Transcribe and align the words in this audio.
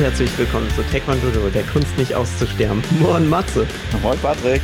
herzlich 0.00 0.38
willkommen 0.38 0.66
zu 0.70 0.82
Taekwondo, 0.84 1.50
der 1.50 1.62
Kunst 1.64 1.98
nicht 1.98 2.14
auszusterben. 2.14 2.82
Moin 3.00 3.28
Matze. 3.28 3.66
Moin 4.02 4.18
Patrick. 4.18 4.62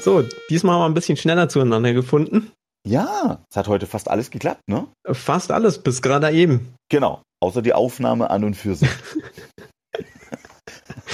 So, 0.00 0.24
diesmal 0.50 0.74
haben 0.74 0.80
wir 0.80 0.86
ein 0.86 0.94
bisschen 0.94 1.16
schneller 1.16 1.48
zueinander 1.48 1.92
gefunden. 1.92 2.50
Ja, 2.84 3.44
es 3.48 3.56
hat 3.56 3.68
heute 3.68 3.86
fast 3.86 4.10
alles 4.10 4.32
geklappt, 4.32 4.62
ne? 4.66 4.88
Fast 5.12 5.52
alles, 5.52 5.78
bis 5.78 6.02
gerade 6.02 6.28
eben. 6.32 6.74
Genau, 6.90 7.22
außer 7.40 7.62
die 7.62 7.72
Aufnahme 7.72 8.30
an 8.30 8.42
und 8.42 8.56
für 8.56 8.74
sich. 8.74 8.88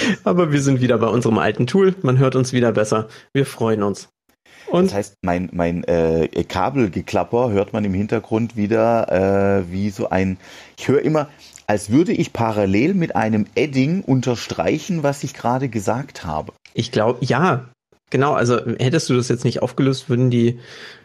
Aber 0.24 0.50
wir 0.50 0.62
sind 0.62 0.80
wieder 0.80 0.96
bei 0.96 1.08
unserem 1.08 1.36
alten 1.36 1.66
Tool. 1.66 1.95
Man 2.00 2.18
hört 2.18 2.36
uns 2.36 2.54
wieder 2.54 2.72
besser. 2.72 3.08
Wir 3.34 3.45
freuen 3.45 3.82
uns. 3.82 4.08
Und 4.66 4.86
das 4.86 4.95
heißt, 4.95 5.14
mein, 5.22 5.50
mein 5.53 5.84
äh, 5.84 6.26
Kabelgeklapper 6.48 7.50
hört 7.50 7.72
man 7.75 7.84
im 7.84 7.92
Hintergrund 7.92 8.56
wieder 8.56 9.61
äh, 9.61 9.70
wie 9.70 9.90
so 9.90 10.08
ein. 10.08 10.39
Ich 10.79 10.89
höre 10.89 11.03
immer, 11.03 11.29
als 11.67 11.91
würde 11.91 12.13
ich 12.13 12.32
parallel 12.32 12.95
mit 12.95 13.17
einem 13.17 13.46
Edding 13.54 14.03
unterstreichen, 14.03 15.03
was 15.03 15.25
ich 15.25 15.35
gerade 15.35 15.68
gesagt 15.68 16.25
habe. 16.25 16.53
Ich 16.73 16.93
glaube, 16.93 17.25
ja. 17.25 17.67
Genau, 18.11 18.35
also 18.35 18.61
hättest 18.79 19.11
du 19.11 19.14
das 19.14 19.29
jetzt 19.29 19.45
nicht 19.45 19.63
aufgelöst, 19.63 20.09
würden 20.09 20.31
die 20.31 20.61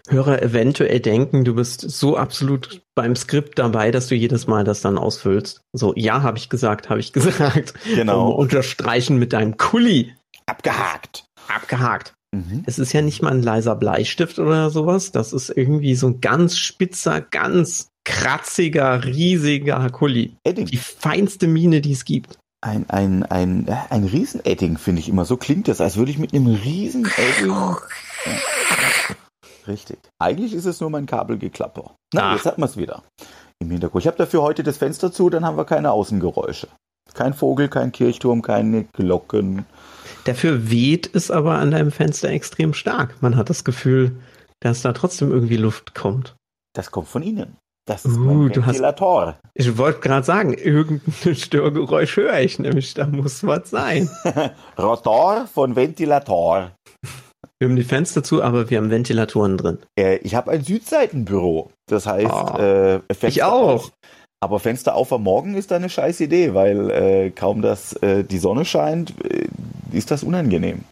Hörer 0.09 0.43
eventuell 0.43 0.99
denken, 0.99 1.43
du 1.43 1.55
bist 1.55 1.81
so 1.81 2.17
absolut 2.17 2.81
beim 2.93 3.15
Skript 3.15 3.57
dabei, 3.57 3.89
dass 3.89 4.07
du 4.07 4.15
jedes 4.15 4.47
Mal 4.47 4.63
das 4.63 4.81
dann 4.81 4.97
ausfüllst. 4.97 5.61
So, 5.73 5.93
ja, 5.95 6.21
habe 6.21 6.37
ich 6.37 6.49
gesagt, 6.49 6.89
habe 6.89 6.99
ich 6.99 7.13
gesagt. 7.13 7.73
Genau. 7.95 8.31
Um, 8.31 8.35
unterstreichen 8.35 9.17
mit 9.17 9.33
deinem 9.33 9.57
Kuli. 9.57 10.13
Abgehakt. 10.45 11.25
Abgehakt. 11.47 12.13
Mhm. 12.31 12.63
Es 12.65 12.77
ist 12.77 12.93
ja 12.93 13.01
nicht 13.01 13.21
mal 13.21 13.31
ein 13.31 13.43
leiser 13.43 13.75
Bleistift 13.75 14.37
oder 14.39 14.69
sowas. 14.69 15.11
Das 15.11 15.33
ist 15.33 15.49
irgendwie 15.49 15.95
so 15.95 16.07
ein 16.07 16.21
ganz 16.21 16.57
spitzer, 16.57 17.21
ganz 17.21 17.88
kratziger, 18.05 19.05
riesiger 19.05 19.89
Kuli. 19.89 20.35
Edding. 20.43 20.65
Die 20.65 20.77
feinste 20.77 21.47
Mine, 21.47 21.81
die 21.81 21.93
es 21.93 22.05
gibt. 22.05 22.37
Ein, 22.61 22.89
ein, 22.89 23.23
ein, 23.23 23.69
ein 23.89 24.03
Riesenedding, 24.03 24.77
finde 24.77 24.99
ich 24.99 25.07
immer. 25.07 25.23
So 25.25 25.37
klingt 25.37 25.67
das, 25.67 25.79
als 25.79 25.95
würde 25.95 26.11
ich 26.11 26.17
mit 26.17 26.33
einem 26.33 26.47
Riesenedding. 26.47 27.53
Richtig. 29.67 29.99
Eigentlich 30.19 30.53
ist 30.53 30.65
es 30.65 30.81
nur 30.81 30.89
mein 30.89 31.05
Kabelgeklapper. 31.05 31.95
Na, 32.13 32.31
Ach. 32.31 32.35
jetzt 32.35 32.45
hat 32.45 32.57
man 32.57 32.67
es 32.67 32.75
wieder 32.75 33.03
im 33.59 33.71
Hintergrund. 33.71 34.03
Ich 34.03 34.07
habe 34.07 34.17
dafür 34.17 34.41
heute 34.41 34.63
das 34.63 34.77
Fenster 34.77 35.11
zu, 35.11 35.29
dann 35.29 35.45
haben 35.45 35.57
wir 35.57 35.65
keine 35.65 35.91
Außengeräusche. 35.91 36.67
Kein 37.13 37.33
Vogel, 37.33 37.69
kein 37.69 37.91
Kirchturm, 37.91 38.41
keine 38.41 38.85
Glocken. 38.85 39.65
Dafür 40.25 40.69
weht 40.69 41.13
es 41.15 41.31
aber 41.31 41.55
an 41.59 41.71
deinem 41.71 41.91
Fenster 41.91 42.29
extrem 42.29 42.73
stark. 42.73 43.21
Man 43.21 43.35
hat 43.35 43.49
das 43.49 43.63
Gefühl, 43.63 44.15
dass 44.59 44.81
da 44.81 44.93
trotzdem 44.93 45.31
irgendwie 45.31 45.57
Luft 45.57 45.95
kommt. 45.95 46.35
Das 46.73 46.91
kommt 46.91 47.07
von 47.07 47.23
Ihnen. 47.23 47.57
Das 47.89 48.05
ist 48.05 48.17
uh, 48.17 48.19
mein 48.19 48.55
Ventilator. 48.55 49.25
Hast, 49.25 49.39
ich 49.55 49.77
wollte 49.79 50.01
gerade 50.01 50.23
sagen, 50.23 50.53
irgendein 50.53 51.35
Störgeräusch 51.35 52.17
höre 52.17 52.39
ich, 52.39 52.59
nämlich 52.59 52.93
da 52.93 53.07
muss 53.07 53.43
was 53.43 53.71
sein. 53.71 54.07
Rotor 54.77 55.47
von 55.51 55.75
Ventilator. 55.75 56.71
Wir 57.57 57.67
haben 57.67 57.75
die 57.75 57.83
Fenster 57.83 58.23
zu, 58.23 58.43
aber 58.43 58.69
wir 58.69 58.77
haben 58.77 58.91
Ventilatoren 58.91 59.57
drin. 59.57 59.79
Äh, 59.99 60.17
ich 60.17 60.35
habe 60.35 60.51
ein 60.51 60.63
Südseitenbüro. 60.63 61.71
Das 61.87 62.05
heißt, 62.05 62.31
oh, 62.31 62.57
äh, 62.59 62.99
ich 63.23 63.41
auch. 63.41 63.73
Auf. 63.73 63.91
Aber 64.39 64.59
Fenster 64.59 64.93
auf 64.93 65.11
am 65.11 65.23
Morgen 65.23 65.55
ist 65.55 65.71
da 65.71 65.77
eine 65.77 65.89
scheiß 65.89 66.19
Idee, 66.21 66.53
weil 66.53 66.91
äh, 66.91 67.31
kaum 67.31 67.63
dass 67.63 67.93
äh, 68.03 68.23
die 68.23 68.37
Sonne 68.37 68.65
scheint, 68.65 69.15
äh, 69.25 69.47
ist 69.91 70.11
das 70.11 70.21
unangenehm. 70.21 70.83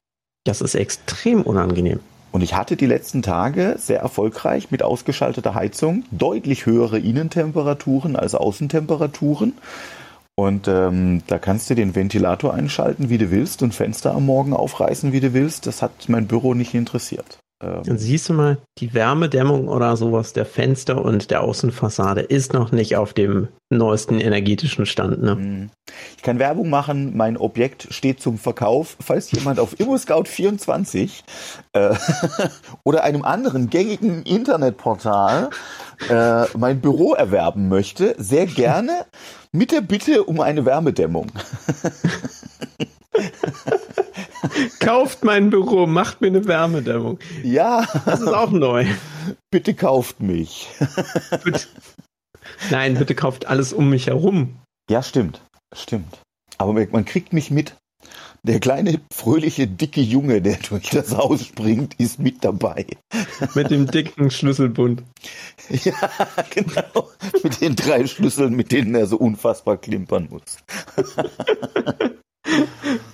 Das 0.46 0.62
ist 0.62 0.74
extrem 0.74 1.44
unangenehm. 1.44 2.00
Und 2.32 2.42
ich 2.42 2.56
hatte 2.56 2.76
die 2.76 2.86
letzten 2.86 3.22
Tage 3.22 3.76
sehr 3.78 4.00
erfolgreich 4.00 4.70
mit 4.70 4.84
ausgeschalteter 4.84 5.56
Heizung 5.56 6.04
deutlich 6.12 6.66
höhere 6.66 7.00
Innentemperaturen 7.00 8.16
als 8.16 8.36
Außentemperaturen. 8.36 9.54
Und 10.36 10.68
ähm, 10.68 11.24
da 11.26 11.40
kannst 11.40 11.70
du 11.70 11.76
den 11.76 11.96
Ventilator 11.96 12.54
einschalten, 12.54 13.10
wie 13.10 13.18
du 13.18 13.32
willst, 13.32 13.64
und 13.64 13.74
Fenster 13.74 14.14
am 14.14 14.28
Morgen 14.28 14.54
aufreißen, 14.54 15.12
wie 15.12 15.20
du 15.20 15.34
willst. 15.34 15.66
Das 15.66 15.82
hat 15.82 16.10
mein 16.10 16.28
Büro 16.28 16.54
nicht 16.54 16.76
interessiert. 16.76 17.40
Ähm, 17.60 17.98
siehst 17.98 18.30
du 18.30 18.34
mal, 18.34 18.60
die 18.78 18.94
Wärmedämmung 18.94 19.68
oder 19.68 19.98
sowas 19.98 20.32
der 20.32 20.46
Fenster 20.46 21.04
und 21.04 21.32
der 21.32 21.42
Außenfassade 21.42 22.22
ist 22.22 22.54
noch 22.54 22.72
nicht 22.72 22.98
auf 22.98 23.14
dem 23.14 23.48
neuesten 23.72 24.20
energetischen 24.20 24.86
Stand. 24.86 25.24
Ne? 25.24 25.36
Mhm. 25.36 25.70
Ich 26.16 26.22
kann 26.22 26.38
Werbung 26.38 26.70
machen, 26.70 27.18
mein 27.18 27.36
Objekt 27.36 27.88
steht 27.90 28.22
zum 28.22 28.38
Verkauf. 28.38 28.96
Falls 29.00 29.32
jemand 29.32 29.60
auf 29.60 29.74
ImmoScout24 29.74 31.24
äh, 31.74 31.96
oder 32.84 33.04
einem 33.04 33.24
anderen 33.24 33.72
gängigen 33.72 34.22
Internetportal 34.22 35.50
äh, 36.10 36.46
mein 36.56 36.80
Büro 36.80 37.16
erwerben 37.16 37.70
möchte, 37.70 38.14
sehr 38.20 38.46
gerne 38.46 39.08
mit 39.52 39.72
der 39.72 39.82
Bitte 39.82 40.26
um 40.26 40.42
eine 40.42 40.64
Wärmedämmung. 40.64 41.32
kauft 44.80 45.24
mein 45.24 45.50
Büro, 45.50 45.88
macht 45.88 46.22
mir 46.22 46.28
eine 46.28 46.46
Wärmedämmung. 46.46 47.20
Ja. 47.44 47.86
Das 48.06 48.22
ist 48.22 48.28
auch 48.28 48.52
neu. 48.52 48.86
Bitte 49.52 49.74
kauft 49.74 50.20
mich. 50.20 50.68
Bitte. 51.44 51.68
Nein, 52.70 52.96
bitte 52.96 53.16
kauft 53.16 53.48
alles 53.48 53.74
um 53.74 53.90
mich 53.90 54.08
herum. 54.08 54.58
Ja, 54.90 55.04
stimmt. 55.04 55.42
Stimmt. 55.76 56.20
Aber 56.58 56.74
man 56.74 57.06
kriegt 57.06 57.34
mich 57.34 57.52
mit. 57.52 57.76
Der 58.44 58.60
kleine, 58.60 59.02
fröhliche, 59.12 59.68
dicke 59.68 60.00
Junge, 60.00 60.42
der 60.42 60.58
durch 60.58 60.90
das 60.90 61.16
Haus 61.18 61.46
springt, 61.46 61.96
ist 62.00 62.20
mit 62.20 62.46
dabei. 62.46 62.86
Mit 63.56 63.72
dem 63.72 63.88
dicken 63.90 64.32
Schlüsselbund. 64.32 65.04
Ja, 65.70 65.94
genau. 66.52 67.10
Mit 67.44 67.60
den 67.60 67.76
drei 67.76 68.08
Schlüsseln, 68.08 68.56
mit 68.56 68.72
denen 68.72 68.96
er 68.96 69.06
so 69.06 69.18
unfassbar 69.18 69.76
klimpern 69.76 70.30
muss. 70.30 70.60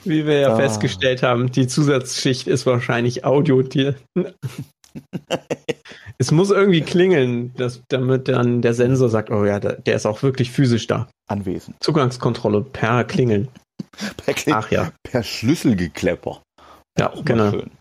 Wie 0.03 0.25
wir 0.25 0.39
ja 0.39 0.53
ah. 0.53 0.55
festgestellt 0.55 1.23
haben, 1.23 1.51
die 1.51 1.67
Zusatzschicht 1.67 2.47
ist 2.47 2.66
wahrscheinlich 2.66 3.25
Audio. 3.25 3.63
es 6.17 6.31
muss 6.31 6.51
irgendwie 6.51 6.81
klingeln, 6.81 7.53
dass, 7.55 7.81
damit 7.89 8.27
dann 8.27 8.61
der 8.61 8.73
Sensor 8.73 9.09
sagt, 9.09 9.31
oh 9.31 9.45
ja, 9.45 9.59
der, 9.59 9.73
der 9.81 9.95
ist 9.95 10.05
auch 10.05 10.23
wirklich 10.23 10.51
physisch 10.51 10.88
da. 10.88 11.07
Anwesend. 11.27 11.77
Zugangskontrolle 11.81 12.61
per 12.61 13.03
Klingeln. 13.03 13.49
per 14.17 14.33
Kling 14.33 14.55
Ach 14.55 14.71
ja. 14.71 14.91
Per 15.03 15.23
Schlüsselgeklepper. 15.23 16.41
Ja, 17.00 17.13
genau. 17.23 17.51
Schön. 17.51 17.71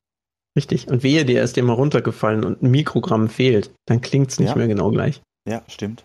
Richtig. 0.56 0.88
Und 0.88 1.02
wehe, 1.02 1.24
der 1.24 1.42
ist 1.42 1.56
dir 1.56 1.64
mal 1.64 1.72
runtergefallen 1.72 2.44
und 2.44 2.62
ein 2.62 2.70
Mikrogramm 2.70 3.28
fehlt, 3.28 3.72
dann 3.86 4.00
klingt 4.00 4.30
es 4.30 4.38
nicht 4.38 4.50
ja. 4.50 4.56
mehr 4.56 4.68
genau 4.68 4.90
gleich. 4.90 5.22
Ja, 5.48 5.62
stimmt. 5.66 6.04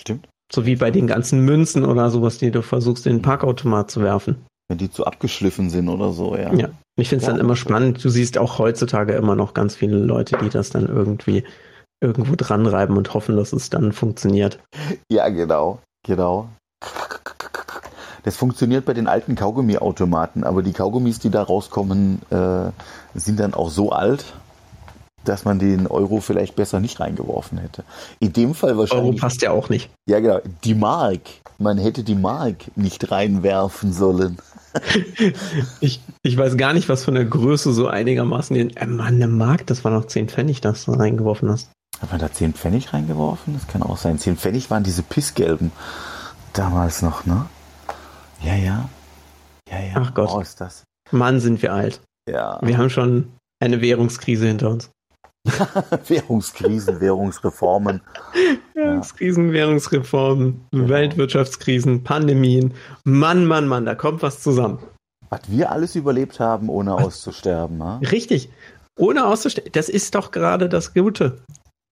Stimmt. 0.00 0.28
So 0.52 0.66
wie 0.66 0.76
bei 0.76 0.90
den 0.90 1.06
ganzen 1.06 1.44
Münzen 1.44 1.84
oder 1.84 2.10
sowas, 2.10 2.38
die 2.38 2.50
du 2.50 2.62
versuchst, 2.62 3.06
in 3.06 3.16
den 3.16 3.22
Parkautomat 3.22 3.90
zu 3.90 4.02
werfen. 4.02 4.44
Wenn 4.70 4.78
die 4.78 4.88
zu 4.88 5.04
abgeschliffen 5.04 5.68
sind 5.68 5.88
oder 5.88 6.12
so, 6.12 6.36
ja. 6.36 6.54
Ja, 6.54 6.68
ich 6.94 7.08
finde 7.08 7.24
es 7.24 7.26
ja. 7.26 7.32
dann 7.32 7.40
immer 7.40 7.56
spannend. 7.56 8.04
Du 8.04 8.08
siehst 8.08 8.38
auch 8.38 8.60
heutzutage 8.60 9.14
immer 9.14 9.34
noch 9.34 9.52
ganz 9.52 9.74
viele 9.74 9.96
Leute, 9.98 10.38
die 10.40 10.48
das 10.48 10.70
dann 10.70 10.86
irgendwie 10.86 11.42
irgendwo 12.00 12.36
dran 12.36 12.66
reiben 12.66 12.96
und 12.96 13.12
hoffen, 13.12 13.36
dass 13.36 13.52
es 13.52 13.68
dann 13.68 13.92
funktioniert. 13.92 14.60
Ja, 15.10 15.28
genau, 15.28 15.80
genau. 16.06 16.50
Das 18.22 18.36
funktioniert 18.36 18.84
bei 18.84 18.94
den 18.94 19.08
alten 19.08 19.34
Kaugummiautomaten, 19.34 20.44
aber 20.44 20.62
die 20.62 20.72
Kaugummis, 20.72 21.18
die 21.18 21.30
da 21.30 21.42
rauskommen, 21.42 22.22
äh, 22.30 22.70
sind 23.18 23.40
dann 23.40 23.54
auch 23.54 23.70
so 23.70 23.90
alt, 23.90 24.34
dass 25.24 25.44
man 25.44 25.58
den 25.58 25.88
Euro 25.88 26.20
vielleicht 26.20 26.54
besser 26.54 26.78
nicht 26.78 27.00
reingeworfen 27.00 27.58
hätte. 27.58 27.82
In 28.20 28.32
dem 28.32 28.54
Fall 28.54 28.78
wahrscheinlich. 28.78 29.14
Euro 29.14 29.16
passt 29.16 29.42
ja 29.42 29.50
auch 29.50 29.68
nicht. 29.68 29.90
Ja, 30.06 30.20
genau. 30.20 30.38
Die 30.62 30.74
Mark. 30.74 31.22
Man 31.58 31.76
hätte 31.76 32.04
die 32.04 32.14
Mark 32.14 32.74
nicht 32.74 33.10
reinwerfen 33.10 33.92
sollen. 33.92 34.38
ich, 35.80 36.00
ich 36.22 36.36
weiß 36.36 36.56
gar 36.56 36.72
nicht, 36.72 36.88
was 36.88 37.04
von 37.04 37.14
der 37.14 37.24
Größe 37.24 37.72
so 37.72 37.88
einigermaßen 37.88 38.54
den. 38.54 38.76
Äh, 38.76 38.86
Mann, 38.86 39.14
eine 39.14 39.28
Mark, 39.28 39.66
das 39.66 39.84
war 39.84 39.90
noch 39.90 40.06
10 40.06 40.28
Pfennig, 40.28 40.60
das 40.60 40.84
du 40.84 40.92
reingeworfen 40.92 41.50
hast. 41.50 41.70
Hat 42.00 42.10
man 42.10 42.20
da 42.20 42.32
10 42.32 42.54
Pfennig 42.54 42.92
reingeworfen? 42.92 43.54
Das 43.54 43.66
kann 43.66 43.82
auch 43.82 43.96
sein. 43.96 44.18
10 44.18 44.36
Pfennig 44.36 44.70
waren 44.70 44.84
diese 44.84 45.02
Pissgelben 45.02 45.72
damals 46.52 47.02
noch, 47.02 47.26
ne? 47.26 47.46
Ja, 48.42 48.54
ja. 48.54 48.88
Ja, 49.68 49.80
ja. 49.80 49.92
Ach 49.94 50.14
Gott. 50.14 50.30
Oh, 50.32 50.40
ist 50.40 50.60
das. 50.60 50.84
Mann, 51.10 51.40
sind 51.40 51.62
wir 51.62 51.72
alt. 51.72 52.00
Ja. 52.28 52.58
Wir 52.62 52.78
haben 52.78 52.90
schon 52.90 53.32
eine 53.60 53.80
Währungskrise 53.80 54.46
hinter 54.46 54.70
uns. 54.70 54.90
Währungskrisen, 56.08 57.00
Währungsreformen. 57.00 58.02
Währungskrisen, 58.74 59.48
ja. 59.48 59.52
Währungsreformen, 59.54 60.66
genau. 60.70 60.88
Weltwirtschaftskrisen, 60.88 62.04
Pandemien. 62.04 62.74
Mann, 63.04 63.46
Mann, 63.46 63.66
Mann, 63.66 63.86
da 63.86 63.94
kommt 63.94 64.22
was 64.22 64.42
zusammen. 64.42 64.78
Was 65.30 65.40
wir 65.48 65.70
alles 65.70 65.94
überlebt 65.96 66.40
haben, 66.40 66.68
ohne 66.68 66.94
auszusterben. 66.94 67.82
Ha? 67.82 68.00
Richtig. 68.10 68.50
Ohne 68.98 69.26
auszusterben. 69.26 69.72
Das 69.72 69.88
ist 69.88 70.14
doch 70.14 70.30
gerade 70.30 70.68
das 70.68 70.92
Gute. 70.92 71.42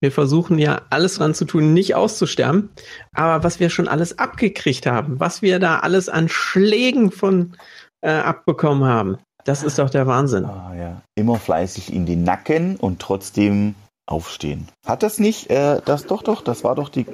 Wir 0.01 0.13
versuchen 0.13 0.59
ja 0.59 0.83
alles 0.91 1.17
dran 1.17 1.35
zu 1.35 1.45
tun, 1.45 1.73
nicht 1.73 1.95
auszusterben. 1.95 2.71
Aber 3.15 3.43
was 3.43 3.61
wir 3.61 3.71
schon 3.71 3.89
alles 3.89 4.19
abgekriegt 4.19 4.87
haben, 4.87 5.19
was 5.19 5.43
wir 5.43 5.59
da 5.59 5.81
alles 5.81 6.09
an 6.09 6.29
Schlägen 6.29 7.11
von 7.11 7.57
äh, 8.01 8.11
abbekommen 8.11 8.85
haben, 8.85 9.19
das 9.45 9.63
ist 9.63 9.79
doch 9.79 9.91
der 9.91 10.07
Wahnsinn. 10.07 10.45
Ah, 10.45 10.75
ja. 10.75 11.03
Immer 11.15 11.39
fleißig 11.39 11.93
in 11.93 12.07
den 12.07 12.23
Nacken 12.25 12.77
und 12.77 13.01
trotzdem 13.01 13.75
aufstehen. 14.07 14.69
Hat 14.87 15.03
das 15.03 15.19
nicht, 15.19 15.51
äh, 15.51 15.81
das 15.85 16.07
doch, 16.07 16.23
doch, 16.23 16.43
das 16.43 16.65
war 16.65 16.75
doch 16.75 16.89
die. 16.89 17.07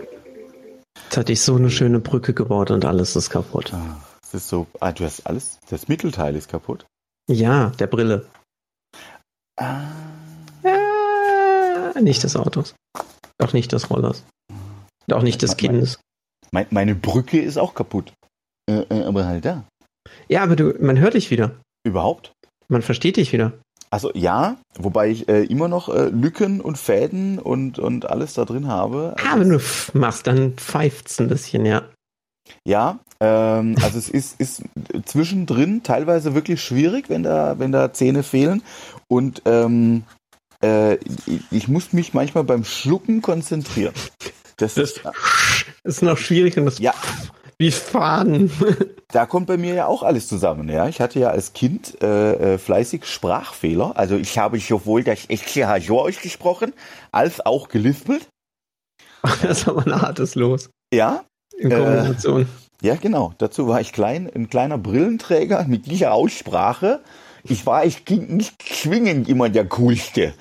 Jetzt 1.04 1.16
hatte 1.16 1.32
ich 1.32 1.42
so 1.42 1.56
eine 1.56 1.70
schöne 1.70 1.98
Brücke 2.00 2.34
gebaut 2.34 2.70
und 2.70 2.84
alles 2.84 3.16
ist 3.16 3.30
kaputt. 3.30 3.72
Ah, 3.74 4.00
Das 4.22 4.34
ist 4.34 4.48
so, 4.48 4.66
ah, 4.80 4.92
du 4.92 5.04
hast 5.04 5.26
alles, 5.26 5.58
das 5.70 5.88
Mittelteil 5.88 6.36
ist 6.36 6.48
kaputt. 6.48 6.86
Ja, 7.28 7.70
der 7.78 7.86
Brille. 7.86 8.26
Ah. 9.56 9.82
Ah, 10.64 12.00
nicht 12.00 12.22
des 12.22 12.36
Autos. 12.36 12.74
Auch 13.42 13.52
nicht 13.52 13.72
des 13.72 13.90
Rollers. 13.90 14.24
Und 15.06 15.14
auch 15.14 15.22
nicht 15.22 15.42
des. 15.42 15.56
Kindes. 15.56 15.98
Mein, 16.52 16.66
meine 16.70 16.94
Brücke 16.94 17.40
ist 17.40 17.58
auch 17.58 17.74
kaputt. 17.74 18.12
Äh, 18.70 18.80
äh, 18.88 19.04
aber 19.04 19.26
halt 19.26 19.44
da. 19.44 19.64
Ja, 20.28 20.42
aber 20.42 20.56
du, 20.56 20.74
man 20.80 20.98
hört 20.98 21.14
dich 21.14 21.30
wieder. 21.30 21.52
Überhaupt? 21.84 22.32
Man 22.68 22.82
versteht 22.82 23.16
dich 23.16 23.32
wieder. 23.32 23.52
Also 23.90 24.10
ja, 24.14 24.56
wobei 24.76 25.10
ich 25.10 25.28
äh, 25.28 25.44
immer 25.44 25.68
noch 25.68 25.88
äh, 25.88 26.08
Lücken 26.08 26.60
und 26.60 26.78
Fäden 26.78 27.38
und, 27.38 27.78
und 27.78 28.10
alles 28.10 28.34
da 28.34 28.44
drin 28.44 28.66
habe. 28.66 29.14
Ah, 29.18 29.38
wenn 29.38 29.50
du 29.50 29.60
machst, 29.92 30.26
dann 30.26 30.54
pfeift's 30.54 31.20
ein 31.20 31.28
bisschen, 31.28 31.64
ja. 31.64 31.84
Ja, 32.66 32.98
ähm, 33.20 33.76
also 33.82 33.98
es 33.98 34.08
ist, 34.08 34.40
ist 34.40 34.62
zwischendrin 35.04 35.82
teilweise 35.82 36.34
wirklich 36.34 36.62
schwierig, 36.62 37.08
wenn 37.08 37.22
da, 37.22 37.58
wenn 37.58 37.72
da 37.72 37.92
Zähne 37.92 38.22
fehlen. 38.22 38.62
Und 39.08 39.42
ähm, 39.44 40.02
äh, 40.62 40.94
ich, 41.26 41.40
ich 41.50 41.68
muss 41.68 41.92
mich 41.92 42.14
manchmal 42.14 42.44
beim 42.44 42.64
Schlucken 42.64 43.22
konzentrieren. 43.22 43.94
Das, 44.56 44.74
Das 44.74 44.90
ist, 44.90 45.02
ist 45.84 46.02
noch 46.02 46.18
schwierig 46.18 46.56
und 46.58 46.66
das 46.66 46.78
Ja. 46.78 46.94
Wie 47.58 47.70
Faden. 47.70 48.50
da 49.08 49.26
kommt 49.26 49.46
bei 49.46 49.56
mir 49.56 49.74
ja 49.74 49.86
auch 49.86 50.02
alles 50.02 50.28
zusammen. 50.28 50.68
Ja, 50.68 50.88
ich 50.88 51.00
hatte 51.00 51.18
ja 51.20 51.28
als 51.28 51.52
Kind 51.52 52.02
äh, 52.02 52.54
äh, 52.54 52.58
fleißig 52.58 53.04
Sprachfehler. 53.04 53.96
Also 53.96 54.16
ich 54.16 54.38
habe 54.38 54.58
sowohl 54.58 55.04
das 55.04 55.20
SCH 55.28 55.90
ausgesprochen 55.90 56.72
als 57.12 57.44
auch 57.44 57.68
gelispelt. 57.68 58.28
Das 59.42 59.60
ist 59.60 59.68
aber 59.68 59.86
ein 59.86 60.02
hartes 60.02 60.34
Los. 60.34 60.68
Ja, 60.92 61.24
In 61.56 61.70
Äh, 61.70 61.76
Kombination. 61.76 62.46
Ja, 62.82 62.96
genau. 62.96 63.32
Dazu 63.38 63.66
war 63.68 63.80
ich 63.80 63.94
klein, 63.94 64.30
ein 64.34 64.50
kleiner 64.50 64.76
Brillenträger 64.76 65.64
mit 65.66 65.86
dieser 65.86 66.12
Aussprache. 66.12 67.00
Ich 67.42 67.64
war 67.64 67.78
als 67.78 68.04
Kind 68.04 68.30
nicht 68.30 68.60
zwingend 68.62 69.28
immer 69.28 69.48
der 69.48 69.66
Coolste. 69.66 70.34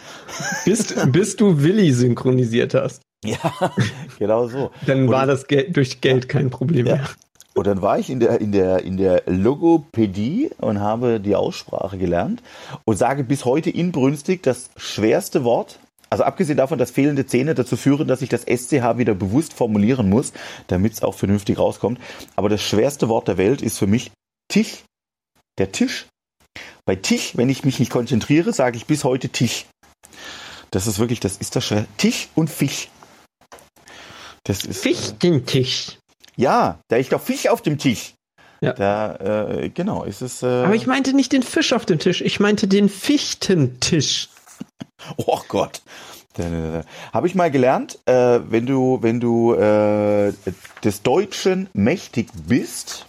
bis, 0.66 0.94
bis 1.08 1.38
du 1.38 1.62
Willi 1.62 1.94
synchronisiert 1.94 2.74
hast. 2.74 3.02
Ja, 3.30 3.72
genau 4.20 4.48
so. 4.48 4.72
Dann 4.86 5.04
Und- 5.04 5.10
war 5.10 5.26
das 5.26 5.48
Geld, 5.48 5.76
durch 5.76 6.02
Geld 6.02 6.28
kein 6.30 6.50
Problem 6.50 6.86
Ja. 6.88 6.96
mehr. 6.96 7.10
Und 7.56 7.68
dann 7.68 7.82
war 7.84 8.00
ich 8.00 8.10
in 8.10 8.20
der, 8.20 8.42
in 8.42 8.52
der, 8.52 8.84
in 8.84 8.98
der 8.98 9.22
Logopädie 9.28 10.50
und 10.58 10.80
habe 10.80 11.20
die 11.20 11.36
Aussprache 11.36 12.00
gelernt 12.00 12.42
und 12.86 12.98
sage 12.98 13.24
bis 13.24 13.46
heute 13.46 13.70
inbrünstig 13.70 14.42
das 14.42 14.72
schwerste 14.76 15.44
Wort. 15.44 15.78
Also 16.10 16.24
abgesehen 16.24 16.58
davon, 16.58 16.80
dass 16.80 16.90
fehlende 16.92 17.26
Zähne 17.28 17.54
dazu 17.54 17.78
führen, 17.78 18.08
dass 18.08 18.22
ich 18.24 18.30
das 18.30 18.42
SCH 18.44 18.98
wieder 18.98 19.14
bewusst 19.14 19.54
formulieren 19.54 20.10
muss, 20.10 20.34
damit 20.68 20.94
es 20.94 21.04
auch 21.04 21.14
vernünftig 21.14 21.58
rauskommt. 21.60 22.00
Aber 22.36 22.50
das 22.50 22.62
schwerste 22.62 23.08
Wort 23.08 23.28
der 23.28 23.38
Welt 23.38 23.62
ist 23.62 23.78
für 23.78 23.88
mich 23.88 24.12
Tisch. 24.48 24.84
Der 25.60 25.72
Tisch. 25.72 26.08
Bei 26.86 26.96
Tisch, 26.96 27.38
wenn 27.38 27.50
ich 27.50 27.64
mich 27.64 27.80
nicht 27.80 27.92
konzentriere, 27.92 28.52
sage 28.54 28.78
ich 28.78 28.86
bis 28.88 29.04
heute 29.04 29.30
Tisch. 29.30 29.66
Das 30.72 30.88
ist 30.88 30.98
wirklich, 31.00 31.20
das 31.20 31.38
ist 31.38 31.56
das 31.56 31.66
schwer. 31.66 31.86
Tisch 31.98 32.30
und 32.36 32.50
Fisch. 32.50 32.90
Das 34.46 34.66
ist, 34.66 34.82
Fichtentisch. 34.82 35.98
ja, 36.36 36.80
da 36.90 36.98
ist 36.98 37.12
doch 37.12 37.22
Fisch 37.22 37.48
auf 37.48 37.62
dem 37.62 37.78
Tisch. 37.78 38.14
Ja. 38.62 38.74
Da, 38.74 39.16
äh, 39.16 39.70
genau, 39.70 40.04
ist 40.04 40.22
es. 40.22 40.44
Äh, 40.44 40.48
Aber 40.48 40.76
ich 40.76 40.88
meinte 40.88 41.14
nicht 41.14 41.32
den 41.34 41.44
Fisch 41.44 41.74
auf 41.74 41.86
dem 41.86 42.00
Tisch, 42.00 42.22
ich 42.22 42.40
meinte 42.40 42.68
den 42.68 42.90
Fichtentisch. 42.90 44.30
oh 45.18 45.42
Gott. 45.48 45.82
Habe 47.14 47.28
ich 47.28 47.36
mal 47.36 47.52
gelernt, 47.52 48.00
äh, 48.06 48.40
wenn 48.50 48.66
du, 48.66 48.98
wenn 49.02 49.20
du 49.20 49.54
äh, 49.54 50.34
des 50.84 51.04
Deutschen 51.04 51.70
mächtig 51.74 52.30
bist, 52.48 53.06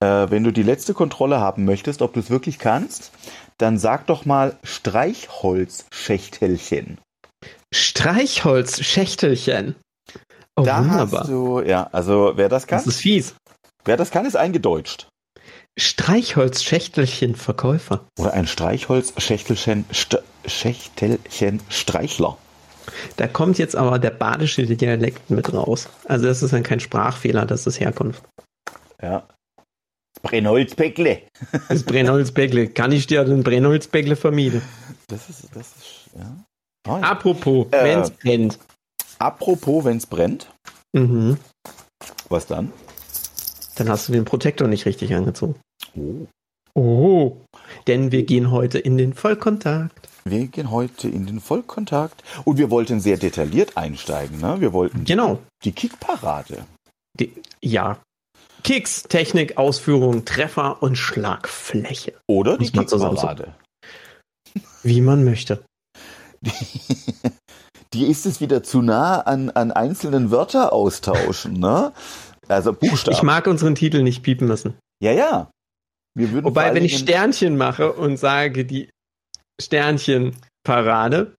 äh, 0.00 0.26
wenn 0.28 0.44
du 0.44 0.52
die 0.52 0.62
letzte 0.62 0.92
Kontrolle 0.92 1.40
haben 1.40 1.64
möchtest, 1.64 2.02
ob 2.02 2.12
du 2.12 2.20
es 2.20 2.28
wirklich 2.28 2.58
kannst, 2.58 3.10
dann 3.56 3.78
sag 3.78 4.06
doch 4.06 4.26
mal 4.26 4.58
Streichholzschächtelchen. 4.64 6.98
Streichholzschächtelchen. 7.72 9.76
Oh, 10.56 10.62
da 10.64 10.80
wunderbar. 10.80 11.20
hast 11.20 11.30
du, 11.30 11.60
ja, 11.62 11.88
also 11.92 12.32
wer 12.36 12.48
das 12.48 12.66
kann, 12.66 12.78
Das 12.78 12.86
ist 12.86 13.00
fies. 13.00 13.34
wer 13.84 13.96
das 13.96 14.10
kann, 14.10 14.26
ist 14.26 14.36
eingedeutscht. 14.36 15.08
Streichholzschächtelchen 15.78 17.34
Verkäufer. 17.34 18.04
Oder 18.18 18.34
ein 18.34 18.46
Streichholzschächtelchen, 18.46 19.86
St 19.92 20.18
Schächtelchen 20.44 21.60
Streichler. 21.70 22.36
Da 23.16 23.28
kommt 23.28 23.58
jetzt 23.58 23.76
aber 23.76 23.98
der 23.98 24.10
badische 24.10 24.64
Dialekt 24.66 25.30
mit 25.30 25.52
raus. 25.54 25.88
Also 26.06 26.26
das 26.26 26.42
ist 26.42 26.52
dann 26.52 26.62
kein 26.64 26.80
Sprachfehler, 26.80 27.46
das 27.46 27.66
ist 27.66 27.80
Herkunft. 27.80 28.22
Ja. 29.00 29.26
Brennholzbäckle. 30.22 31.22
Das 31.68 31.82
Brennholzbäckle. 31.84 32.68
Kann 32.68 32.92
ich 32.92 33.06
dir 33.06 33.24
den 33.24 33.42
Brennholzbäckle 33.42 34.16
vermieten? 34.16 34.62
Das 35.08 35.28
ist, 35.30 35.44
das 35.54 35.68
ist, 35.76 36.10
ja. 36.18 36.36
Ah, 36.86 36.98
ja. 36.98 37.10
Apropos, 37.10 37.66
Äh. 37.70 37.84
wenn's 37.84 38.10
brennt. 38.10 38.58
Apropos, 39.22 39.84
wenn 39.84 39.98
es 39.98 40.06
brennt, 40.06 40.50
Mhm. 40.94 41.38
was 42.28 42.46
dann? 42.48 42.72
Dann 43.76 43.88
hast 43.88 44.08
du 44.08 44.12
den 44.12 44.24
Protektor 44.24 44.66
nicht 44.66 44.84
richtig 44.84 45.14
angezogen. 45.14 45.54
Oh. 45.96 46.26
Oh. 46.74 47.36
Denn 47.86 48.10
wir 48.10 48.24
gehen 48.24 48.50
heute 48.50 48.78
in 48.80 48.98
den 48.98 49.14
Vollkontakt. 49.14 50.08
Wir 50.24 50.46
gehen 50.48 50.70
heute 50.70 51.08
in 51.08 51.26
den 51.26 51.40
Vollkontakt 51.40 52.22
und 52.44 52.58
wir 52.58 52.70
wollten 52.70 53.00
sehr 53.00 53.16
detailliert 53.16 53.76
einsteigen. 53.76 54.40
Ne? 54.40 54.60
Wir 54.60 54.72
wollten 54.72 55.04
Genau. 55.04 55.38
die 55.64 55.72
Kickparade. 55.72 56.64
Die, 57.18 57.32
ja. 57.62 57.98
Kicks, 58.64 59.04
Technik, 59.04 59.56
Ausführung, 59.56 60.24
Treffer 60.24 60.82
und 60.82 60.96
Schlagfläche. 60.96 62.14
Oder 62.28 62.58
die 62.58 62.70
Kickparade. 62.70 63.54
Wie 64.82 65.00
man 65.00 65.24
möchte. 65.24 65.64
Die 67.92 68.06
ist 68.06 68.26
es 68.26 68.40
wieder 68.40 68.62
zu 68.62 68.82
nah 68.82 69.20
an, 69.20 69.50
an 69.50 69.70
einzelnen 69.70 70.30
Wörter 70.30 70.72
austauschen. 70.72 71.54
Ne? 71.60 71.92
Also 72.48 72.72
Buchstaben. 72.72 73.16
Ich 73.16 73.22
mag 73.22 73.46
unseren 73.46 73.74
Titel 73.74 74.02
nicht 74.02 74.22
piepen 74.22 74.48
müssen. 74.48 74.74
ja, 75.02 75.12
ja. 75.12 75.50
Wir 76.14 76.30
würden 76.30 76.44
Wobei, 76.44 76.74
wenn 76.74 76.84
ich 76.84 76.98
Sternchen 76.98 77.56
mache 77.56 77.92
und 77.92 78.18
sage 78.18 78.66
die 78.66 78.90
Sternchen-Parade 79.60 81.34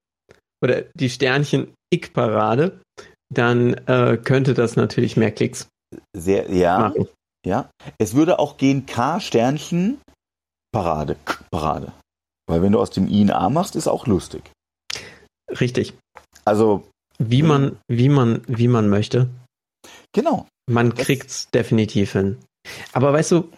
oder 0.63 0.81
die 0.95 1.09
Sternchen-Ick-Parade, 1.09 2.81
dann 3.31 3.73
äh, 3.85 4.17
könnte 4.17 4.55
das 4.55 4.75
natürlich 4.75 5.15
mehr 5.15 5.31
Klicks 5.31 5.67
sehr, 6.15 6.49
ja, 6.51 6.79
machen. 6.79 7.07
ja. 7.45 7.69
Es 7.99 8.15
würde 8.15 8.39
auch 8.39 8.57
gehen 8.57 8.85
K 8.85 9.19
Sternchen 9.19 10.01
Parade, 10.71 11.17
K 11.25 11.43
Parade. 11.51 11.91
Weil 12.47 12.61
wenn 12.61 12.71
du 12.71 12.79
aus 12.79 12.89
dem 12.89 13.07
I 13.07 13.21
ein 13.21 13.31
A 13.31 13.49
machst, 13.49 13.75
ist 13.75 13.87
auch 13.87 14.07
lustig. 14.07 14.51
Richtig. 15.59 15.93
Also, 16.45 16.83
Wie 17.19 17.43
man, 17.43 17.77
wie 17.87 18.09
man, 18.09 18.41
wie 18.47 18.67
man 18.67 18.89
möchte. 18.89 19.29
genau. 20.13 20.47
Man 20.69 20.91
Das- 20.91 21.05
kriegt's 21.05 21.49
definitiv 21.51 22.13
hin. 22.13 22.37
Aber 22.93 23.11
weißt 23.13 23.31
du, 23.33 23.49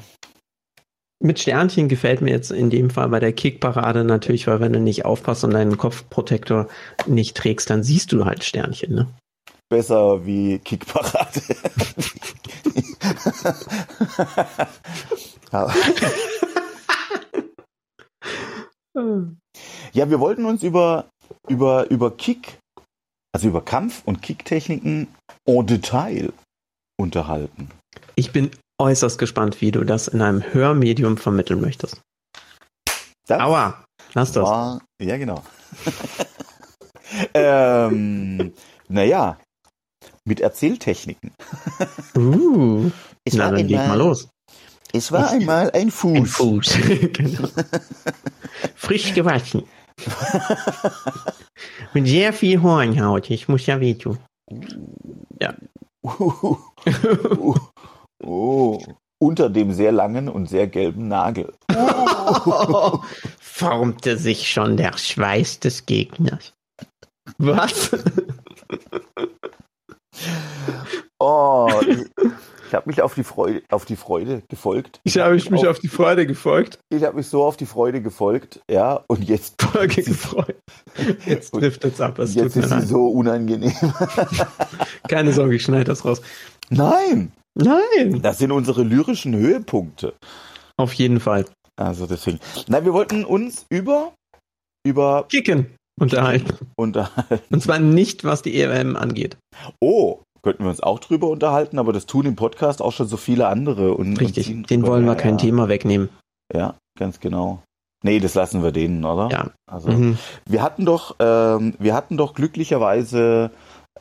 mit 1.24 1.40
Sternchen 1.40 1.88
gefällt 1.88 2.22
mir 2.22 2.32
jetzt 2.32 2.52
in 2.52 2.70
dem 2.70 2.90
Fall 2.90 3.10
bei 3.10 3.20
der 3.20 3.32
Kickparade 3.34 4.04
natürlich, 4.04 4.48
weil 4.48 4.60
wenn 4.60 4.74
du 4.74 4.80
nicht 4.80 5.06
aufpasst 5.06 5.44
und 5.44 5.52
deinen 5.52 5.78
Kopfprotektor 5.78 6.68
nicht 7.08 7.38
trägst, 7.38 7.70
dann 7.70 7.84
siehst 7.84 8.12
du 8.12 8.26
halt 8.26 8.44
Sternchen, 8.44 8.94
ne? 8.96 9.08
Besser 9.70 10.26
wie 10.26 10.60
Kickparade. 10.60 11.42
Ja. 15.52 15.74
Ja, 19.94 20.10
wir 20.10 20.20
wollten 20.20 20.46
uns 20.46 20.64
über, 20.64 21.06
über, 21.50 21.90
über 21.90 22.12
Kick, 22.16 22.58
also 23.36 23.50
über 23.50 23.66
Kampf- 23.66 24.02
und 24.06 24.22
Kicktechniken 24.22 25.10
en 25.46 25.68
Detail 25.68 26.32
unterhalten. 26.98 27.70
Ich 28.16 28.32
bin 28.32 28.50
äußerst 28.82 29.20
gespannt, 29.20 29.60
wie 29.60 29.72
du 29.72 29.84
das 29.84 30.08
in 30.08 30.22
einem 30.22 30.42
Hörmedium 30.54 31.18
vermitteln 31.18 31.60
möchtest. 31.60 32.00
Das 33.28 33.42
Aua, 33.42 33.84
lass 34.14 34.32
das. 34.32 34.46
war, 34.46 34.82
ja, 35.02 35.18
genau. 35.18 35.44
ähm, 37.34 38.54
naja, 38.88 39.38
mit 40.24 40.40
Erzähltechniken. 40.40 41.34
Uh, 42.16 42.90
Es 43.26 43.34
na, 43.34 43.52
dann 43.52 43.68
leg 43.68 43.86
mal 43.86 43.98
los. 43.98 44.30
Es 44.94 45.12
war 45.12 45.30
einmal 45.30 45.72
ein 45.72 45.92
Fuß. 45.92 46.16
Ein 46.16 46.26
Fuß. 46.26 46.78
genau. 47.12 47.50
Frisch 48.76 49.14
gewaschen. 49.14 49.66
Mit 51.94 52.08
sehr 52.08 52.34
viel 52.34 52.62
Hornhaut. 52.62 53.30
Ich 53.30 53.48
muss 53.48 53.66
ja 53.66 53.80
wehtun. 53.80 54.18
oh, 56.04 56.58
oh, 58.24 58.84
unter 59.20 59.50
dem 59.50 59.72
sehr 59.72 59.92
langen 59.92 60.30
und 60.30 60.48
sehr 60.48 60.68
gelben 60.68 61.08
Nagel. 61.08 61.54
Formte 63.40 64.18
sich 64.18 64.52
schon 64.52 64.78
der 64.78 64.98
Schweiß 64.98 65.60
des 65.60 65.86
Gegners. 65.86 66.54
Was? 67.38 67.92
Oh, 71.20 71.70
Ich 72.68 72.74
habe 72.74 72.90
mich 72.90 73.02
auf 73.02 73.14
die 73.16 73.24
Freude, 73.24 73.62
auf 73.70 73.86
die 73.86 73.96
Freude 73.96 74.44
gefolgt. 74.50 75.00
Ich 75.04 75.18
habe 75.18 75.36
mich 75.36 75.50
auf, 75.50 75.68
auf 75.68 75.80
die 75.80 75.88
Freude 75.88 76.26
gefolgt. 76.26 76.80
Ich 76.90 77.04
habe 77.04 77.18
mich 77.18 77.28
so 77.28 77.44
auf 77.44 77.58
die 77.58 77.66
Freude 77.66 78.02
gefolgt, 78.02 78.60
ja, 78.70 79.04
und 79.08 79.24
jetzt 79.24 79.62
Folge 79.62 80.04
gefreut. 80.04 80.58
Jetzt 81.26 81.52
trifft 81.52 81.84
es 81.84 82.00
ab. 82.00 82.20
Es 82.20 82.36
jetzt 82.36 82.56
ist 82.56 82.70
sie 82.70 82.82
so 82.82 83.08
unangenehm. 83.08 83.74
Keine 85.10 85.34
Sorge, 85.34 85.56
ich 85.56 85.64
schneide 85.64 85.84
das 85.84 86.06
raus. 86.06 86.22
Nein. 86.70 87.34
Nein. 87.56 88.22
Das 88.22 88.38
sind 88.38 88.52
unsere 88.52 88.84
lyrischen 88.84 89.36
Höhepunkte. 89.36 90.14
Auf 90.78 90.94
jeden 90.94 91.20
Fall. 91.20 91.46
Also 91.76 92.06
deswegen. 92.06 92.40
Nein, 92.68 92.86
wir 92.86 92.94
wollten 92.94 93.26
uns 93.26 93.66
über 93.70 94.14
über 94.86 95.26
Kicken 95.28 95.76
unterhalten. 96.00 96.58
Unterhalten. 96.76 97.44
Und 97.50 97.64
zwar 97.64 97.80
nicht, 97.80 98.24
was 98.24 98.42
die 98.42 98.56
EWM 98.62 98.96
angeht. 98.96 99.38
Oh, 99.82 100.22
könnten 100.46 100.64
wir 100.64 100.70
uns 100.70 100.84
auch 100.84 101.00
drüber 101.00 101.28
unterhalten, 101.28 101.80
aber 101.80 101.92
das 101.92 102.06
tun 102.06 102.28
im 102.28 102.36
Podcast 102.36 102.80
auch 102.80 102.92
schon 102.92 103.08
so 103.08 103.18
viele 103.18 103.48
andere. 103.48 103.96
Und, 103.96 104.22
Richtig, 104.22 104.54
und 104.54 104.70
den 104.70 104.86
wollen 104.86 105.04
wir 105.06 105.14
ja, 105.14 105.20
kein 105.20 105.40
Thema 105.40 105.70
wegnehmen. 105.70 106.10
Ja, 106.54 106.76
ganz 107.00 107.20
genau. 107.20 107.64
Nee, 108.04 108.20
das 108.20 108.36
lassen 108.36 108.62
wir 108.62 108.72
denen, 108.72 109.04
oder? 109.04 109.30
Ja. 109.32 109.50
Also 109.66 109.90
mhm. 109.90 110.20
wir 110.48 110.62
hatten 110.62 110.86
doch, 110.86 111.16
ähm, 111.18 111.74
wir 111.80 111.96
hatten 111.96 112.16
doch 112.16 112.36
glücklicherweise 112.36 113.50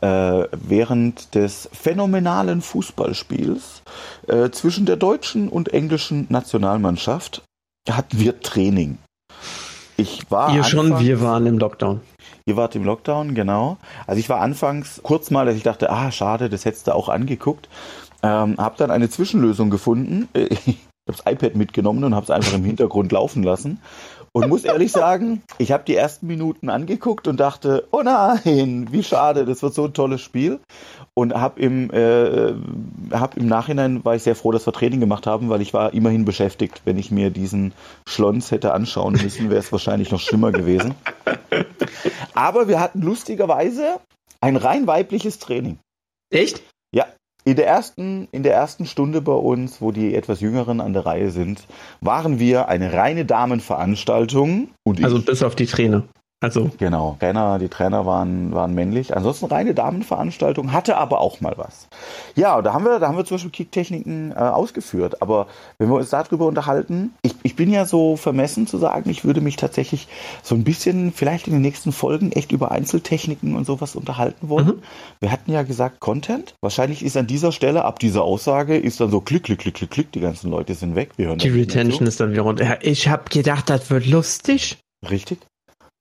äh, 0.02 0.44
während 0.52 1.34
des 1.34 1.70
phänomenalen 1.72 2.60
Fußballspiels 2.60 3.82
äh, 4.28 4.50
zwischen 4.50 4.84
der 4.84 4.96
deutschen 4.96 5.48
und 5.48 5.72
englischen 5.72 6.26
Nationalmannschaft 6.28 7.42
hatten 7.88 8.20
wir 8.20 8.40
Training. 8.40 8.98
Ich 9.96 10.30
war. 10.30 10.54
Ihr 10.54 10.64
schon, 10.64 10.98
wir 11.00 11.22
waren 11.22 11.46
im 11.46 11.58
Lockdown. 11.58 12.02
Ihr 12.46 12.56
wart 12.56 12.74
im 12.76 12.84
Lockdown, 12.84 13.34
genau. 13.34 13.78
Also 14.06 14.20
ich 14.20 14.28
war 14.28 14.40
anfangs 14.40 15.00
kurz 15.02 15.30
mal, 15.30 15.46
dass 15.46 15.56
ich 15.56 15.62
dachte, 15.62 15.88
ah, 15.88 16.10
schade, 16.10 16.50
das 16.50 16.66
hättest 16.66 16.86
du 16.86 16.94
auch 16.94 17.08
angeguckt. 17.08 17.70
Ähm, 18.22 18.56
hab 18.58 18.76
dann 18.76 18.90
eine 18.90 19.08
Zwischenlösung 19.08 19.70
gefunden. 19.70 20.28
Ich 21.06 21.12
habe 21.12 21.22
das 21.22 21.32
iPad 21.34 21.54
mitgenommen 21.54 22.02
und 22.02 22.14
habe 22.14 22.24
es 22.24 22.30
einfach 22.30 22.54
im 22.54 22.64
Hintergrund 22.64 23.12
laufen 23.12 23.42
lassen. 23.42 23.78
Und 24.36 24.48
muss 24.48 24.64
ehrlich 24.64 24.90
sagen, 24.90 25.42
ich 25.58 25.70
habe 25.70 25.84
die 25.84 25.94
ersten 25.94 26.26
Minuten 26.26 26.68
angeguckt 26.68 27.28
und 27.28 27.38
dachte, 27.38 27.86
oh 27.92 28.02
nein, 28.02 28.88
wie 28.90 29.04
schade, 29.04 29.44
das 29.44 29.62
wird 29.62 29.74
so 29.74 29.84
ein 29.84 29.94
tolles 29.94 30.22
Spiel. 30.22 30.58
Und 31.14 31.34
habe 31.34 31.60
im, 31.60 31.88
äh, 31.92 32.52
hab 33.12 33.36
im 33.36 33.46
Nachhinein, 33.46 34.04
war 34.04 34.16
ich 34.16 34.24
sehr 34.24 34.34
froh, 34.34 34.50
dass 34.50 34.66
wir 34.66 34.72
Training 34.72 34.98
gemacht 34.98 35.28
haben, 35.28 35.50
weil 35.50 35.60
ich 35.60 35.72
war 35.72 35.94
immerhin 35.94 36.24
beschäftigt. 36.24 36.82
Wenn 36.84 36.98
ich 36.98 37.12
mir 37.12 37.30
diesen 37.30 37.74
Schlons 38.08 38.50
hätte 38.50 38.74
anschauen 38.74 39.12
müssen, 39.12 39.50
wäre 39.50 39.60
es 39.60 39.70
wahrscheinlich 39.70 40.10
noch 40.10 40.20
schlimmer 40.20 40.50
gewesen. 40.50 40.96
Aber 42.34 42.66
wir 42.66 42.80
hatten 42.80 43.02
lustigerweise 43.02 44.00
ein 44.40 44.56
rein 44.56 44.88
weibliches 44.88 45.38
Training. 45.38 45.78
Echt? 46.30 46.60
Ja, 46.92 47.06
in 47.44 47.56
der 47.56 47.66
ersten, 47.66 48.28
in 48.32 48.42
der 48.42 48.54
ersten 48.54 48.86
Stunde 48.86 49.20
bei 49.20 49.32
uns, 49.32 49.80
wo 49.80 49.92
die 49.92 50.14
etwas 50.14 50.40
Jüngeren 50.40 50.80
an 50.80 50.92
der 50.92 51.04
Reihe 51.04 51.30
sind, 51.30 51.66
waren 52.00 52.38
wir 52.38 52.68
eine 52.68 52.92
reine 52.92 53.24
Damenveranstaltung. 53.24 54.68
Und 54.82 55.04
also 55.04 55.20
bis 55.20 55.42
auf 55.42 55.54
die 55.54 55.66
Trainer. 55.66 56.04
Also. 56.44 56.70
Genau, 56.78 57.16
Trainer, 57.20 57.58
die 57.58 57.68
Trainer 57.68 58.06
waren, 58.06 58.52
waren 58.52 58.74
männlich. 58.74 59.16
Ansonsten 59.16 59.46
reine 59.46 59.74
Damenveranstaltung, 59.74 60.72
hatte 60.72 60.96
aber 60.96 61.20
auch 61.20 61.40
mal 61.40 61.54
was. 61.56 61.88
Ja, 62.36 62.60
da 62.62 62.72
haben 62.72 62.84
wir, 62.84 62.98
da 62.98 63.08
haben 63.08 63.16
wir 63.16 63.24
zum 63.24 63.36
Beispiel 63.36 63.50
Kicktechniken 63.50 64.32
äh, 64.32 64.34
ausgeführt. 64.34 65.22
Aber 65.22 65.46
wenn 65.78 65.88
wir 65.88 65.96
uns 65.96 66.10
darüber 66.10 66.46
unterhalten, 66.46 67.14
ich, 67.22 67.34
ich 67.42 67.56
bin 67.56 67.70
ja 67.70 67.86
so 67.86 68.16
vermessen 68.16 68.66
zu 68.66 68.78
sagen, 68.78 69.10
ich 69.10 69.24
würde 69.24 69.40
mich 69.40 69.56
tatsächlich 69.56 70.08
so 70.42 70.54
ein 70.54 70.64
bisschen 70.64 71.12
vielleicht 71.12 71.46
in 71.46 71.54
den 71.54 71.62
nächsten 71.62 71.92
Folgen 71.92 72.32
echt 72.32 72.52
über 72.52 72.70
Einzeltechniken 72.70 73.56
und 73.56 73.64
sowas 73.64 73.96
unterhalten 73.96 74.48
wollen. 74.48 74.66
Mhm. 74.66 74.82
Wir 75.20 75.32
hatten 75.32 75.50
ja 75.50 75.62
gesagt 75.62 76.00
Content. 76.00 76.54
Wahrscheinlich 76.60 77.04
ist 77.04 77.16
an 77.16 77.26
dieser 77.26 77.52
Stelle, 77.52 77.84
ab 77.84 77.98
dieser 77.98 78.22
Aussage, 78.22 78.76
ist 78.76 79.00
dann 79.00 79.10
so 79.10 79.20
klick, 79.20 79.44
klick, 79.44 79.60
klick, 79.60 79.74
klick, 79.74 79.90
klick, 79.90 80.12
die 80.12 80.20
ganzen 80.20 80.50
Leute 80.50 80.74
sind 80.74 80.94
weg. 80.94 81.12
Wir 81.16 81.28
hören 81.28 81.38
die 81.38 81.48
Retention 81.48 82.06
ist 82.06 82.20
dann 82.20 82.32
wieder 82.32 82.42
runter. 82.42 82.78
Ich 82.82 83.08
habe 83.08 83.24
gedacht, 83.30 83.70
das 83.70 83.90
wird 83.90 84.06
lustig. 84.06 84.78
Richtig 85.08 85.38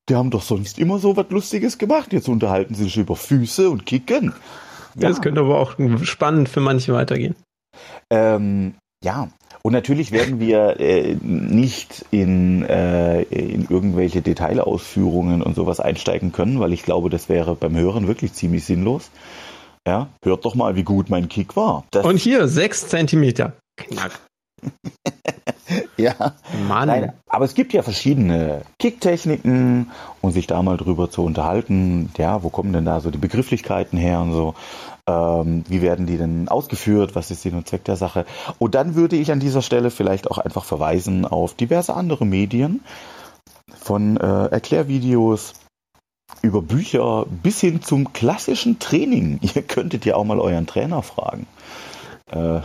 die 0.09 0.15
haben 0.15 0.31
doch 0.31 0.41
sonst 0.41 0.79
immer 0.79 0.99
so 0.99 1.15
was 1.15 1.29
Lustiges 1.29 1.77
gemacht. 1.77 2.13
Jetzt 2.13 2.27
unterhalten 2.27 2.75
sie 2.75 2.83
sich 2.85 2.97
über 2.97 3.15
Füße 3.15 3.69
und 3.69 3.85
Kicken. 3.85 4.33
Ja. 4.95 5.09
Das 5.09 5.21
könnte 5.21 5.41
aber 5.41 5.59
auch 5.59 5.75
spannend 6.03 6.49
für 6.49 6.59
manche 6.59 6.93
weitergehen. 6.93 7.35
Ähm, 8.09 8.75
ja, 9.03 9.29
und 9.63 9.73
natürlich 9.73 10.11
werden 10.11 10.39
wir 10.39 10.79
äh, 10.79 11.15
nicht 11.21 12.05
in, 12.11 12.63
äh, 12.63 13.21
in 13.23 13.65
irgendwelche 13.69 14.21
Detailausführungen 14.21 15.41
und 15.41 15.55
sowas 15.55 15.79
einsteigen 15.79 16.31
können, 16.31 16.59
weil 16.59 16.73
ich 16.73 16.83
glaube, 16.83 17.09
das 17.09 17.29
wäre 17.29 17.55
beim 17.55 17.75
Hören 17.75 18.07
wirklich 18.07 18.33
ziemlich 18.33 18.65
sinnlos. 18.65 19.09
Ja, 19.87 20.09
hört 20.23 20.45
doch 20.45 20.55
mal, 20.55 20.75
wie 20.75 20.83
gut 20.83 21.09
mein 21.09 21.27
Kick 21.27 21.55
war. 21.55 21.85
Das 21.91 22.05
und 22.05 22.17
hier 22.17 22.47
sechs 22.47 22.87
Zentimeter. 22.87 23.53
Knack. 23.77 24.19
ja. 25.97 26.13
Mann. 26.67 26.87
Nein, 26.87 27.13
aber 27.27 27.45
es 27.45 27.53
gibt 27.53 27.73
ja 27.73 27.81
verschiedene 27.81 28.61
Kicktechniken 28.79 29.91
und 30.21 30.31
sich 30.31 30.47
da 30.47 30.61
mal 30.61 30.77
drüber 30.77 31.09
zu 31.09 31.23
unterhalten, 31.23 32.11
ja, 32.17 32.43
wo 32.43 32.49
kommen 32.49 32.73
denn 32.73 32.85
da 32.85 32.99
so 32.99 33.11
die 33.11 33.17
Begrifflichkeiten 33.17 33.97
her 33.97 34.21
und 34.21 34.33
so. 34.33 34.55
Ähm, 35.07 35.65
wie 35.67 35.81
werden 35.81 36.05
die 36.05 36.17
denn 36.17 36.47
ausgeführt? 36.47 37.15
Was 37.15 37.29
ist 37.29 37.41
Sinn 37.41 37.55
und 37.55 37.67
Zweck 37.67 37.83
der 37.83 37.97
Sache? 37.97 38.25
Und 38.57 38.75
dann 38.75 38.95
würde 38.95 39.17
ich 39.17 39.31
an 39.31 39.39
dieser 39.39 39.61
Stelle 39.61 39.91
vielleicht 39.91 40.31
auch 40.31 40.37
einfach 40.37 40.63
verweisen 40.63 41.25
auf 41.25 41.53
diverse 41.53 41.93
andere 41.93 42.25
Medien 42.25 42.81
von 43.77 44.17
äh, 44.17 44.45
Erklärvideos 44.45 45.53
über 46.41 46.61
Bücher 46.61 47.25
bis 47.27 47.59
hin 47.59 47.81
zum 47.81 48.13
klassischen 48.13 48.79
Training. 48.79 49.39
Ihr 49.55 49.61
könntet 49.63 50.05
ja 50.05 50.15
auch 50.15 50.23
mal 50.23 50.39
euren 50.39 50.67
Trainer 50.67 51.01
fragen. 51.01 51.47
Äh, 52.31 52.61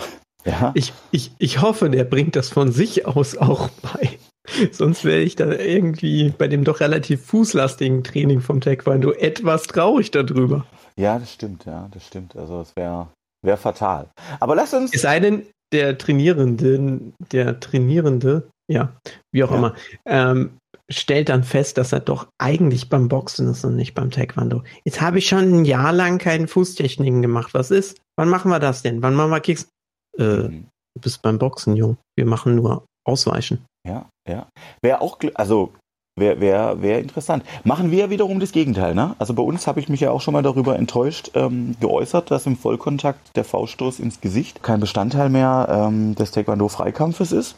ja. 0.48 0.72
Ich, 0.74 0.92
ich, 1.10 1.32
ich 1.38 1.60
hoffe, 1.60 1.90
der 1.90 2.04
bringt 2.04 2.36
das 2.36 2.48
von 2.48 2.72
sich 2.72 3.06
aus 3.06 3.36
auch 3.36 3.68
bei. 3.82 4.18
Sonst 4.72 5.04
wäre 5.04 5.20
ich 5.20 5.36
da 5.36 5.50
irgendwie 5.52 6.30
bei 6.30 6.48
dem 6.48 6.64
doch 6.64 6.80
relativ 6.80 7.24
fußlastigen 7.26 8.02
Training 8.02 8.40
vom 8.40 8.60
Taekwondo 8.60 9.12
etwas 9.12 9.64
traurig 9.64 10.10
darüber. 10.10 10.66
Ja, 10.96 11.18
das 11.18 11.32
stimmt, 11.34 11.64
ja, 11.66 11.88
das 11.92 12.06
stimmt. 12.06 12.34
Also 12.36 12.60
es 12.60 12.74
wäre 12.76 13.08
wär 13.44 13.56
fatal. 13.56 14.08
Aber 14.40 14.54
lass 14.54 14.74
uns. 14.74 14.94
Es 14.94 15.02
sei 15.02 15.20
denn, 15.20 15.46
der 15.72 15.98
Trainierende, 15.98 17.12
der 17.30 17.60
Trainierende, 17.60 18.48
ja, 18.70 18.96
wie 19.32 19.44
auch 19.44 19.50
ja. 19.50 19.56
immer, 19.58 19.74
ähm, 20.06 20.58
stellt 20.90 21.28
dann 21.28 21.44
fest, 21.44 21.76
dass 21.76 21.92
er 21.92 22.00
doch 22.00 22.28
eigentlich 22.38 22.88
beim 22.88 23.08
Boxen 23.08 23.48
ist 23.48 23.64
und 23.64 23.76
nicht 23.76 23.94
beim 23.94 24.10
Taekwondo. 24.10 24.62
Jetzt 24.84 25.00
habe 25.00 25.18
ich 25.18 25.28
schon 25.28 25.60
ein 25.60 25.64
Jahr 25.66 25.92
lang 25.92 26.18
keine 26.18 26.48
Fußtechniken 26.48 27.20
gemacht. 27.20 27.52
Was 27.52 27.70
ist? 27.70 27.98
Wann 28.16 28.30
machen 28.30 28.50
wir 28.50 28.58
das 28.58 28.82
denn? 28.82 29.02
Wann 29.02 29.14
machen 29.14 29.30
wir 29.30 29.40
Kicks? 29.40 29.68
Äh, 30.18 30.48
mhm. 30.48 30.66
Du 30.94 31.00
bist 31.02 31.22
beim 31.22 31.38
Boxen, 31.38 31.76
Jung. 31.76 31.96
Wir 32.16 32.26
machen 32.26 32.56
nur 32.56 32.84
Ausweichen. 33.04 33.64
Ja, 33.86 34.08
ja. 34.28 34.48
Wäre 34.82 35.00
auch, 35.00 35.18
also 35.34 35.72
Wäre 36.18 36.40
wär, 36.40 36.82
wär 36.82 36.98
interessant. 36.98 37.44
Machen 37.64 37.90
wir 37.90 38.10
wiederum 38.10 38.40
das 38.40 38.52
Gegenteil, 38.52 38.94
ne? 38.94 39.14
Also 39.18 39.34
bei 39.34 39.42
uns 39.42 39.66
habe 39.66 39.80
ich 39.80 39.88
mich 39.88 40.00
ja 40.00 40.10
auch 40.10 40.20
schon 40.20 40.34
mal 40.34 40.42
darüber 40.42 40.76
enttäuscht 40.76 41.30
ähm, 41.34 41.76
geäußert, 41.80 42.30
dass 42.30 42.46
im 42.46 42.56
Vollkontakt 42.56 43.36
der 43.36 43.44
Fauststoß 43.44 44.00
ins 44.00 44.20
Gesicht 44.20 44.62
kein 44.62 44.80
Bestandteil 44.80 45.28
mehr 45.28 45.68
ähm, 45.70 46.14
des 46.16 46.32
Taekwondo-Freikampfes 46.32 47.32
ist. 47.32 47.56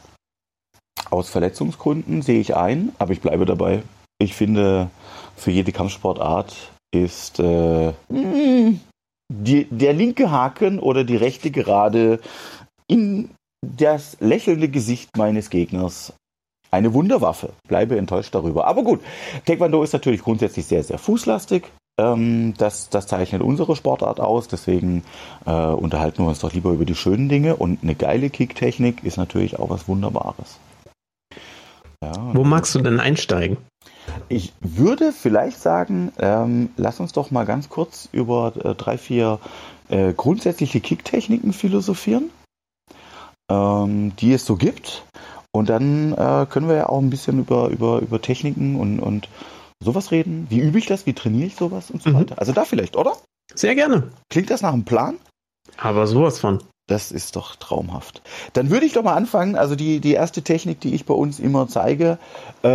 Aus 1.10 1.30
Verletzungsgründen 1.30 2.22
sehe 2.22 2.40
ich 2.40 2.54
ein, 2.54 2.92
aber 2.98 3.12
ich 3.12 3.20
bleibe 3.20 3.46
dabei. 3.46 3.82
Ich 4.18 4.34
finde, 4.34 4.90
für 5.36 5.50
jede 5.50 5.72
Kampfsportart 5.72 6.70
ist 6.92 7.40
äh, 7.40 7.92
die, 9.30 9.66
der 9.70 9.92
linke 9.92 10.30
Haken 10.30 10.78
oder 10.78 11.04
die 11.04 11.16
rechte 11.16 11.50
Gerade 11.50 12.20
in 12.88 13.30
das 13.64 14.16
lächelnde 14.20 14.68
Gesicht 14.68 15.16
meines 15.16 15.50
Gegners 15.50 16.12
eine 16.70 16.94
Wunderwaffe. 16.94 17.52
Bleibe 17.68 17.96
enttäuscht 17.96 18.34
darüber. 18.34 18.66
Aber 18.66 18.82
gut, 18.82 19.00
Taekwondo 19.44 19.82
ist 19.82 19.92
natürlich 19.92 20.22
grundsätzlich 20.22 20.66
sehr, 20.66 20.82
sehr 20.82 20.98
fußlastig. 20.98 21.64
Ähm, 21.98 22.54
das, 22.58 22.90
das 22.90 23.06
zeichnet 23.06 23.42
unsere 23.42 23.76
Sportart 23.76 24.20
aus. 24.20 24.48
Deswegen 24.48 25.04
äh, 25.46 25.50
unterhalten 25.50 26.22
wir 26.24 26.28
uns 26.28 26.40
doch 26.40 26.52
lieber 26.52 26.70
über 26.70 26.84
die 26.84 26.94
schönen 26.94 27.28
Dinge. 27.28 27.56
Und 27.56 27.82
eine 27.82 27.94
geile 27.94 28.30
Kicktechnik 28.30 29.04
ist 29.04 29.16
natürlich 29.16 29.58
auch 29.58 29.70
was 29.70 29.88
Wunderbares. 29.88 30.58
Ja, 32.02 32.12
Wo 32.32 32.44
magst 32.44 32.74
du 32.74 32.80
denn 32.80 32.98
einsteigen? 32.98 33.58
Ich 34.28 34.52
würde 34.60 35.12
vielleicht 35.12 35.58
sagen, 35.58 36.12
ähm, 36.18 36.70
lass 36.76 37.00
uns 37.00 37.12
doch 37.12 37.30
mal 37.30 37.44
ganz 37.44 37.68
kurz 37.68 38.08
über 38.12 38.52
äh, 38.64 38.74
drei, 38.74 38.98
vier 38.98 39.38
äh, 39.88 40.12
grundsätzliche 40.12 40.80
Kicktechniken 40.80 41.52
philosophieren, 41.52 42.30
ähm, 43.50 44.14
die 44.16 44.32
es 44.32 44.44
so 44.44 44.56
gibt. 44.56 45.04
Und 45.52 45.68
dann 45.68 46.12
äh, 46.12 46.46
können 46.48 46.68
wir 46.68 46.76
ja 46.76 46.88
auch 46.88 47.00
ein 47.00 47.10
bisschen 47.10 47.40
über, 47.40 47.68
über, 47.68 48.00
über 48.00 48.20
Techniken 48.22 48.76
und, 48.76 49.00
und 49.00 49.28
sowas 49.82 50.12
reden. 50.12 50.46
Wie 50.48 50.60
übe 50.60 50.78
ich 50.78 50.86
das? 50.86 51.06
Wie 51.06 51.12
trainiere 51.12 51.46
ich 51.46 51.56
sowas 51.56 51.90
und 51.90 52.02
so 52.02 52.10
mhm. 52.10 52.14
weiter? 52.14 52.38
Also 52.38 52.52
da 52.52 52.64
vielleicht, 52.64 52.96
oder? 52.96 53.14
Sehr 53.54 53.74
gerne. 53.74 54.10
Klingt 54.28 54.50
das 54.50 54.62
nach 54.62 54.72
einem 54.72 54.84
Plan? 54.84 55.18
Aber 55.76 56.06
sowas 56.06 56.38
von. 56.38 56.62
Das 56.90 57.12
ist 57.12 57.36
doch 57.36 57.54
traumhaft. 57.54 58.20
Dann 58.52 58.68
würde 58.68 58.84
ich 58.84 58.94
doch 58.94 59.04
mal 59.04 59.14
anfangen. 59.14 59.54
Also 59.54 59.76
die, 59.76 60.00
die 60.00 60.14
erste 60.14 60.42
Technik, 60.42 60.80
die 60.80 60.92
ich 60.92 61.06
bei 61.06 61.14
uns 61.14 61.38
immer 61.38 61.68
zeige, 61.68 62.18
äh, 62.62 62.68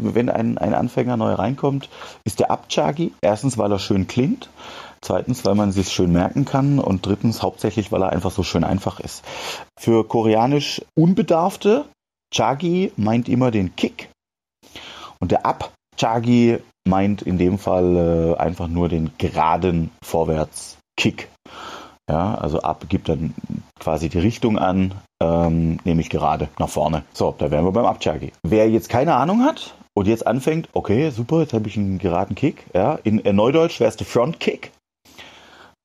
wenn 0.00 0.28
ein, 0.28 0.58
ein 0.58 0.74
Anfänger 0.74 1.16
neu 1.16 1.34
reinkommt, 1.34 1.88
ist 2.24 2.40
der 2.40 2.50
Abchagi. 2.50 3.12
Erstens, 3.20 3.56
weil 3.56 3.70
er 3.70 3.78
schön 3.78 4.08
klingt. 4.08 4.50
Zweitens, 5.02 5.44
weil 5.44 5.54
man 5.54 5.70
sich 5.70 5.92
schön 5.92 6.10
merken 6.10 6.44
kann. 6.44 6.80
Und 6.80 7.06
drittens, 7.06 7.42
hauptsächlich, 7.42 7.92
weil 7.92 8.02
er 8.02 8.10
einfach 8.10 8.32
so 8.32 8.42
schön 8.42 8.64
einfach 8.64 8.98
ist. 8.98 9.22
Für 9.78 10.02
koreanisch 10.02 10.82
Unbedarfte, 10.96 11.84
Chagi 12.34 12.90
meint 12.96 13.28
immer 13.28 13.52
den 13.52 13.76
Kick. 13.76 14.10
Und 15.20 15.30
der 15.30 15.46
Ab 15.46 15.72
Chagi 15.96 16.58
meint 16.84 17.22
in 17.22 17.38
dem 17.38 17.58
Fall 17.58 18.34
äh, 18.36 18.36
einfach 18.36 18.66
nur 18.66 18.88
den 18.88 19.12
geraden 19.16 19.92
Vorwärts-Kick. 20.02 21.28
Ja, 22.08 22.34
also 22.34 22.60
ab 22.60 22.84
gibt 22.88 23.08
dann 23.08 23.34
quasi 23.80 24.08
die 24.08 24.18
Richtung 24.18 24.58
an, 24.58 24.94
ähm, 25.22 25.78
nämlich 25.84 26.10
gerade 26.10 26.48
nach 26.58 26.68
vorne. 26.68 27.04
So, 27.14 27.34
da 27.36 27.50
wären 27.50 27.64
wir 27.64 27.72
beim 27.72 27.86
Abchagi. 27.86 28.32
Wer 28.42 28.68
jetzt 28.68 28.90
keine 28.90 29.14
Ahnung 29.14 29.42
hat 29.42 29.74
und 29.94 30.06
jetzt 30.06 30.26
anfängt, 30.26 30.68
okay, 30.74 31.10
super, 31.10 31.40
jetzt 31.40 31.54
habe 31.54 31.68
ich 31.68 31.78
einen 31.78 31.98
geraden 31.98 32.34
Kick. 32.34 32.66
Ja, 32.74 32.98
in, 33.04 33.20
in 33.20 33.36
Neudeutsch 33.36 33.80
wäre 33.80 33.88
es 33.88 33.96
der 33.96 34.06
Front 34.06 34.38
Kick. 34.38 34.70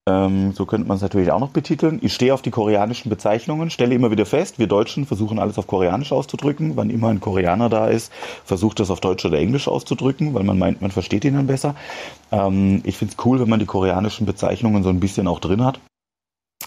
Ähm, 0.10 0.54
so 0.54 0.66
könnte 0.66 0.88
man 0.88 0.96
es 0.96 1.04
natürlich 1.04 1.32
auch 1.32 1.40
noch 1.40 1.52
betiteln. 1.52 2.00
Ich 2.02 2.14
stehe 2.14 2.34
auf 2.34 2.42
die 2.42 2.52
koreanischen 2.52 3.10
Bezeichnungen, 3.10 3.70
stelle 3.70 3.94
immer 3.94 4.12
wieder 4.12 4.26
fest, 4.26 4.58
wir 4.58 4.68
Deutschen 4.68 5.06
versuchen 5.06 5.40
alles 5.40 5.58
auf 5.58 5.68
Koreanisch 5.68 6.12
auszudrücken. 6.12 6.76
Wann 6.76 6.90
immer 6.90 7.10
ein 7.10 7.22
Koreaner 7.22 7.70
da 7.70 7.88
ist, 7.88 8.12
versucht 8.44 8.80
das 8.80 8.90
auf 8.90 9.02
Deutsch 9.02 9.24
oder 9.26 9.38
Englisch 9.38 9.68
auszudrücken, 9.68 10.34
weil 10.34 10.44
man 10.44 10.58
meint, 10.58 10.82
man 10.82 10.92
versteht 10.92 11.26
ihn 11.26 11.36
dann 11.36 11.48
besser. 11.48 11.76
Ähm, 12.32 12.82
ich 12.86 12.98
finde 12.98 13.14
es 13.18 13.26
cool, 13.26 13.40
wenn 13.40 13.50
man 13.50 13.60
die 13.60 13.66
koreanischen 13.66 14.26
Bezeichnungen 14.26 14.84
so 14.84 14.90
ein 14.90 15.00
bisschen 15.00 15.28
auch 15.28 15.40
drin 15.40 15.64
hat. 15.64 15.80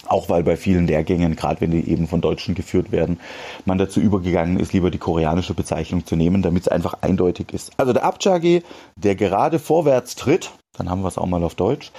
Auch 0.07 0.29
weil 0.29 0.43
bei 0.43 0.57
vielen 0.57 0.87
Lehrgängen, 0.87 1.37
gerade 1.37 1.61
wenn 1.61 1.71
die 1.71 1.89
eben 1.89 2.09
von 2.09 2.21
Deutschen 2.21 2.55
geführt 2.55 2.93
werden, 2.93 3.21
man 3.65 3.79
dazu 3.79 4.01
übergegangen 4.01 4.59
ist, 4.59 4.73
lieber 4.73 4.91
die 4.91 4.99
koreanische 4.99 5.55
Bezeichnung 5.55 6.07
zu 6.07 6.17
nehmen, 6.17 6.43
damit 6.43 6.63
es 6.63 6.69
einfach 6.69 6.99
eindeutig 7.03 7.53
ist. 7.53 7.73
Also 7.77 7.93
der 7.93 8.05
Abchage, 8.05 8.63
der 8.97 9.15
gerade 9.15 9.59
vorwärts 9.59 10.17
tritt, 10.17 10.51
dann 10.77 10.91
haben 10.91 11.03
wir 11.03 11.09
es 11.09 11.19
auch 11.19 11.27
mal 11.27 11.45
auf 11.45 11.55
Deutsch. 11.55 11.93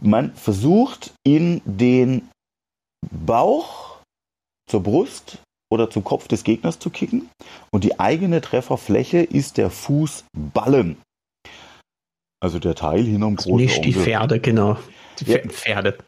Man 0.00 0.34
versucht 0.34 1.12
in 1.24 1.60
den 1.64 2.28
Bauch, 3.10 3.98
zur 4.68 4.82
Brust 4.82 5.38
oder 5.70 5.90
zum 5.90 6.04
Kopf 6.04 6.28
des 6.28 6.44
Gegners 6.44 6.78
zu 6.78 6.90
kicken 6.90 7.28
und 7.72 7.84
die 7.84 7.98
eigene 7.98 8.40
Trefferfläche 8.40 9.18
ist 9.18 9.56
der 9.56 9.70
Fußballen. 9.70 10.98
Also 12.40 12.58
der 12.58 12.74
Teil 12.74 13.04
hinterm 13.04 13.36
großen 13.36 13.56
Nicht 13.56 13.84
die 13.84 13.92
Pferde, 13.92 14.38
genau. 14.40 14.76
Die 15.20 15.32
ja. 15.32 15.38
Pferde. 15.38 15.98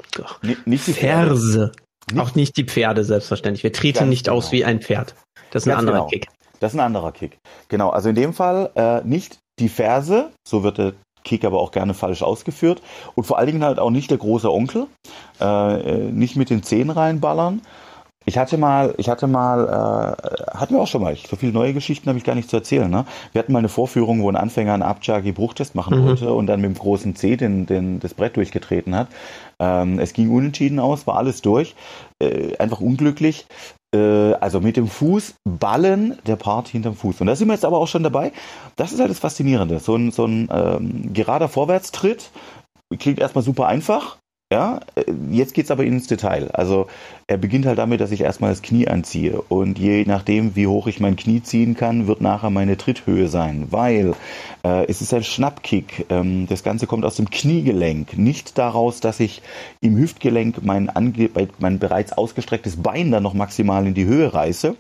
Nicht, 0.43 0.67
nicht 0.67 0.87
die 0.87 0.93
Ferse. 0.93 1.73
Nicht? 2.11 2.21
Auch 2.21 2.35
nicht 2.35 2.57
die 2.57 2.65
Pferde, 2.65 3.05
selbstverständlich. 3.05 3.63
Wir 3.63 3.73
treten 3.73 4.01
Ganz 4.01 4.11
nicht 4.11 4.25
genau. 4.25 4.37
aus 4.37 4.53
wie 4.53 4.65
ein 4.65 4.81
Pferd. 4.81 5.15
Das 5.51 5.63
ist 5.63 5.69
ein 5.69 5.71
Ganz 5.71 5.81
anderer 5.81 5.97
genau. 5.99 6.09
Kick. 6.09 6.29
Das 6.59 6.73
ist 6.73 6.79
ein 6.79 6.85
anderer 6.85 7.13
Kick. 7.13 7.39
Genau, 7.69 7.91
also 7.91 8.09
in 8.09 8.15
dem 8.15 8.35
Fall 8.35 8.71
äh, 8.75 9.01
nicht 9.03 9.39
die 9.59 9.69
Ferse, 9.69 10.31
so 10.47 10.63
wird 10.63 10.79
der 10.79 10.93
Kick 11.25 11.45
aber 11.45 11.61
auch 11.61 11.71
gerne 11.71 11.95
falsch 11.95 12.23
ausgeführt. 12.23 12.83
Und 13.15 13.25
vor 13.25 13.39
allen 13.39 13.47
Dingen 13.47 13.65
halt 13.65 13.79
auch 13.79 13.91
nicht 13.91 14.11
der 14.11 14.19
große 14.19 14.51
Onkel, 14.51 14.87
äh, 15.41 15.45
äh 15.81 16.13
nicht 16.13 16.37
mit 16.37 16.51
den 16.51 16.63
Zehen 16.63 16.91
reinballern. 16.91 17.63
Ich 18.31 18.39
hatte 18.39 18.59
mal, 18.59 18.95
ich 18.97 19.09
hatte 19.09 19.27
mal, 19.27 19.65
äh, 19.67 20.57
hatten 20.57 20.75
wir 20.75 20.81
auch 20.81 20.87
schon 20.87 21.03
mal, 21.03 21.17
so 21.17 21.35
viele 21.35 21.51
neue 21.51 21.75
Geschichten 21.75 22.09
habe 22.09 22.17
ich 22.17 22.23
gar 22.23 22.37
nicht 22.37 22.49
zu 22.49 22.59
erzählen. 22.59 22.89
Ne? 22.89 23.05
Wir 23.33 23.41
hatten 23.41 23.53
mal 23.53 23.59
eine 23.59 23.69
Vorführung, 23.69 24.23
wo 24.23 24.29
ein 24.29 24.37
Anfänger 24.37 24.73
einen 24.73 24.85
Abjagi-Bruchtest 24.85 25.75
machen 25.75 25.99
mhm. 25.99 26.07
wollte 26.07 26.33
und 26.33 26.47
dann 26.47 26.61
mit 26.61 26.71
dem 26.71 26.79
großen 26.79 27.17
C 27.17 27.35
den, 27.37 27.67
den, 27.67 27.99
das 27.99 28.15
Brett 28.15 28.37
durchgetreten 28.37 28.95
hat. 28.95 29.09
Ähm, 29.59 29.99
es 29.99 30.13
ging 30.13 30.31
unentschieden 30.31 30.79
aus, 30.79 31.09
war 31.09 31.17
alles 31.17 31.43
durch. 31.43 31.75
Äh, 32.23 32.57
einfach 32.59 32.81
unglücklich 32.81 33.47
äh, 33.93 34.35
also 34.35 34.61
mit 34.61 34.77
dem 34.77 34.87
Fuß 34.87 35.35
ballen, 35.45 36.17
der 36.25 36.37
Part 36.37 36.69
hinterm 36.69 36.95
Fuß. 36.95 37.21
Und 37.21 37.27
da 37.27 37.35
sind 37.35 37.49
wir 37.49 37.55
jetzt 37.55 37.65
aber 37.65 37.79
auch 37.79 37.89
schon 37.89 38.05
dabei. 38.05 38.31
Das 38.77 38.93
ist 38.93 39.01
halt 39.01 39.11
das 39.11 39.19
Faszinierende. 39.19 39.81
So 39.81 39.97
ein, 39.97 40.13
so 40.13 40.25
ein 40.25 40.49
ähm, 40.53 41.13
gerader 41.13 41.49
Vorwärtstritt 41.49 42.31
klingt 42.97 43.19
erstmal 43.19 43.43
super 43.43 43.67
einfach. 43.67 44.20
Ja, 44.53 44.81
äh, 44.97 45.05
jetzt 45.31 45.55
geht's 45.55 45.71
aber 45.71 45.85
ins 45.85 46.09
Detail. 46.09 46.51
Also 46.53 46.89
er 47.29 47.37
beginnt 47.37 47.67
halt 47.67 47.79
damit, 47.79 48.01
dass 48.01 48.11
ich 48.11 48.23
erstmal 48.23 48.51
das 48.51 48.63
Knie 48.63 48.89
anziehe. 48.89 49.41
Und 49.43 49.79
je 49.79 50.05
nachdem, 50.05 50.57
wie 50.57 50.67
hoch 50.67 50.89
ich 50.89 50.99
mein 50.99 51.15
Knie 51.15 51.41
ziehen 51.41 51.77
kann, 51.77 52.09
wird 52.09 52.21
nachher 52.21 52.51
meine 52.51 52.77
Tritthöhe 52.77 53.29
sein. 53.29 53.69
Weil 53.71 54.15
äh, 54.65 54.87
es 54.87 55.03
ist 55.03 55.15
ein 55.15 55.23
Schnappkick. 55.23 56.07
Ähm, 56.11 56.49
das 56.49 56.65
Ganze 56.65 56.89
kommt 56.89 57.05
aus 57.05 57.15
dem 57.15 57.31
Kniegelenk. 57.31 58.19
Nicht 58.19 58.59
daraus, 58.59 58.99
dass 58.99 59.21
ich 59.21 59.41
im 59.81 59.97
Hüftgelenk 59.97 60.65
mein, 60.65 60.91
ange 60.91 61.31
mein 61.61 61.79
bereits 61.79 62.13
ausgestrecktes 62.13 62.77
Bein 62.77 63.13
dann 63.13 63.23
noch 63.23 63.35
maximal 63.35 63.87
in 63.87 63.95
die 63.95 64.07
Höhe 64.07 64.35
reiße. 64.35 64.75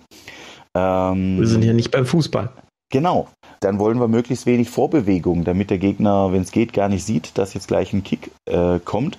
Ähm, 0.76 1.38
Wir 1.38 1.46
sind 1.46 1.64
ja 1.64 1.72
nicht 1.72 1.92
beim 1.92 2.06
Fußball. 2.06 2.50
Genau. 2.90 3.28
Dann 3.60 3.78
wollen 3.78 4.00
wir 4.00 4.08
möglichst 4.08 4.46
wenig 4.46 4.70
Vorbewegung, 4.70 5.44
damit 5.44 5.68
der 5.68 5.76
Gegner, 5.76 6.32
wenn 6.32 6.40
es 6.40 6.50
geht, 6.50 6.72
gar 6.72 6.88
nicht 6.88 7.04
sieht, 7.04 7.36
dass 7.36 7.52
jetzt 7.52 7.68
gleich 7.68 7.92
ein 7.92 8.02
Kick 8.02 8.30
äh, 8.46 8.78
kommt. 8.78 9.18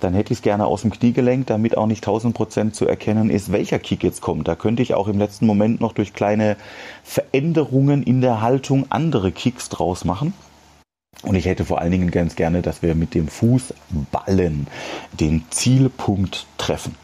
Dann 0.00 0.12
hätte 0.12 0.32
ich 0.32 0.40
es 0.40 0.42
gerne 0.42 0.66
aus 0.66 0.82
dem 0.82 0.90
Kniegelenk, 0.90 1.46
damit 1.46 1.76
auch 1.76 1.86
nicht 1.86 2.02
1000 2.02 2.34
Prozent 2.34 2.74
zu 2.74 2.84
erkennen 2.88 3.30
ist, 3.30 3.52
welcher 3.52 3.78
Kick 3.78 4.02
jetzt 4.02 4.22
kommt. 4.22 4.48
Da 4.48 4.56
könnte 4.56 4.82
ich 4.82 4.94
auch 4.94 5.06
im 5.06 5.20
letzten 5.20 5.46
Moment 5.46 5.80
noch 5.80 5.92
durch 5.92 6.14
kleine 6.14 6.56
Veränderungen 7.04 8.02
in 8.02 8.20
der 8.20 8.40
Haltung 8.40 8.86
andere 8.90 9.30
Kicks 9.30 9.68
draus 9.68 10.04
machen. 10.04 10.34
Und 11.22 11.36
ich 11.36 11.46
hätte 11.46 11.64
vor 11.64 11.80
allen 11.80 11.92
Dingen 11.92 12.10
ganz 12.10 12.34
gerne, 12.34 12.62
dass 12.62 12.82
wir 12.82 12.96
mit 12.96 13.14
dem 13.14 13.28
Fußballen 13.28 14.66
den 15.12 15.44
Zielpunkt 15.50 16.46
treffen. 16.58 16.96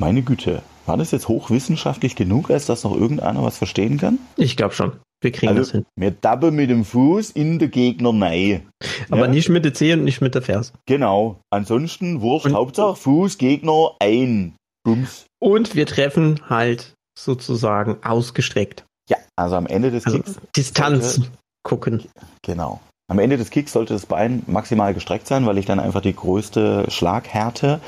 Meine 0.00 0.22
Güte, 0.22 0.62
war 0.86 0.96
das 0.96 1.10
jetzt 1.10 1.28
hochwissenschaftlich 1.28 2.16
genug, 2.16 2.50
als 2.50 2.64
dass 2.64 2.82
noch 2.82 2.96
irgendeiner 2.96 3.42
was 3.42 3.58
verstehen 3.58 3.98
kann? 3.98 4.18
Ich 4.36 4.56
glaube 4.56 4.74
schon. 4.74 4.92
Wir 5.24 5.32
kriegen 5.32 5.48
also, 5.48 5.62
das 5.62 5.72
hin. 5.72 5.86
Wir 5.96 6.10
dappen 6.10 6.54
mit 6.54 6.68
dem 6.68 6.84
Fuß 6.84 7.30
in 7.30 7.58
den 7.58 7.70
Gegner 7.70 8.10
rein. 8.10 8.68
Aber 9.10 9.22
ja? 9.22 9.28
nicht 9.28 9.48
mit 9.48 9.64
der 9.64 9.72
Zehe 9.72 9.94
und 9.94 10.04
nicht 10.04 10.20
mit 10.20 10.34
der 10.34 10.42
Ferse. 10.42 10.72
Genau. 10.86 11.40
Ansonsten 11.50 12.20
Wurst, 12.20 12.44
und, 12.46 12.52
Hauptsache 12.52 12.94
Fuß, 12.94 13.38
Gegner 13.38 13.92
ein. 14.00 14.54
Bums. 14.84 15.24
Und 15.40 15.74
wir 15.74 15.86
treffen 15.86 16.40
halt 16.50 16.92
sozusagen 17.18 17.96
ausgestreckt. 18.04 18.84
Ja, 19.08 19.16
also 19.34 19.56
am 19.56 19.66
Ende 19.66 19.90
des 19.90 20.04
also 20.04 20.18
Kicks. 20.18 20.38
Distanz 20.54 21.14
sollte, 21.14 21.30
gucken. 21.62 22.04
Genau. 22.42 22.80
Am 23.08 23.18
Ende 23.18 23.38
des 23.38 23.50
Kicks 23.50 23.72
sollte 23.72 23.94
das 23.94 24.04
Bein 24.04 24.42
maximal 24.46 24.92
gestreckt 24.92 25.26
sein, 25.26 25.46
weil 25.46 25.56
ich 25.56 25.64
dann 25.64 25.80
einfach 25.80 26.02
die 26.02 26.14
größte 26.14 26.90
Schlaghärte 26.90 27.80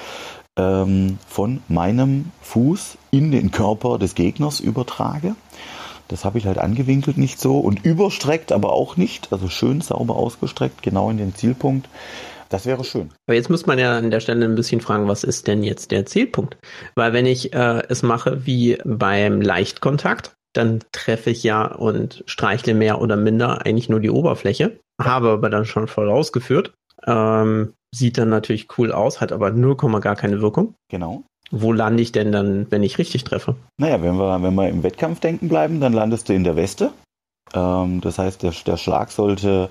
ähm, 0.59 1.19
von 1.27 1.63
meinem 1.69 2.33
Fuß 2.41 2.97
in 3.11 3.31
den 3.31 3.51
Körper 3.51 3.99
des 3.99 4.15
Gegners 4.15 4.61
übertrage. 4.61 5.37
Das 6.09 6.25
habe 6.25 6.39
ich 6.39 6.47
halt 6.47 6.59
angewinkelt 6.59 7.19
nicht 7.19 7.41
so 7.41 7.59
und 7.59 7.85
überstreckt 7.85 8.53
aber 8.53 8.73
auch 8.73 8.97
nicht. 8.97 9.33
Also 9.33 9.49
schön 9.49 9.81
sauber 9.81 10.17
ausgestreckt, 10.17 10.83
genau 10.83 11.11
in 11.11 11.19
den 11.19 11.35
Zielpunkt. 11.35 11.89
Das 12.49 12.65
wäre 12.67 12.85
schön. 12.85 13.11
Aber 13.27 13.35
jetzt 13.35 13.51
muss 13.51 13.67
man 13.67 13.79
ja 13.79 13.99
an 13.99 14.11
der 14.11 14.21
Stelle 14.21 14.45
ein 14.45 14.55
bisschen 14.55 14.81
fragen, 14.81 15.09
was 15.09 15.25
ist 15.25 15.49
denn 15.49 15.65
jetzt 15.65 15.91
der 15.91 16.07
Zielpunkt? 16.07 16.57
Weil 16.95 17.13
wenn 17.13 17.27
ich 17.27 17.53
äh, 17.53 17.83
es 17.89 18.03
mache 18.03 18.47
wie 18.47 18.79
beim 18.85 19.41
Leichtkontakt, 19.41 20.35
dann 20.53 20.81
treffe 20.93 21.31
ich 21.31 21.43
ja 21.43 21.67
und 21.67 22.23
streichle 22.27 22.75
mehr 22.75 23.01
oder 23.01 23.17
minder 23.17 23.67
eigentlich 23.67 23.89
nur 23.89 24.01
die 24.01 24.11
Oberfläche, 24.11 24.79
habe 25.03 25.31
aber 25.31 25.51
dann 25.51 25.65
schon 25.65 25.89
voll 25.89 26.09
ausgeführt. 26.09 26.73
Ähm, 27.05 27.75
sieht 27.95 28.19
dann 28.19 28.31
natürlich 28.31 28.69
cool 28.79 28.93
aus, 28.93 29.21
hat 29.21 29.33
aber 29.33 29.51
0, 29.51 29.77
gar 30.01 30.17
keine 30.17 30.41
Wirkung. 30.41 30.75
Genau. 30.89 31.25
Wo 31.51 31.73
lande 31.73 32.03
ich 32.03 32.13
denn 32.13 32.33
dann, 32.33 32.67
wenn 32.71 32.83
ich 32.83 32.99
richtig 32.99 33.25
treffe? 33.25 33.57
Naja, 33.79 34.03
wenn 34.03 34.17
wir, 34.17 34.43
wenn 34.43 34.55
wir 34.55 34.69
im 34.69 34.83
Wettkampfdenken 34.83 35.49
bleiben, 35.49 35.81
dann 35.81 35.93
landest 35.93 36.29
du 36.29 36.35
in 36.35 36.45
der 36.45 36.57
Weste. 36.57 36.93
Ähm, 37.55 38.01
das 38.01 38.19
heißt, 38.19 38.43
der, 38.43 38.53
der 38.67 38.77
Schlag 38.77 39.13
sollte 39.13 39.71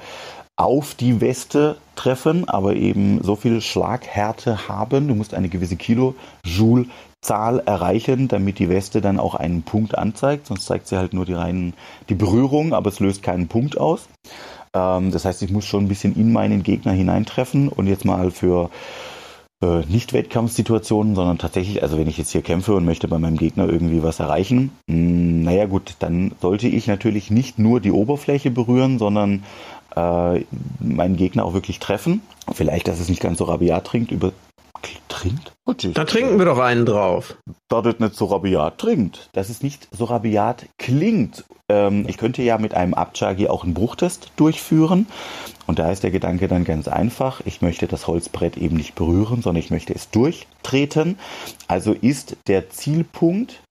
auf 0.57 0.95
die 0.95 1.19
Weste 1.19 1.75
treffen, 1.95 2.47
aber 2.47 2.75
eben 2.75 3.21
so 3.21 3.35
viel 3.35 3.59
Schlaghärte 3.59 4.69
haben. 4.69 5.09
Du 5.09 5.15
musst 5.15 5.33
eine 5.33 5.49
gewisse 5.49 5.75
Kilojoule-Zahl 5.75 7.59
erreichen, 7.65 8.29
damit 8.29 8.59
die 8.59 8.69
Weste 8.69 9.01
dann 9.01 9.19
auch 9.19 9.35
einen 9.35 9.63
Punkt 9.63 9.97
anzeigt. 9.97 10.47
Sonst 10.47 10.65
zeigt 10.65 10.87
sie 10.87 10.97
halt 10.97 11.13
nur 11.13 11.25
die 11.25 11.33
reinen, 11.33 11.73
die 12.07 12.15
Berührung, 12.15 12.73
aber 12.73 12.89
es 12.89 13.01
löst 13.01 13.21
keinen 13.21 13.49
Punkt 13.49 13.77
aus. 13.77 14.07
Ähm, 14.73 15.11
das 15.11 15.25
heißt, 15.25 15.41
ich 15.41 15.51
muss 15.51 15.65
schon 15.65 15.85
ein 15.85 15.89
bisschen 15.89 16.15
in 16.15 16.31
meinen 16.31 16.63
Gegner 16.63 16.93
hineintreffen 16.93 17.67
und 17.67 17.87
jetzt 17.87 18.05
mal 18.05 18.31
für 18.31 18.69
äh, 19.61 19.81
nicht 19.87 20.13
Wettkampfsituationen, 20.13 21.15
sondern 21.15 21.37
tatsächlich, 21.37 21.83
also 21.83 21.97
wenn 21.97 22.07
ich 22.07 22.17
jetzt 22.17 22.31
hier 22.31 22.41
kämpfe 22.41 22.75
und 22.75 22.85
möchte 22.85 23.07
bei 23.07 23.19
meinem 23.19 23.37
Gegner 23.37 23.69
irgendwie 23.69 24.03
was 24.03 24.19
erreichen, 24.19 24.71
mh, 24.87 24.95
hm, 24.95 25.43
naja 25.43 25.65
gut, 25.65 25.95
dann 25.99 26.33
sollte 26.41 26.67
ich 26.67 26.87
natürlich 26.87 27.31
nicht 27.31 27.59
nur 27.59 27.79
die 27.79 27.91
Oberfläche 27.91 28.51
berühren, 28.51 28.99
sondern 28.99 29.43
äh, 29.95 30.43
meinen 30.79 31.15
Gegner 31.15 31.45
auch 31.45 31.53
wirklich 31.53 31.79
treffen. 31.79 32.21
Vielleicht, 32.51 32.87
dass 32.87 32.99
es 32.99 33.09
nicht 33.09 33.21
ganz 33.21 33.37
so 33.37 33.45
rabiat 33.45 33.85
trinkt, 33.85 34.11
über 34.11 34.33
trinkt? 35.07 35.53
Da 35.95 36.05
trinken 36.05 36.37
wir 36.37 36.45
doch 36.45 36.59
einen 36.59 36.85
drauf. 36.85 37.37
Da 37.67 37.81
das 37.81 37.99
nicht 37.99 38.15
so 38.15 38.25
rabiat 38.25 38.77
trinkt. 38.77 39.29
Dass 39.33 39.49
es 39.49 39.63
nicht 39.63 39.87
so 39.91 40.05
rabiat 40.05 40.67
klingt. 40.77 41.45
Ähm, 41.69 42.05
ich 42.07 42.17
könnte 42.17 42.43
ja 42.43 42.57
mit 42.57 42.73
einem 42.73 42.93
Abchagi 42.93 43.47
auch 43.47 43.63
einen 43.63 43.73
Bruchtest 43.73 44.31
durchführen. 44.35 45.07
Und 45.65 45.79
da 45.79 45.91
ist 45.91 46.03
der 46.03 46.11
Gedanke 46.11 46.47
dann 46.47 46.63
ganz 46.63 46.87
einfach. 46.87 47.41
Ich 47.45 47.61
möchte 47.61 47.87
das 47.87 48.07
Holzbrett 48.07 48.57
eben 48.57 48.77
nicht 48.77 48.95
berühren, 48.95 49.41
sondern 49.41 49.63
ich 49.63 49.71
möchte 49.71 49.93
es 49.93 50.09
durchtreten. 50.11 51.17
Also 51.67 51.93
ist 51.93 52.37
der 52.47 52.69
Zielpunkt 52.69 53.61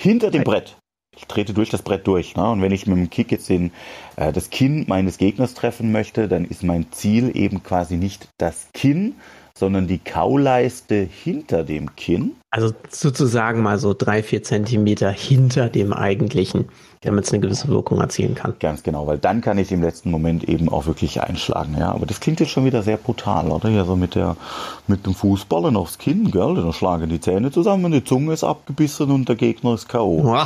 hinter 0.00 0.30
dem 0.30 0.44
Brett. 0.44 0.76
Ich 1.16 1.26
trete 1.26 1.52
durch 1.52 1.68
das 1.68 1.82
Brett 1.82 2.06
durch. 2.06 2.36
Ne? 2.36 2.48
Und 2.48 2.62
wenn 2.62 2.72
ich 2.72 2.86
mit 2.86 2.96
dem 2.96 3.10
Kick 3.10 3.32
jetzt 3.32 3.48
den, 3.48 3.72
äh, 4.16 4.32
das 4.32 4.50
Kinn 4.50 4.84
meines 4.86 5.18
Gegners 5.18 5.54
treffen 5.54 5.90
möchte, 5.90 6.28
dann 6.28 6.44
ist 6.44 6.62
mein 6.62 6.92
Ziel 6.92 7.36
eben 7.36 7.62
quasi 7.62 7.96
nicht 7.96 8.28
das 8.38 8.68
Kinn, 8.72 9.16
sondern 9.58 9.86
die 9.86 9.98
Kauleiste 9.98 11.08
hinter 11.10 11.64
dem 11.64 11.96
Kinn. 11.96 12.36
Also 12.50 12.72
sozusagen 12.88 13.62
mal 13.62 13.78
so 13.78 13.94
drei, 13.94 14.22
vier 14.22 14.42
Zentimeter 14.42 15.10
hinter 15.10 15.68
dem 15.68 15.92
eigentlichen, 15.92 16.68
damit 17.02 17.24
es 17.24 17.32
eine 17.32 17.40
gewisse 17.40 17.68
Wirkung 17.68 18.00
erzielen 18.00 18.34
kann. 18.34 18.54
Ganz 18.60 18.82
genau, 18.82 19.06
weil 19.06 19.18
dann 19.18 19.40
kann 19.40 19.58
ich 19.58 19.70
im 19.70 19.82
letzten 19.82 20.10
Moment 20.10 20.44
eben 20.44 20.68
auch 20.68 20.86
wirklich 20.86 21.20
einschlagen. 21.20 21.76
Ja, 21.78 21.92
aber 21.92 22.06
das 22.06 22.20
klingt 22.20 22.40
jetzt 22.40 22.50
schon 22.50 22.64
wieder 22.64 22.82
sehr 22.82 22.96
brutal, 22.96 23.48
oder? 23.48 23.68
Ja, 23.68 23.84
so 23.84 23.96
mit 23.96 24.14
der, 24.14 24.36
mit 24.86 25.04
dem 25.04 25.14
Fußballen 25.14 25.76
aufs 25.76 25.98
Kinn, 25.98 26.30
gell? 26.30 26.54
Dann 26.54 26.72
schlagen 26.72 27.08
die 27.08 27.20
Zähne 27.20 27.50
zusammen, 27.50 27.92
die 27.92 28.04
Zunge 28.04 28.32
ist 28.32 28.44
abgebissen 28.44 29.10
und 29.10 29.28
der 29.28 29.36
Gegner 29.36 29.74
ist 29.74 29.88
K.O. 29.88 30.36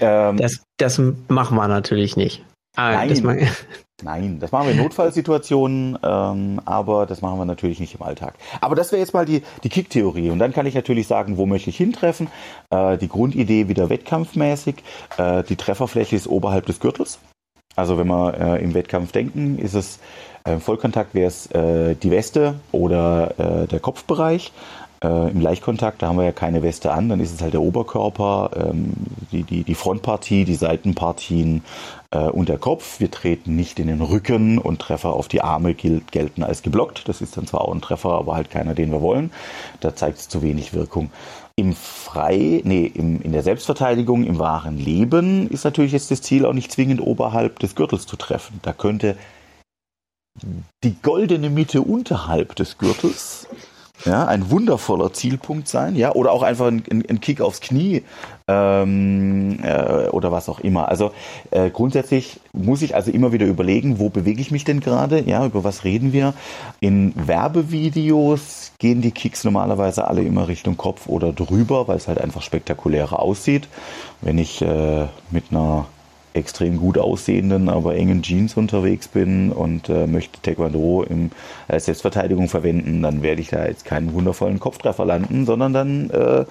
Ähm, 0.00 0.36
das, 0.38 0.60
das 0.78 1.00
machen 1.28 1.56
wir 1.56 1.68
natürlich 1.68 2.16
nicht. 2.16 2.42
Ah, 2.76 2.92
Nein. 2.92 3.08
Das 3.08 3.22
Nein, 4.02 4.38
das 4.40 4.52
machen 4.52 4.66
wir 4.66 4.72
in 4.74 4.82
Notfallsituationen, 4.82 5.98
ähm, 6.02 6.60
aber 6.66 7.06
das 7.06 7.22
machen 7.22 7.38
wir 7.38 7.46
natürlich 7.46 7.80
nicht 7.80 7.94
im 7.94 8.02
Alltag. 8.02 8.34
Aber 8.60 8.74
das 8.74 8.92
wäre 8.92 9.00
jetzt 9.00 9.14
mal 9.14 9.24
die, 9.24 9.42
die 9.62 9.70
Kick-Theorie. 9.70 10.28
Und 10.28 10.38
dann 10.38 10.52
kann 10.52 10.66
ich 10.66 10.74
natürlich 10.74 11.06
sagen, 11.06 11.38
wo 11.38 11.46
möchte 11.46 11.70
ich 11.70 11.78
hintreffen? 11.78 12.28
Äh, 12.68 12.98
die 12.98 13.08
Grundidee 13.08 13.68
wieder 13.68 13.88
wettkampfmäßig. 13.88 14.76
Äh, 15.16 15.44
die 15.44 15.56
Trefferfläche 15.56 16.14
ist 16.14 16.26
oberhalb 16.26 16.66
des 16.66 16.78
Gürtels. 16.78 17.18
Also 17.74 17.96
wenn 17.96 18.06
wir 18.06 18.34
äh, 18.38 18.62
im 18.62 18.74
Wettkampf 18.74 19.12
denken, 19.12 19.58
ist 19.58 19.74
es 19.74 19.98
äh, 20.44 20.58
Vollkontakt 20.58 21.14
wäre 21.14 21.28
es 21.28 21.46
äh, 21.52 21.94
die 21.94 22.10
Weste 22.10 22.54
oder 22.72 23.34
äh, 23.38 23.66
der 23.66 23.80
Kopfbereich. 23.80 24.52
Äh, 25.06 25.30
Im 25.30 25.40
Leichtkontakt, 25.40 26.02
da 26.02 26.08
haben 26.08 26.16
wir 26.16 26.24
ja 26.24 26.32
keine 26.32 26.62
Weste 26.62 26.92
an, 26.92 27.08
dann 27.08 27.20
ist 27.20 27.32
es 27.32 27.40
halt 27.40 27.54
der 27.54 27.62
Oberkörper, 27.62 28.50
ähm, 28.56 28.92
die, 29.30 29.44
die, 29.44 29.62
die 29.62 29.74
Frontpartie, 29.76 30.44
die 30.44 30.56
Seitenpartien 30.56 31.62
äh, 32.10 32.24
und 32.24 32.48
der 32.48 32.58
Kopf. 32.58 32.98
Wir 32.98 33.10
treten 33.10 33.54
nicht 33.54 33.78
in 33.78 33.86
den 33.86 34.00
Rücken 34.00 34.58
und 34.58 34.80
Treffer 34.80 35.12
auf 35.12 35.28
die 35.28 35.42
Arme 35.42 35.74
gilt, 35.74 36.10
gelten 36.10 36.42
als 36.42 36.62
geblockt. 36.62 37.08
Das 37.08 37.20
ist 37.20 37.36
dann 37.36 37.46
zwar 37.46 37.60
auch 37.60 37.72
ein 37.72 37.80
Treffer, 37.80 38.10
aber 38.10 38.34
halt 38.34 38.50
keiner, 38.50 38.74
den 38.74 38.90
wir 38.90 39.00
wollen. 39.00 39.30
Da 39.78 39.94
zeigt 39.94 40.18
es 40.18 40.28
zu 40.28 40.42
wenig 40.42 40.74
Wirkung. 40.74 41.10
Im 41.54 41.74
Frei, 41.74 42.60
nee, 42.64 42.90
im, 42.92 43.22
in 43.22 43.30
der 43.30 43.44
Selbstverteidigung, 43.44 44.24
im 44.24 44.40
wahren 44.40 44.76
Leben 44.76 45.48
ist 45.48 45.64
natürlich 45.64 45.92
jetzt 45.92 46.10
das 46.10 46.20
Ziel 46.20 46.46
auch 46.46 46.52
nicht 46.52 46.72
zwingend 46.72 47.00
oberhalb 47.00 47.60
des 47.60 47.76
Gürtels 47.76 48.06
zu 48.06 48.16
treffen. 48.16 48.58
Da 48.62 48.72
könnte 48.72 49.16
die 50.82 50.96
goldene 51.00 51.48
Mitte 51.48 51.82
unterhalb 51.82 52.56
des 52.56 52.76
Gürtels 52.76 53.46
ja, 54.04 54.26
ein 54.26 54.50
wundervoller 54.50 55.12
Zielpunkt 55.12 55.68
sein, 55.68 55.96
ja, 55.96 56.12
oder 56.12 56.32
auch 56.32 56.42
einfach 56.42 56.66
ein, 56.66 56.84
ein 56.90 57.20
Kick 57.20 57.40
aufs 57.40 57.60
Knie 57.60 58.02
ähm, 58.48 59.58
äh, 59.62 60.08
oder 60.08 60.30
was 60.30 60.48
auch 60.48 60.60
immer. 60.60 60.88
Also 60.88 61.12
äh, 61.50 61.70
grundsätzlich 61.70 62.40
muss 62.52 62.82
ich 62.82 62.94
also 62.94 63.10
immer 63.10 63.32
wieder 63.32 63.46
überlegen, 63.46 63.98
wo 63.98 64.08
bewege 64.08 64.40
ich 64.40 64.50
mich 64.50 64.64
denn 64.64 64.80
gerade, 64.80 65.20
ja, 65.20 65.44
über 65.44 65.64
was 65.64 65.84
reden 65.84 66.12
wir. 66.12 66.34
In 66.80 67.12
Werbevideos 67.16 68.72
gehen 68.78 69.00
die 69.00 69.10
Kicks 69.10 69.44
normalerweise 69.44 70.06
alle 70.06 70.22
immer 70.22 70.48
Richtung 70.48 70.76
Kopf 70.76 71.08
oder 71.08 71.32
drüber, 71.32 71.88
weil 71.88 71.96
es 71.96 72.08
halt 72.08 72.20
einfach 72.20 72.42
spektakulärer 72.42 73.20
aussieht. 73.20 73.68
Wenn 74.20 74.38
ich 74.38 74.62
äh, 74.62 75.06
mit 75.30 75.44
einer 75.50 75.86
extrem 76.36 76.78
gut 76.78 76.98
aussehenden, 76.98 77.68
aber 77.68 77.96
engen 77.96 78.22
Jeans 78.22 78.56
unterwegs 78.56 79.08
bin 79.08 79.50
und 79.50 79.88
äh, 79.88 80.06
möchte 80.06 80.40
Taekwondo 80.42 81.02
im, 81.02 81.30
als 81.66 81.86
Selbstverteidigung 81.86 82.48
verwenden, 82.48 83.02
dann 83.02 83.22
werde 83.22 83.40
ich 83.40 83.48
da 83.48 83.66
jetzt 83.66 83.84
keinen 83.84 84.12
wundervollen 84.12 84.60
Kopftreffer 84.60 85.04
landen, 85.04 85.46
sondern 85.46 85.72
dann 85.72 86.10
äh, 86.10 86.44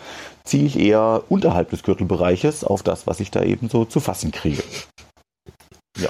ziehe 0.43 0.65
ich 0.65 0.79
eher 0.79 1.23
unterhalb 1.29 1.69
des 1.69 1.83
Gürtelbereiches 1.83 2.63
auf 2.63 2.83
das, 2.83 3.07
was 3.07 3.19
ich 3.19 3.31
da 3.31 3.43
eben 3.43 3.69
so 3.69 3.85
zu 3.85 3.99
fassen 3.99 4.31
kriege. 4.31 4.63
Ja. 5.97 6.09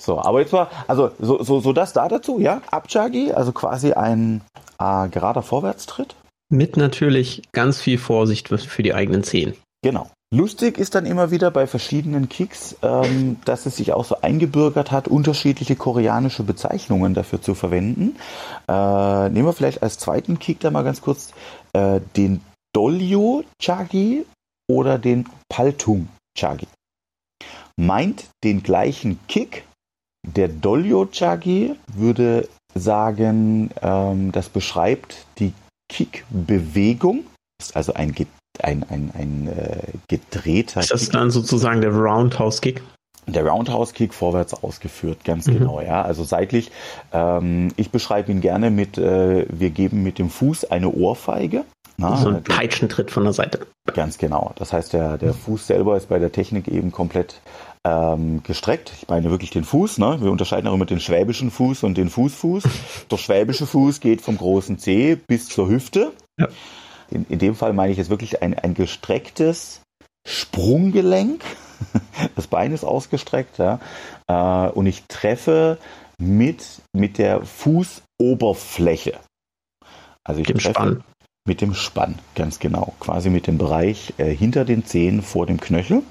So, 0.00 0.20
aber 0.20 0.40
jetzt 0.40 0.52
mal, 0.52 0.68
also 0.86 1.10
so, 1.18 1.42
so, 1.42 1.60
so 1.60 1.72
das 1.72 1.92
da 1.92 2.06
dazu, 2.08 2.38
ja, 2.38 2.60
Abjagi, 2.70 3.32
also 3.32 3.52
quasi 3.52 3.92
ein 3.92 4.42
äh, 4.78 5.08
gerader 5.08 5.42
Vorwärtstritt. 5.42 6.14
Mit 6.48 6.76
natürlich 6.76 7.42
ganz 7.52 7.80
viel 7.80 7.98
Vorsicht 7.98 8.48
für 8.48 8.82
die 8.82 8.94
eigenen 8.94 9.24
Zehen. 9.24 9.54
Genau. 9.82 10.10
Lustig 10.34 10.76
ist 10.78 10.96
dann 10.96 11.06
immer 11.06 11.30
wieder 11.30 11.52
bei 11.52 11.68
verschiedenen 11.68 12.28
Kicks, 12.28 12.76
ähm, 12.82 13.36
dass 13.44 13.64
es 13.64 13.76
sich 13.76 13.92
auch 13.92 14.04
so 14.04 14.20
eingebürgert 14.22 14.90
hat, 14.90 15.06
unterschiedliche 15.06 15.76
koreanische 15.76 16.42
Bezeichnungen 16.42 17.14
dafür 17.14 17.40
zu 17.40 17.54
verwenden. 17.54 18.16
Äh, 18.66 19.28
nehmen 19.28 19.46
wir 19.46 19.52
vielleicht 19.52 19.84
als 19.84 19.98
zweiten 19.98 20.40
Kick 20.40 20.58
da 20.58 20.72
mal 20.72 20.82
ganz 20.82 21.00
kurz 21.00 21.32
äh, 21.74 22.00
den 22.16 22.40
Dolyo 22.74 23.44
Chagi 23.62 24.26
oder 24.68 24.98
den 24.98 25.28
Paltung 25.48 26.08
Chagi. 26.36 26.66
Meint 27.76 28.28
den 28.42 28.64
gleichen 28.64 29.20
Kick. 29.28 29.64
Der 30.26 30.48
Dolyo 30.48 31.06
Chagi 31.06 31.76
würde 31.86 32.48
sagen, 32.74 33.70
ähm, 33.80 34.32
das 34.32 34.48
beschreibt 34.48 35.24
die 35.38 35.52
Kickbewegung, 35.88 37.26
ist 37.60 37.76
also 37.76 37.94
ein 37.94 38.12
ein, 38.64 38.84
ein, 38.88 39.10
ein 39.14 39.48
äh, 39.48 39.78
gedrehter. 40.08 40.80
Ist 40.80 40.92
das 40.92 41.08
dann 41.08 41.30
sozusagen 41.30 41.80
der 41.80 41.92
Roundhouse 41.92 42.60
Kick? 42.60 42.82
Der 43.28 43.44
Roundhouse 43.44 43.92
Kick 43.92 44.14
vorwärts 44.14 44.54
ausgeführt, 44.54 45.24
ganz 45.24 45.46
mhm. 45.46 45.58
genau, 45.58 45.80
ja. 45.80 46.02
Also 46.02 46.22
seitlich. 46.22 46.70
Ähm, 47.12 47.72
ich 47.76 47.90
beschreibe 47.90 48.30
ihn 48.30 48.40
gerne 48.40 48.70
mit, 48.70 48.98
äh, 48.98 49.46
wir 49.48 49.70
geben 49.70 50.02
mit 50.02 50.18
dem 50.18 50.30
Fuß 50.30 50.70
eine 50.70 50.90
Ohrfeige. 50.90 51.64
Na, 51.98 52.16
so 52.16 52.28
ein 52.28 52.42
Peitschentritt 52.44 53.10
von 53.10 53.24
der 53.24 53.32
Seite. 53.32 53.66
Ganz 53.94 54.18
genau. 54.18 54.52
Das 54.56 54.72
heißt, 54.72 54.92
der, 54.92 55.16
der 55.16 55.32
Fuß 55.32 55.66
selber 55.66 55.96
ist 55.96 56.08
bei 56.08 56.18
der 56.18 56.30
Technik 56.30 56.68
eben 56.68 56.92
komplett 56.92 57.40
ähm, 57.84 58.42
gestreckt. 58.42 58.92
Ich 59.00 59.08
meine 59.08 59.30
wirklich 59.30 59.50
den 59.50 59.64
Fuß. 59.64 59.98
Ne? 59.98 60.18
Wir 60.20 60.30
unterscheiden 60.30 60.68
auch 60.68 60.74
immer 60.74 60.84
den 60.84 61.00
schwäbischen 61.00 61.50
Fuß 61.50 61.84
und 61.84 61.96
den 61.96 62.10
Fußfuß. 62.10 62.64
Der 63.10 63.16
schwäbische 63.16 63.66
Fuß 63.66 64.00
geht 64.00 64.20
vom 64.20 64.36
großen 64.36 64.78
Zeh 64.78 65.16
bis 65.16 65.48
zur 65.48 65.68
Hüfte. 65.68 66.12
Ja. 66.38 66.48
In, 67.10 67.26
in 67.28 67.38
dem 67.38 67.54
Fall 67.54 67.72
meine 67.72 67.92
ich 67.92 67.98
jetzt 67.98 68.10
wirklich 68.10 68.42
ein, 68.42 68.58
ein 68.58 68.74
gestrecktes 68.74 69.82
Sprunggelenk. 70.26 71.42
Das 72.34 72.46
Bein 72.46 72.72
ist 72.72 72.84
ausgestreckt, 72.84 73.58
ja. 73.58 73.80
Äh, 74.28 74.70
und 74.70 74.86
ich 74.86 75.04
treffe 75.08 75.76
mit, 76.18 76.64
mit 76.94 77.18
der 77.18 77.44
Fußoberfläche. 77.44 79.20
Also 80.24 80.40
ich 80.40 80.46
dem 80.46 80.56
treffe 80.56 80.72
Spann. 80.72 81.04
mit 81.46 81.60
dem 81.60 81.74
Spann, 81.74 82.18
ganz 82.34 82.58
genau. 82.58 82.94
Quasi 82.98 83.28
mit 83.28 83.46
dem 83.46 83.58
Bereich 83.58 84.14
äh, 84.16 84.34
hinter 84.34 84.64
den 84.64 84.86
Zehen 84.86 85.20
vor 85.20 85.44
dem 85.44 85.60
Knöchel. 85.60 86.02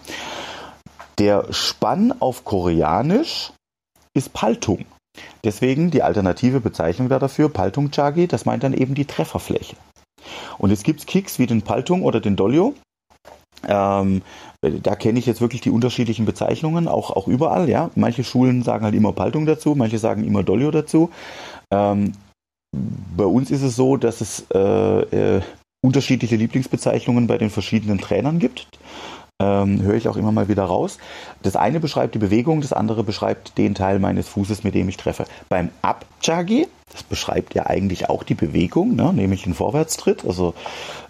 Der 1.18 1.52
Spann 1.52 2.14
auf 2.20 2.46
Koreanisch 2.46 3.52
ist 4.14 4.34
Paltung. 4.34 4.86
Deswegen 5.44 5.92
die 5.92 6.04
alternative 6.04 6.60
Bezeichnung 6.60 7.10
dafür, 7.10 7.50
Paltung 7.50 7.92
Chagi, 7.92 8.28
das 8.28 8.46
meint 8.46 8.64
dann 8.64 8.74
eben 8.74 8.96
die 8.96 9.06
Trefferfläche. 9.06 9.76
Und 10.58 10.70
jetzt 10.70 10.84
gibt 10.84 11.00
es 11.02 11.06
Kicks 11.06 11.40
wie 11.40 11.48
den 11.48 11.62
Paltung 11.62 12.04
oder 12.04 12.20
den 12.20 12.36
Dolio. 12.36 12.74
Ähm, 13.68 14.22
da 14.62 14.96
kenne 14.96 15.20
ich 15.20 15.26
jetzt 15.26 15.42
wirklich 15.42 15.62
die 15.62 15.70
unterschiedlichen 15.70 16.26
Bezeichnungen, 16.26 16.88
auch, 16.88 17.12
auch 17.12 17.28
überall, 17.28 17.70
ja. 17.70 17.90
Manche 17.96 18.24
Schulen 18.24 18.64
sagen 18.64 18.84
halt 18.84 18.96
immer 18.96 19.14
Paltung 19.14 19.46
dazu, 19.46 19.76
manche 19.76 19.98
sagen 19.98 20.24
immer 20.24 20.44
Dolio 20.44 20.72
dazu. 20.72 21.10
Ähm, 21.72 22.14
bei 23.16 23.26
uns 23.26 23.52
ist 23.52 23.62
es 23.62 23.76
so, 23.76 23.98
dass 23.98 24.22
es 24.22 24.46
äh, 24.54 25.38
äh, 25.38 25.42
unterschiedliche 25.82 26.36
Lieblingsbezeichnungen 26.36 27.28
bei 27.28 27.38
den 27.38 27.50
verschiedenen 27.50 28.00
Trainern 28.00 28.40
gibt. 28.40 28.68
Ähm, 29.42 29.82
höre 29.82 29.96
ich 29.96 30.08
auch 30.08 30.16
immer 30.16 30.32
mal 30.32 30.48
wieder 30.48 30.64
raus. 30.64 30.98
Das 31.44 31.58
eine 31.58 31.82
beschreibt 31.82 32.16
die 32.16 32.20
Bewegung, 32.20 32.62
das 32.62 32.72
andere 32.72 33.04
beschreibt 33.04 33.58
den 33.58 33.76
Teil 33.76 34.00
meines 34.00 34.30
Fußes, 34.30 34.64
mit 34.64 34.76
dem 34.76 34.88
ich 34.88 34.96
treffe. 34.96 35.26
Beim 35.50 35.72
Abjagi, 35.82 36.68
das 36.90 37.04
beschreibt 37.04 37.54
ja 37.54 37.66
eigentlich 37.66 38.10
auch 38.10 38.24
die 38.24 38.34
Bewegung, 38.34 38.96
ne, 38.96 39.12
nämlich 39.12 39.44
den 39.44 39.54
Vorwärtstritt, 39.54 40.24
also 40.26 40.54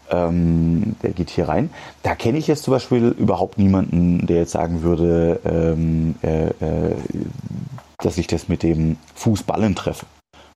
ähm, 0.09 0.95
der 1.03 1.11
geht 1.11 1.29
hier 1.29 1.49
rein. 1.49 1.69
Da 2.01 2.15
kenne 2.15 2.39
ich 2.39 2.47
jetzt 2.47 2.63
zum 2.63 2.71
Beispiel 2.73 3.09
überhaupt 3.09 3.59
niemanden, 3.59 4.25
der 4.25 4.37
jetzt 4.37 4.53
sagen 4.53 4.81
würde, 4.81 5.39
ähm, 5.45 6.15
äh, 6.23 6.47
äh, 6.47 6.95
dass 7.99 8.17
ich 8.17 8.25
das 8.25 8.49
mit 8.49 8.63
dem 8.63 8.97
Fußballen 9.13 9.75
treffe. 9.75 10.07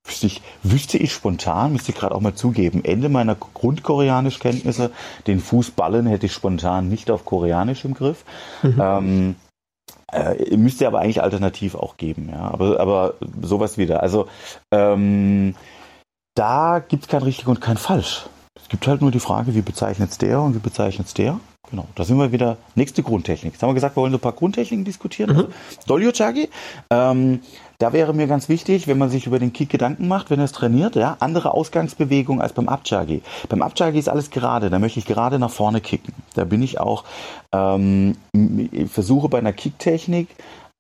Wüsste 0.10 0.28
ich, 0.28 0.42
wüsste 0.64 0.98
ich 0.98 1.14
spontan, 1.14 1.72
müsste 1.72 1.92
ich 1.92 1.98
gerade 1.98 2.16
auch 2.16 2.22
mal 2.22 2.34
zugeben, 2.34 2.84
Ende 2.84 3.10
meiner 3.10 3.36
Grundkoreanischkenntnisse, 3.36 4.92
den 5.28 5.40
Fußballen 5.40 6.08
hätte 6.08 6.26
ich 6.26 6.34
spontan 6.34 6.90
nicht 6.90 7.12
auf 7.12 7.26
Koreanisch 7.26 7.86
im 7.86 7.94
Griff. 7.94 8.26
Mhm. 8.64 8.82
Ähm, 8.82 9.36
äh, 10.12 10.58
müsste 10.58 10.88
aber 10.88 11.00
eigentlich 11.00 11.22
alternativ 11.22 11.76
auch 11.76 11.98
geben, 11.98 12.30
ja. 12.32 12.40
Aber, 12.40 12.80
aber 12.80 13.14
sowas 13.42 13.78
wieder. 13.78 14.02
Also 14.02 14.28
ähm, 14.74 15.54
da 16.36 16.80
gibt 16.80 17.04
es 17.04 17.10
kein 17.10 17.22
richtig 17.22 17.48
und 17.48 17.62
kein 17.62 17.78
falsch. 17.78 18.26
Es 18.60 18.70
gibt 18.70 18.88
halt 18.88 19.02
nur 19.02 19.12
die 19.12 19.20
Frage, 19.20 19.54
wie 19.56 19.62
bezeichnet 19.62 20.12
es 20.12 20.18
der 20.18 20.42
und 20.42 20.56
wie 20.56 20.60
bezeichnet 20.60 21.08
es 21.08 21.14
der. 21.14 21.40
Genau, 21.70 21.88
da 21.94 22.04
sind 22.04 22.18
wir 22.18 22.32
wieder. 22.32 22.58
Nächste 22.74 23.04
Grundtechnik. 23.04 23.54
Jetzt 23.54 23.62
haben 23.62 23.70
wir 23.70 23.76
gesagt, 23.76 23.96
wir 23.96 24.02
wollen 24.02 24.12
so 24.12 24.18
ein 24.18 24.22
paar 24.22 24.34
Grundtechniken 24.34 24.86
diskutieren. 24.86 25.32
Mhm. 25.32 25.38
Also, 25.38 25.52
Dolyochagi. 25.86 26.50
Ähm, 26.92 27.42
da 27.80 27.94
wäre 27.94 28.14
mir 28.14 28.28
ganz 28.28 28.50
wichtig, 28.50 28.88
wenn 28.88 28.98
man 28.98 29.10
sich 29.10 29.26
über 29.26 29.40
den 29.40 29.54
Kick 29.54 29.70
Gedanken 29.70 30.08
macht, 30.08 30.30
wenn 30.30 30.40
er 30.40 30.46
es 30.46 30.52
trainiert, 30.52 30.96
ja, 30.96 31.18
andere 31.20 31.54
Ausgangsbewegung 31.54 32.42
als 32.42 32.54
beim 32.54 32.70
Abchagi. 32.70 33.22
Beim 33.48 33.62
Abchagi 33.62 33.98
ist 33.98 34.10
alles 34.10 34.30
gerade, 34.30 34.70
da 34.70 34.80
möchte 34.80 35.00
ich 35.00 35.06
gerade 35.06 35.40
nach 35.40 35.50
vorne 35.50 35.80
kicken. 35.80 36.14
Da 36.36 36.44
bin 36.44 36.62
ich 36.62 36.80
auch, 36.80 37.06
ähm, 37.54 38.18
ich 38.34 38.92
versuche 38.92 39.30
bei 39.30 39.40
einer 39.40 39.54
Kicktechnik 39.54 40.28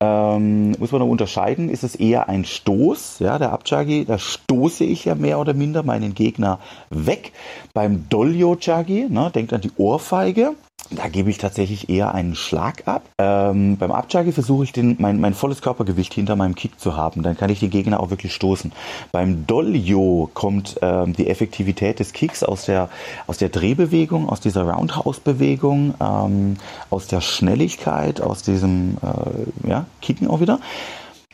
ähm, 0.01 0.71
muss 0.79 0.93
man 0.93 1.01
noch 1.01 1.09
unterscheiden, 1.09 1.69
ist 1.69 1.83
es 1.83 1.95
eher 1.95 2.29
ein 2.29 2.45
Stoß, 2.45 3.19
ja, 3.19 3.37
der 3.37 3.51
Abjagi, 3.51 4.05
da 4.05 4.17
stoße 4.17 4.85
ich 4.85 5.03
ja 5.05 5.15
mehr 5.15 5.39
oder 5.39 5.53
minder 5.53 5.83
meinen 5.83 6.13
Gegner 6.13 6.59
weg. 6.89 7.33
Beim 7.73 8.07
Dolio 8.07 8.57
Jagi, 8.59 9.07
ne, 9.09 9.29
denkt 9.33 9.51
an 9.51 9.59
die 9.59 9.71
Ohrfeige, 9.75 10.53
da 10.91 11.07
gebe 11.07 11.29
ich 11.29 11.37
tatsächlich 11.37 11.89
eher 11.89 12.13
einen 12.15 12.35
Schlag 12.35 12.87
ab. 12.87 13.03
Ähm, 13.19 13.77
beim 13.77 13.91
Abjagi 13.91 14.31
versuche 14.31 14.63
ich 14.63 14.71
den, 14.71 14.95
mein, 14.99 15.19
mein 15.19 15.33
volles 15.33 15.61
Körpergewicht 15.61 16.13
hinter 16.13 16.35
meinem 16.35 16.55
Kick 16.55 16.79
zu 16.79 16.97
haben. 16.97 17.21
Dann 17.21 17.37
kann 17.37 17.49
ich 17.49 17.59
den 17.59 17.69
Gegner 17.69 17.99
auch 17.99 18.09
wirklich 18.09 18.33
stoßen. 18.33 18.71
Beim 19.11 19.45
Dolio 19.45 20.29
kommt 20.33 20.79
ähm, 20.81 21.13
die 21.13 21.27
Effektivität 21.27 21.99
des 21.99 22.13
Kicks 22.13 22.43
aus 22.43 22.65
der, 22.65 22.89
aus 23.27 23.37
der 23.37 23.49
Drehbewegung, 23.49 24.29
aus 24.29 24.39
dieser 24.39 24.63
Roundhouse-Bewegung, 24.63 25.93
ähm, 26.01 26.57
aus 26.89 27.07
der 27.07 27.21
Schnelligkeit, 27.21 28.19
aus 28.21 28.41
diesem 28.41 28.97
äh, 29.03 29.69
ja, 29.69 29.85
Kicken 30.01 30.27
auch 30.27 30.39
wieder. 30.39 30.59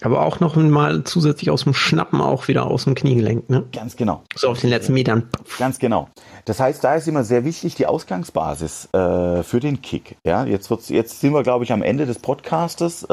Aber 0.05 0.23
auch 0.23 0.39
noch 0.39 0.55
mal 0.55 1.03
zusätzlich 1.03 1.49
aus 1.49 1.63
dem 1.63 1.73
Schnappen 1.73 2.21
auch 2.21 2.47
wieder 2.47 2.67
aus 2.67 2.83
dem 2.83 2.93
Kniegelenk, 2.93 3.49
ne? 3.49 3.65
Ganz 3.73 3.95
genau. 3.95 4.21
So 4.35 4.49
auf 4.49 4.61
den 4.61 4.69
letzten 4.69 4.93
Metern. 4.93 5.29
Ganz 5.57 5.79
genau. 5.79 6.09
Das 6.45 6.59
heißt, 6.59 6.83
da 6.83 6.93
ist 6.93 7.07
immer 7.07 7.23
sehr 7.23 7.43
wichtig 7.43 7.73
die 7.73 7.87
Ausgangsbasis 7.87 8.89
äh, 8.93 9.41
für 9.41 9.59
den 9.59 9.81
Kick. 9.81 10.17
Ja, 10.23 10.45
jetzt 10.45 10.69
wird's, 10.69 10.89
jetzt 10.89 11.21
sind 11.21 11.33
wir, 11.33 11.41
glaube 11.41 11.63
ich, 11.63 11.73
am 11.73 11.81
Ende 11.81 12.05
des 12.05 12.19
Podcastes. 12.19 13.01
Äh, 13.03 13.09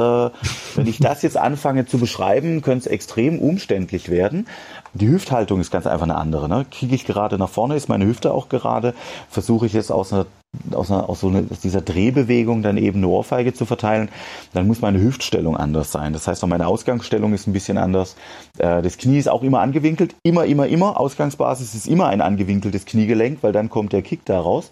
wenn 0.75 0.87
ich 0.87 0.99
das 0.99 1.23
jetzt 1.23 1.39
anfange 1.39 1.87
zu 1.87 1.97
beschreiben, 1.97 2.61
könnte 2.61 2.81
es 2.81 2.87
extrem 2.89 3.39
umständlich 3.39 4.11
werden. 4.11 4.47
Die 4.93 5.09
Hüfthaltung 5.09 5.61
ist 5.61 5.71
ganz 5.71 5.87
einfach 5.87 6.05
eine 6.05 6.17
andere. 6.17 6.47
Ne? 6.47 6.67
Kriege 6.71 6.95
ich 6.95 7.07
gerade 7.07 7.39
nach 7.39 7.49
vorne, 7.49 7.75
ist 7.75 7.89
meine 7.89 8.05
Hüfte 8.05 8.35
auch 8.35 8.51
gerade, 8.51 8.93
versuche 9.31 9.65
ich 9.65 9.73
jetzt 9.73 9.91
aus 9.91 10.13
einer 10.13 10.27
aus, 10.75 10.91
einer, 10.91 11.09
aus, 11.09 11.21
so 11.21 11.29
einer, 11.29 11.45
aus 11.51 11.61
dieser 11.61 11.81
Drehbewegung 11.81 12.63
dann 12.63 12.77
eben 12.77 12.99
eine 12.99 13.09
Ohrfeige 13.09 13.55
zu 13.55 13.65
verteilen, 13.65 14.11
dann 14.53 14.67
muss 14.67 14.83
meine 14.83 15.01
Hüftstellung 15.01 15.57
anders 15.57 15.93
sein. 15.93 16.13
Das 16.13 16.27
heißt, 16.29 16.45
auch 16.45 16.49
meine 16.49 16.67
Ausgangsstellung 16.67 17.33
ist 17.33 17.47
ein 17.47 17.55
bisschen 17.55 17.79
anders. 17.79 18.17
Äh, 18.59 18.83
das 18.83 18.99
Knie 18.99 19.19
ist 19.19 19.29
auch 19.29 19.43
immer 19.43 19.61
angewinkelt. 19.61 20.15
Immer, 20.23 20.45
immer, 20.45 20.67
immer. 20.67 21.01
Ausgangsbasis 21.01 21.75
ist 21.75 21.87
immer 21.87 22.09
ein 22.09 22.21
angewinkeltes 22.21 22.85
Kniegelenk, 22.85 23.39
weil 23.43 23.53
dann 23.53 23.71
kommt 23.71 23.93
der 23.93 24.03
Kick 24.03 24.25
da 24.27 24.41
raus. 24.41 24.71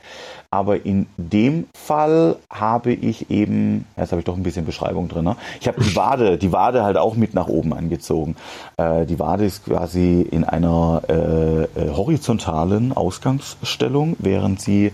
Aber 0.50 0.84
in 0.84 1.06
dem 1.16 1.66
Fall 1.74 2.36
habe 2.50 2.92
ich 2.92 3.30
eben, 3.30 3.86
jetzt 3.96 4.10
habe 4.10 4.20
ich 4.20 4.26
doch 4.26 4.36
ein 4.36 4.42
bisschen 4.42 4.66
Beschreibung 4.66 5.08
drin. 5.08 5.24
Ne? 5.24 5.36
Ich 5.60 5.68
habe 5.68 5.80
die 5.80 5.96
Wade, 5.96 6.38
die 6.38 6.52
Wade 6.52 6.82
halt 6.82 6.98
auch 6.98 7.14
mit 7.14 7.34
nach 7.34 7.46
oben 7.46 7.72
angezogen. 7.72 8.36
Äh, 8.76 9.06
die 9.06 9.18
Wade 9.18 9.46
ist 9.46 9.64
quasi 9.64 10.20
in 10.22 10.44
einer 10.44 11.02
äh, 11.08 11.62
äh 11.62 11.90
horizontalen 11.90 12.92
Ausgangsstellung, 12.92 14.16
während 14.18 14.60
sie 14.60 14.92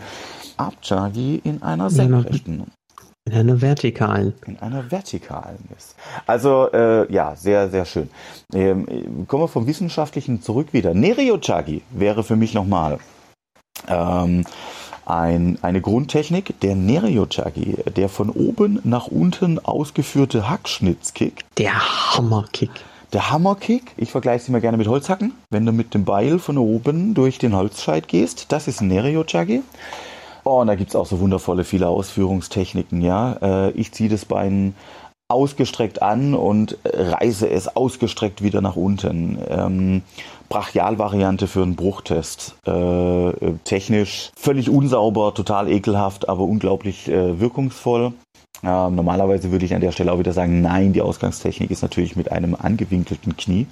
Abjagi 0.57 1.41
in 1.45 1.63
einer 1.63 1.91
senkrechten. 1.91 2.67
In 3.29 3.33
einer 3.33 3.61
vertikalen. 3.61 4.35
In 4.47 4.59
einer 4.61 4.91
vertikalen 4.91 5.59
ist. 5.77 5.97
Also 6.27 6.71
äh, 6.73 7.13
ja, 7.13 7.35
sehr, 7.35 7.69
sehr 7.71 7.85
schön. 7.85 8.09
Ähm, 8.55 9.27
kommen 9.27 9.43
wir 9.43 9.49
vom 9.49 9.67
Wissenschaftlichen 9.67 10.43
zurück 10.43 10.69
wieder. 10.73 10.95
Neryojagi 10.95 11.83
wäre 11.91 12.23
für 12.23 12.37
mich 12.37 12.55
nochmal 12.55 12.99
ähm, 13.89 14.45
ein, 15.07 15.59
eine 15.63 15.81
Grundtechnik, 15.81 16.61
der 16.61 16.77
Neryojagi, 16.77 17.79
der 17.97 18.09
von 18.09 18.31
oben 18.31 18.81
nach 18.85 19.09
unten 19.09 19.59
ausgeführte 19.59 20.49
Hackschnitzkick. 20.49 21.45
Der 21.59 21.75
Hammerkick. 22.15 22.71
Der 23.13 23.31
Hammerkick, 23.31 23.93
ich 23.97 24.11
vergleiche 24.11 24.45
sie 24.45 24.53
mal 24.53 24.61
gerne 24.61 24.77
mit 24.77 24.89
Holzhacken. 24.89 25.33
Wenn 25.51 25.65
du 25.65 25.73
mit 25.73 25.95
dem 25.95 26.05
Beil 26.05 26.39
von 26.39 26.59
oben 26.59 27.15
durch 27.15 27.39
den 27.39 27.55
Holzscheit 27.55 28.09
gehst, 28.09 28.53
das 28.53 28.69
ist 28.69 28.83
Neryojagi. 28.83 29.63
Oh, 30.47 30.61
und 30.61 30.69
da 30.69 30.77
gibt's 30.77 30.95
auch 30.95 31.07
so 31.07 31.19
wundervolle 31.19 31.65
viele 31.65 31.89
Ausführungstechniken, 31.89 33.03
ja. 33.03 33.37
Äh, 33.43 33.71
ich 33.73 33.91
ziehe 33.91 34.09
das 34.09 34.25
Bein 34.25 34.77
ausgestreckt 35.27 36.03
an 36.03 36.35
und 36.35 36.79
reiße 36.85 37.51
es 37.51 37.75
ausgestreckt 37.75 38.45
wieder 38.45 38.61
nach 38.61 38.77
unten. 38.77 39.39
Ähm, 39.49 40.03
Brachialvariante 40.49 41.49
für 41.49 41.65
einen 41.65 41.75
Bruchtest. 41.75 42.55
Äh, 42.65 43.33
technisch 43.65 44.31
völlig 44.37 44.71
unsauber, 44.71 45.35
total 45.35 45.69
ekelhaft, 45.69 46.29
aber 46.29 46.45
unglaublich 46.45 47.09
äh, 47.09 47.41
wirkungsvoll. 47.41 48.13
Äh, 48.63 48.67
normalerweise 48.91 49.51
würde 49.51 49.65
ich 49.65 49.75
an 49.75 49.81
der 49.81 49.91
Stelle 49.91 50.13
auch 50.13 50.21
wieder 50.21 50.33
sagen, 50.33 50.61
nein, 50.61 50.93
die 50.93 51.03
Ausgangstechnik 51.03 51.73
ist 51.73 51.83
natürlich 51.83 52.15
mit 52.15 52.31
einem 52.31 52.55
angewinkelten 52.55 53.37
Knie. 53.37 53.67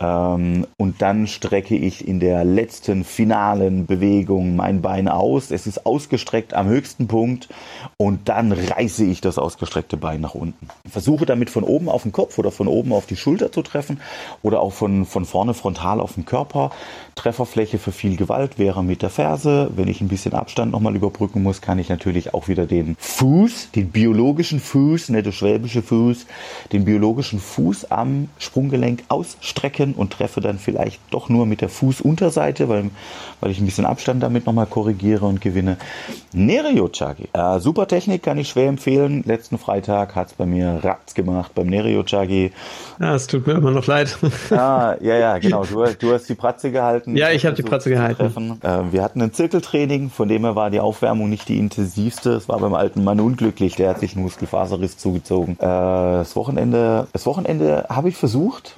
Ähm, 0.00 0.66
und 0.76 1.02
dann 1.02 1.28
strecke 1.28 1.76
ich 1.76 2.06
in 2.06 2.18
der 2.18 2.44
letzten 2.44 3.04
finalen 3.04 3.86
Bewegung 3.86 4.56
mein 4.56 4.82
Bein 4.82 5.06
aus. 5.08 5.52
Es 5.52 5.68
ist 5.68 5.86
ausgestreckt 5.86 6.52
am 6.52 6.66
höchsten 6.66 7.06
Punkt 7.06 7.48
und 7.96 8.28
dann 8.28 8.50
reiße 8.50 9.04
ich 9.04 9.20
das 9.20 9.38
ausgestreckte 9.38 9.96
Bein 9.96 10.20
nach 10.20 10.34
unten. 10.34 10.68
Versuche 10.90 11.26
damit 11.26 11.48
von 11.48 11.62
oben 11.62 11.88
auf 11.88 12.02
den 12.02 12.10
Kopf 12.10 12.38
oder 12.38 12.50
von 12.50 12.66
oben 12.66 12.92
auf 12.92 13.06
die 13.06 13.16
Schulter 13.16 13.52
zu 13.52 13.62
treffen 13.62 14.00
oder 14.42 14.60
auch 14.60 14.72
von, 14.72 15.04
von 15.04 15.24
vorne 15.24 15.54
frontal 15.54 16.00
auf 16.00 16.14
den 16.14 16.24
Körper. 16.24 16.70
Trefferfläche 17.14 17.78
für 17.78 17.92
viel 17.92 18.16
Gewalt 18.16 18.58
wäre 18.58 18.82
mit 18.82 19.02
der 19.02 19.10
Ferse. 19.10 19.70
Wenn 19.76 19.86
ich 19.86 20.00
ein 20.00 20.08
bisschen 20.08 20.34
Abstand 20.34 20.72
nochmal 20.72 20.96
überbrücken 20.96 21.44
muss, 21.44 21.60
kann 21.60 21.78
ich 21.78 21.88
natürlich 21.88 22.34
auch 22.34 22.48
wieder 22.48 22.66
den 22.66 22.96
Fuß, 22.98 23.70
den 23.70 23.90
biologischen 23.90 24.58
Fuß, 24.58 25.10
nicht 25.10 25.26
der 25.26 25.32
schwäbische 25.32 25.82
Fuß, 25.82 26.26
den 26.72 26.84
biologischen 26.84 27.38
Fuß 27.38 27.92
am 27.92 28.28
Sprunggelenk 28.38 29.04
ausstrecken 29.08 29.83
Rücken 29.84 29.94
und 29.94 30.12
treffe 30.12 30.40
dann 30.40 30.58
vielleicht 30.58 31.00
doch 31.10 31.28
nur 31.28 31.46
mit 31.46 31.60
der 31.60 31.68
Fußunterseite, 31.68 32.68
weil, 32.68 32.90
weil 33.40 33.50
ich 33.50 33.60
ein 33.60 33.66
bisschen 33.66 33.86
Abstand 33.86 34.22
damit 34.22 34.46
nochmal 34.46 34.66
korrigiere 34.66 35.26
und 35.26 35.40
gewinne. 35.40 35.76
Nereo-Chagi. 36.32 37.28
Äh, 37.32 37.60
super 37.60 37.86
Technik, 37.86 38.22
kann 38.22 38.38
ich 38.38 38.48
schwer 38.48 38.68
empfehlen. 38.68 39.22
Letzten 39.24 39.58
Freitag 39.58 40.14
hat 40.14 40.28
es 40.28 40.32
bei 40.34 40.46
mir 40.46 40.80
Ratz 40.82 41.14
gemacht 41.14 41.52
beim 41.54 41.68
Nereo-Chagi. 41.68 42.52
Ja, 43.00 43.14
es 43.14 43.26
tut 43.26 43.46
mir 43.46 43.54
immer 43.54 43.70
noch 43.70 43.86
leid. 43.86 44.18
Ah, 44.50 44.96
ja, 45.00 45.16
ja, 45.16 45.38
genau. 45.38 45.64
Du, 45.64 45.84
du 45.98 46.12
hast 46.12 46.28
die 46.28 46.34
Pratze 46.34 46.70
gehalten. 46.70 47.16
Ja, 47.16 47.30
ich 47.30 47.44
habe 47.46 47.56
die 47.56 47.62
Pratze 47.62 47.90
gehalten. 47.90 48.58
Äh, 48.62 48.92
wir 48.92 49.02
hatten 49.02 49.20
ein 49.22 49.32
Zirkeltraining, 49.32 50.10
von 50.10 50.28
dem 50.28 50.44
her 50.44 50.54
war 50.54 50.70
die 50.70 50.80
Aufwärmung 50.80 51.28
nicht 51.28 51.48
die 51.48 51.58
intensivste. 51.58 52.30
Es 52.30 52.48
war 52.48 52.58
beim 52.58 52.74
alten 52.74 53.04
Mann 53.04 53.20
unglücklich, 53.20 53.76
der 53.76 53.90
hat 53.90 54.00
sich 54.00 54.14
einen 54.14 54.24
Muskelfaserriss 54.24 54.96
zugezogen. 54.96 55.54
Äh, 55.54 55.64
das 55.64 56.36
Wochenende, 56.36 57.06
das 57.12 57.26
Wochenende 57.26 57.86
habe 57.88 58.08
ich 58.08 58.16
versucht, 58.16 58.76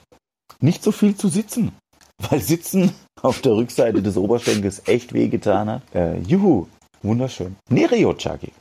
nicht 0.60 0.82
so 0.82 0.92
viel 0.92 1.16
zu 1.16 1.28
sitzen, 1.28 1.72
weil 2.30 2.40
Sitzen 2.40 2.92
auf 3.22 3.40
der 3.40 3.52
Rückseite 3.52 4.02
des 4.02 4.16
Oberschenkels 4.16 4.82
echt 4.86 5.12
wehgetan 5.12 5.70
hat. 5.70 5.82
Äh, 5.94 6.18
juhu, 6.20 6.66
wunderschön. 7.02 7.56
Nereo-Chagi. 7.68 8.52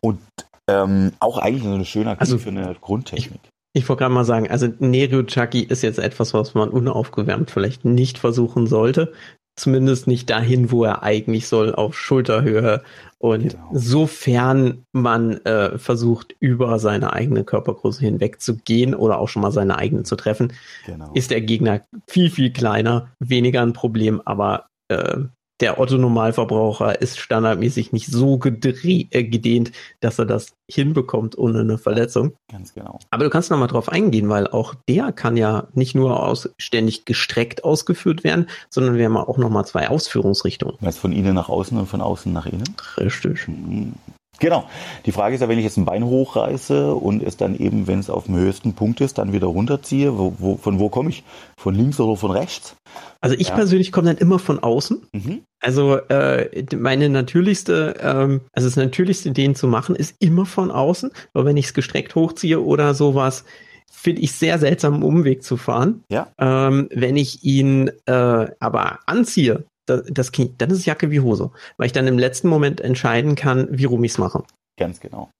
Und 0.00 0.20
ähm, 0.68 1.12
auch 1.20 1.38
eigentlich 1.38 1.62
so 1.62 1.72
eine 1.72 1.84
schöne 1.84 2.10
Aktion 2.10 2.38
also, 2.38 2.38
für 2.38 2.48
eine 2.50 2.74
Grundtechnik. 2.80 3.40
Ich, 3.72 3.82
ich 3.82 3.88
wollte 3.88 4.00
gerade 4.00 4.14
mal 4.14 4.24
sagen, 4.24 4.50
also 4.50 4.66
Nereo-Chagi 4.66 5.62
ist 5.62 5.82
jetzt 5.82 5.98
etwas, 5.98 6.34
was 6.34 6.54
man 6.54 6.68
unaufgewärmt 6.70 7.50
vielleicht 7.50 7.84
nicht 7.84 8.18
versuchen 8.18 8.66
sollte 8.66 9.12
zumindest 9.56 10.06
nicht 10.06 10.28
dahin, 10.30 10.70
wo 10.70 10.84
er 10.84 11.02
eigentlich 11.02 11.48
soll, 11.48 11.74
auf 11.74 11.98
Schulterhöhe. 11.98 12.82
Und 13.18 13.52
genau. 13.52 13.70
sofern 13.72 14.84
man 14.92 15.38
äh, 15.46 15.78
versucht, 15.78 16.36
über 16.38 16.78
seine 16.78 17.14
eigene 17.14 17.44
Körpergröße 17.44 18.00
hinweg 18.00 18.40
zu 18.40 18.58
gehen 18.58 18.94
oder 18.94 19.18
auch 19.18 19.28
schon 19.28 19.42
mal 19.42 19.52
seine 19.52 19.78
eigene 19.78 20.02
zu 20.02 20.16
treffen, 20.16 20.52
genau. 20.84 21.10
ist 21.14 21.30
der 21.30 21.40
Gegner 21.40 21.80
viel, 22.06 22.30
viel 22.30 22.52
kleiner, 22.52 23.08
weniger 23.18 23.62
ein 23.62 23.72
Problem, 23.72 24.20
aber 24.24 24.66
äh, 24.88 25.16
der 25.60 25.80
Otto-Normalverbraucher 25.80 27.00
ist 27.00 27.18
standardmäßig 27.18 27.92
nicht 27.92 28.08
so 28.08 28.38
äh, 28.44 29.24
gedehnt, 29.24 29.72
dass 30.00 30.18
er 30.18 30.26
das 30.26 30.54
hinbekommt 30.68 31.38
ohne 31.38 31.60
eine 31.60 31.78
Verletzung. 31.78 32.32
Ganz 32.50 32.74
genau. 32.74 32.98
Aber 33.10 33.24
du 33.24 33.30
kannst 33.30 33.50
noch 33.50 33.58
mal 33.58 33.66
drauf 33.66 33.88
eingehen, 33.88 34.28
weil 34.28 34.46
auch 34.48 34.74
der 34.88 35.12
kann 35.12 35.36
ja 35.36 35.68
nicht 35.72 35.94
nur 35.94 36.22
aus, 36.22 36.50
ständig 36.58 37.04
gestreckt 37.04 37.64
ausgeführt 37.64 38.24
werden, 38.24 38.48
sondern 38.68 38.96
wir 38.96 39.06
haben 39.06 39.16
auch 39.16 39.38
noch 39.38 39.50
mal 39.50 39.64
zwei 39.64 39.88
Ausführungsrichtungen. 39.88 40.76
Was 40.80 40.98
von 40.98 41.12
innen 41.12 41.34
nach 41.34 41.48
außen 41.48 41.78
und 41.78 41.86
von 41.86 42.00
außen 42.00 42.32
nach 42.32 42.46
innen? 42.46 42.74
Richtig. 42.98 43.48
Mhm. 43.48 43.94
Genau. 44.38 44.68
Die 45.06 45.12
Frage 45.12 45.34
ist 45.34 45.40
ja, 45.40 45.48
wenn 45.48 45.58
ich 45.58 45.64
jetzt 45.64 45.76
ein 45.76 45.84
Bein 45.84 46.04
hochreiße 46.04 46.94
und 46.94 47.22
es 47.22 47.36
dann 47.36 47.56
eben, 47.56 47.86
wenn 47.86 47.98
es 47.98 48.10
auf 48.10 48.26
dem 48.26 48.36
höchsten 48.36 48.74
Punkt 48.74 49.00
ist, 49.00 49.18
dann 49.18 49.32
wieder 49.32 49.46
runterziehe, 49.46 50.18
wo, 50.18 50.34
wo, 50.38 50.56
von 50.56 50.78
wo 50.78 50.88
komme 50.88 51.10
ich? 51.10 51.24
Von 51.56 51.74
links 51.74 51.98
oder 52.00 52.16
von 52.16 52.30
rechts? 52.30 52.76
Also 53.20 53.36
ich 53.38 53.48
ja. 53.48 53.54
persönlich 53.54 53.92
komme 53.92 54.08
dann 54.08 54.18
immer 54.18 54.38
von 54.38 54.58
außen. 54.58 55.02
Mhm. 55.12 55.42
Also 55.60 55.96
äh, 55.96 56.64
meine 56.76 57.08
natürlichste, 57.08 57.96
ähm, 58.00 58.40
also 58.52 58.68
das 58.68 58.76
natürlichste, 58.76 59.32
den 59.32 59.54
zu 59.54 59.66
machen, 59.68 59.96
ist 59.96 60.16
immer 60.20 60.46
von 60.46 60.70
außen. 60.70 61.10
Aber 61.32 61.44
wenn 61.44 61.56
ich 61.56 61.66
es 61.66 61.74
gestreckt 61.74 62.14
hochziehe 62.14 62.62
oder 62.62 62.94
sowas, 62.94 63.44
finde 63.90 64.22
ich 64.22 64.32
sehr 64.32 64.58
seltsam, 64.58 64.94
einen 64.94 65.02
Umweg 65.02 65.42
zu 65.42 65.56
fahren. 65.56 66.04
Ja. 66.10 66.28
Ähm, 66.38 66.88
wenn 66.92 67.16
ich 67.16 67.42
ihn 67.44 67.90
äh, 68.06 68.46
aber 68.60 69.00
anziehe, 69.06 69.64
das, 69.86 70.02
das 70.10 70.32
Knie, 70.32 70.54
dann 70.58 70.70
ist 70.70 70.78
es 70.78 70.86
Jacke 70.86 71.10
wie 71.10 71.20
Hose, 71.20 71.50
weil 71.76 71.86
ich 71.86 71.92
dann 71.92 72.06
im 72.06 72.18
letzten 72.18 72.48
Moment 72.48 72.80
entscheiden 72.80 73.34
kann, 73.34 73.68
wie 73.70 73.84
rum 73.84 74.04
ich 74.04 74.12
es 74.12 74.18
mache. 74.18 74.44
Ganz 74.78 75.00
genau. 75.00 75.30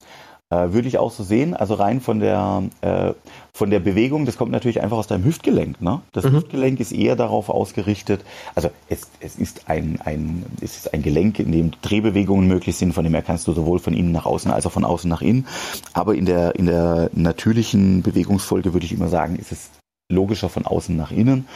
Äh, 0.48 0.72
würde 0.72 0.86
ich 0.86 0.98
auch 0.98 1.10
so 1.10 1.24
sehen. 1.24 1.54
Also 1.54 1.74
rein 1.74 2.00
von 2.00 2.20
der, 2.20 2.62
äh, 2.80 3.14
von 3.52 3.68
der 3.70 3.80
Bewegung, 3.80 4.26
das 4.26 4.36
kommt 4.36 4.52
natürlich 4.52 4.80
einfach 4.80 4.96
aus 4.96 5.08
deinem 5.08 5.24
Hüftgelenk. 5.24 5.82
Ne? 5.82 6.02
Das 6.12 6.24
mhm. 6.24 6.36
Hüftgelenk 6.36 6.78
ist 6.78 6.92
eher 6.92 7.16
darauf 7.16 7.48
ausgerichtet, 7.48 8.24
also 8.54 8.70
es, 8.88 9.10
es, 9.18 9.34
ist 9.34 9.68
ein, 9.68 9.98
ein, 10.04 10.46
es 10.60 10.76
ist 10.76 10.94
ein 10.94 11.02
Gelenk, 11.02 11.40
in 11.40 11.50
dem 11.50 11.72
Drehbewegungen 11.82 12.46
möglich 12.46 12.76
sind, 12.76 12.92
von 12.92 13.02
dem 13.02 13.14
her 13.14 13.22
kannst 13.22 13.48
du 13.48 13.52
sowohl 13.54 13.80
von 13.80 13.92
innen 13.92 14.12
nach 14.12 14.24
außen 14.24 14.52
als 14.52 14.66
auch 14.66 14.72
von 14.72 14.84
außen 14.84 15.10
nach 15.10 15.20
innen. 15.20 15.48
Aber 15.94 16.14
in 16.14 16.26
der, 16.26 16.54
in 16.54 16.66
der 16.66 17.10
natürlichen 17.12 18.02
Bewegungsfolge 18.02 18.72
würde 18.72 18.86
ich 18.86 18.92
immer 18.92 19.08
sagen, 19.08 19.34
ist 19.34 19.50
es 19.50 19.70
logischer 20.08 20.48
von 20.48 20.66
außen 20.66 20.96
nach 20.96 21.10
innen 21.10 21.46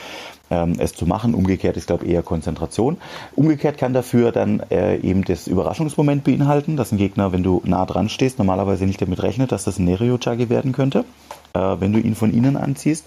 ähm, 0.51 0.75
es 0.79 0.93
zu 0.93 1.07
machen. 1.07 1.35
Umgekehrt 1.35 1.77
ist, 1.77 1.87
glaube 1.87 2.05
ich, 2.05 2.13
eher 2.13 2.23
Konzentration. 2.23 2.99
Umgekehrt 3.37 3.79
kann 3.79 3.93
dafür 3.93 4.33
dann 4.33 4.61
äh, 4.71 4.97
eben 4.97 5.25
das 5.25 5.47
Überraschungsmoment 5.47 6.25
beinhalten, 6.25 6.77
dass 6.77 6.91
ein 6.91 6.99
Gegner, 6.99 7.33
wenn 7.33 7.45
du 7.45 7.63
nah 7.65 7.87
dran 7.87 8.09
stehst, 8.09 8.39
normalerweise 8.39 8.87
nicht 8.87 9.01
damit 9.01 9.23
rechnet, 9.23 9.53
dass 9.53 9.65
das 9.65 9.79
ein 9.79 9.85
Nereo-Chagi 9.85 10.49
werden 10.49 10.73
könnte 10.73 11.05
wenn 11.59 11.93
du 11.93 11.99
ihn 11.99 12.15
von 12.15 12.33
innen 12.33 12.57
anziehst. 12.57 13.05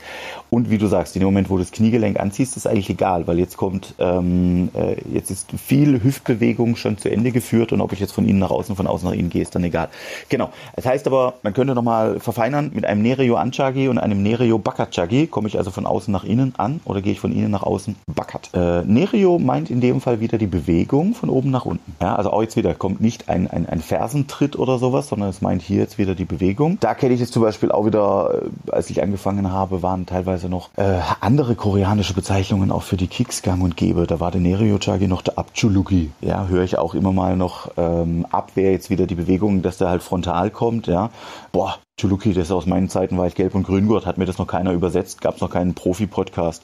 Und 0.49 0.69
wie 0.69 0.77
du 0.77 0.87
sagst, 0.87 1.15
in 1.15 1.21
dem 1.21 1.27
Moment, 1.27 1.49
wo 1.49 1.57
du 1.57 1.63
das 1.63 1.71
Kniegelenk 1.71 2.19
anziehst, 2.19 2.57
ist 2.57 2.67
eigentlich 2.67 2.89
egal, 2.89 3.27
weil 3.27 3.39
jetzt 3.39 3.57
kommt, 3.57 3.95
ähm, 3.99 4.69
äh, 4.73 4.95
jetzt 5.11 5.31
ist 5.31 5.51
viel 5.51 6.03
Hüftbewegung 6.03 6.75
schon 6.75 6.97
zu 6.97 7.09
Ende 7.09 7.31
geführt 7.31 7.71
und 7.71 7.81
ob 7.81 7.93
ich 7.93 7.99
jetzt 7.99 8.11
von 8.11 8.27
innen 8.27 8.39
nach 8.39 8.51
außen, 8.51 8.75
von 8.75 8.87
außen 8.87 9.09
nach 9.09 9.15
innen 9.15 9.29
gehe, 9.29 9.41
ist 9.41 9.55
dann 9.55 9.63
egal. 9.63 9.89
Genau. 10.29 10.51
Das 10.75 10.85
heißt 10.85 11.07
aber, 11.07 11.35
man 11.43 11.53
könnte 11.53 11.73
nochmal 11.73 12.19
verfeinern, 12.19 12.71
mit 12.73 12.85
einem 12.85 13.01
Nereo 13.01 13.35
Anchagi 13.35 13.87
und 13.87 13.97
einem 13.97 14.21
Nereo 14.21 14.59
Bakachagi 14.59 15.27
komme 15.27 15.47
ich 15.47 15.57
also 15.57 15.71
von 15.71 15.85
außen 15.85 16.11
nach 16.11 16.23
innen 16.23 16.53
an 16.57 16.81
oder 16.85 17.01
gehe 17.01 17.13
ich 17.13 17.19
von 17.19 17.31
innen 17.31 17.51
nach 17.51 17.63
außen 17.63 17.95
Bakat. 18.13 18.49
Äh, 18.53 18.83
Nereo 18.83 19.39
meint 19.39 19.69
in 19.69 19.81
dem 19.81 20.01
Fall 20.01 20.19
wieder 20.19 20.37
die 20.37 20.47
Bewegung 20.47 21.13
von 21.13 21.29
oben 21.29 21.51
nach 21.51 21.65
unten. 21.65 21.95
Ja, 22.01 22.15
also 22.15 22.31
auch 22.31 22.41
jetzt 22.41 22.55
wieder 22.55 22.73
kommt 22.73 23.01
nicht 23.01 23.29
ein, 23.29 23.49
ein, 23.49 23.67
ein 23.67 23.81
Fersentritt 23.81 24.57
oder 24.57 24.77
sowas, 24.77 25.07
sondern 25.07 25.29
es 25.29 25.41
meint 25.41 25.61
hier 25.61 25.79
jetzt 25.79 25.97
wieder 25.97 26.15
die 26.15 26.25
Bewegung. 26.25 26.77
Da 26.79 26.93
kenne 26.93 27.13
ich 27.13 27.19
jetzt 27.19 27.33
zum 27.33 27.41
Beispiel 27.41 27.71
auch 27.71 27.85
wieder 27.85 28.32
äh, 28.32 28.32
als 28.71 28.89
ich 28.89 29.01
angefangen 29.01 29.51
habe, 29.51 29.81
waren 29.81 30.05
teilweise 30.05 30.49
noch 30.49 30.69
äh, 30.77 30.99
andere 31.21 31.55
koreanische 31.55 32.13
Bezeichnungen 32.13 32.71
auch 32.71 32.83
für 32.83 32.97
die 32.97 33.07
Kicks 33.07 33.41
gang 33.41 33.63
und 33.63 33.77
gäbe. 33.77 34.07
Da 34.07 34.19
war 34.19 34.31
der 34.31 34.41
Neryochagi 34.41 35.07
noch 35.07 35.21
der 35.21 35.37
Abchulugi. 35.37 36.11
Ja, 36.21 36.47
höre 36.47 36.63
ich 36.63 36.77
auch 36.77 36.93
immer 36.93 37.11
mal 37.11 37.35
noch 37.35 37.71
ähm, 37.77 38.25
Abwehr 38.31 38.71
jetzt 38.71 38.89
wieder 38.89 39.07
die 39.07 39.15
Bewegung, 39.15 39.61
dass 39.61 39.77
der 39.77 39.89
halt 39.89 40.03
frontal 40.03 40.49
kommt. 40.49 40.87
Ja, 40.87 41.09
boah, 41.51 41.77
Chuluki, 41.99 42.33
das 42.33 42.45
ist 42.45 42.51
aus 42.51 42.65
meinen 42.65 42.89
Zeiten 42.89 43.17
war 43.17 43.27
ich 43.27 43.35
gelb 43.35 43.53
und 43.53 43.63
grüngurt, 43.63 44.05
hat 44.05 44.17
mir 44.17 44.25
das 44.25 44.39
noch 44.39 44.47
keiner 44.47 44.71
übersetzt, 44.71 45.21
gab 45.21 45.35
es 45.35 45.41
noch 45.41 45.51
keinen 45.51 45.75
Profi-Podcast, 45.75 46.63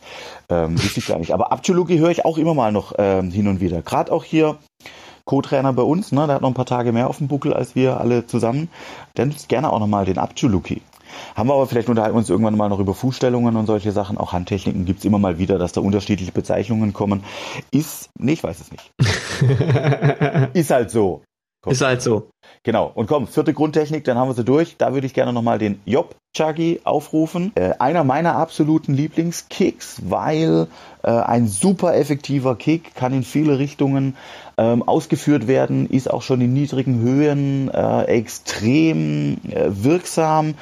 ähm, 0.50 0.82
wusste 0.82 1.00
ich 1.00 1.08
gar 1.08 1.20
nicht. 1.20 1.34
Aber 1.34 1.52
Abchuluki 1.52 1.98
höre 2.00 2.10
ich 2.10 2.26
auch 2.26 2.38
immer 2.38 2.56
mal 2.56 2.72
noch 2.72 2.94
ähm, 2.98 3.30
hin 3.32 3.48
und 3.48 3.62
wieder. 3.62 3.82
Gerade 3.82 4.12
auch 4.12 4.24
hier 4.24 4.58
Co-Trainer 5.26 5.74
bei 5.74 5.84
uns, 5.84 6.12
ne, 6.12 6.26
der 6.26 6.36
hat 6.36 6.42
noch 6.42 6.50
ein 6.50 6.56
paar 6.56 6.66
Tage 6.66 6.92
mehr 6.92 7.08
auf 7.08 7.20
dem 7.20 7.28
Buckel 7.28 7.54
als 7.54 7.76
wir 7.76 8.00
alle 8.00 8.26
zusammen. 8.26 8.70
Nutzt 9.16 9.50
gerne 9.50 9.72
auch 9.72 9.80
nochmal 9.80 10.06
den 10.06 10.18
Abchuluki. 10.18 10.82
Haben 11.36 11.50
wir 11.50 11.54
aber 11.54 11.68
vielleicht 11.68 11.90
unterhalten 11.90 12.18
uns 12.18 12.30
irgendwann 12.30 12.58
mal 12.58 12.70
noch 12.70 12.80
über 12.80 12.94
Fußstellungen 12.94 13.56
und 13.56 13.66
solche 13.66 13.92
Sachen. 13.92 14.18
Auch 14.18 14.34
Handtechniken 14.34 14.86
gibt 14.86 15.00
es 15.00 15.06
immer 15.06 15.20
mal 15.20 15.38
wieder, 15.38 15.58
dass 15.58 15.72
da 15.72 15.82
unterschiedliche 15.82 16.32
Bezeichnungen 16.32 16.94
kommen. 16.94 17.24
Ist, 17.72 18.10
nee, 18.18 18.34
ich 18.34 18.44
weiß 18.44 18.60
es 18.60 18.72
nicht. 18.72 18.92
ist 20.54 20.72
halt 20.72 20.92
so. 20.92 21.22
Komm. 21.62 21.74
Ist 21.74 21.82
halt 21.82 22.02
so. 22.02 22.30
Genau. 22.64 22.90
Und 22.94 23.08
komm, 23.08 23.28
vierte 23.28 23.54
Grundtechnik, 23.54 24.06
dann 24.06 24.18
haben 24.18 24.30
wir 24.30 24.34
sie 24.34 24.46
durch. 24.46 24.78
Da 24.78 24.94
würde 24.94 25.06
ich 25.06 25.14
gerne 25.14 25.34
nochmal 25.34 25.60
den 25.60 25.82
Job 25.86 26.16
Chuggy 26.34 26.80
aufrufen. 26.86 27.52
Äh, 27.56 27.74
einer 27.80 28.06
meiner 28.06 28.36
absoluten 28.36 28.94
Lieblingskicks, 28.94 30.02
weil 30.06 30.68
äh, 31.04 31.10
ein 31.10 31.48
super 31.48 31.96
effektiver 31.96 32.56
Kick 32.56 32.96
kann 32.96 33.12
in 33.12 33.24
viele 33.24 33.60
Richtungen 33.60 34.16
ähm, 34.58 34.88
ausgeführt 34.88 35.48
werden, 35.48 35.90
ist 35.90 36.10
auch 36.10 36.22
schon 36.22 36.40
in 36.40 36.54
niedrigen 36.54 37.02
Höhen 37.02 37.70
äh, 37.74 38.04
extrem 38.04 39.40
äh, 39.50 39.68
wirksam. 39.70 40.56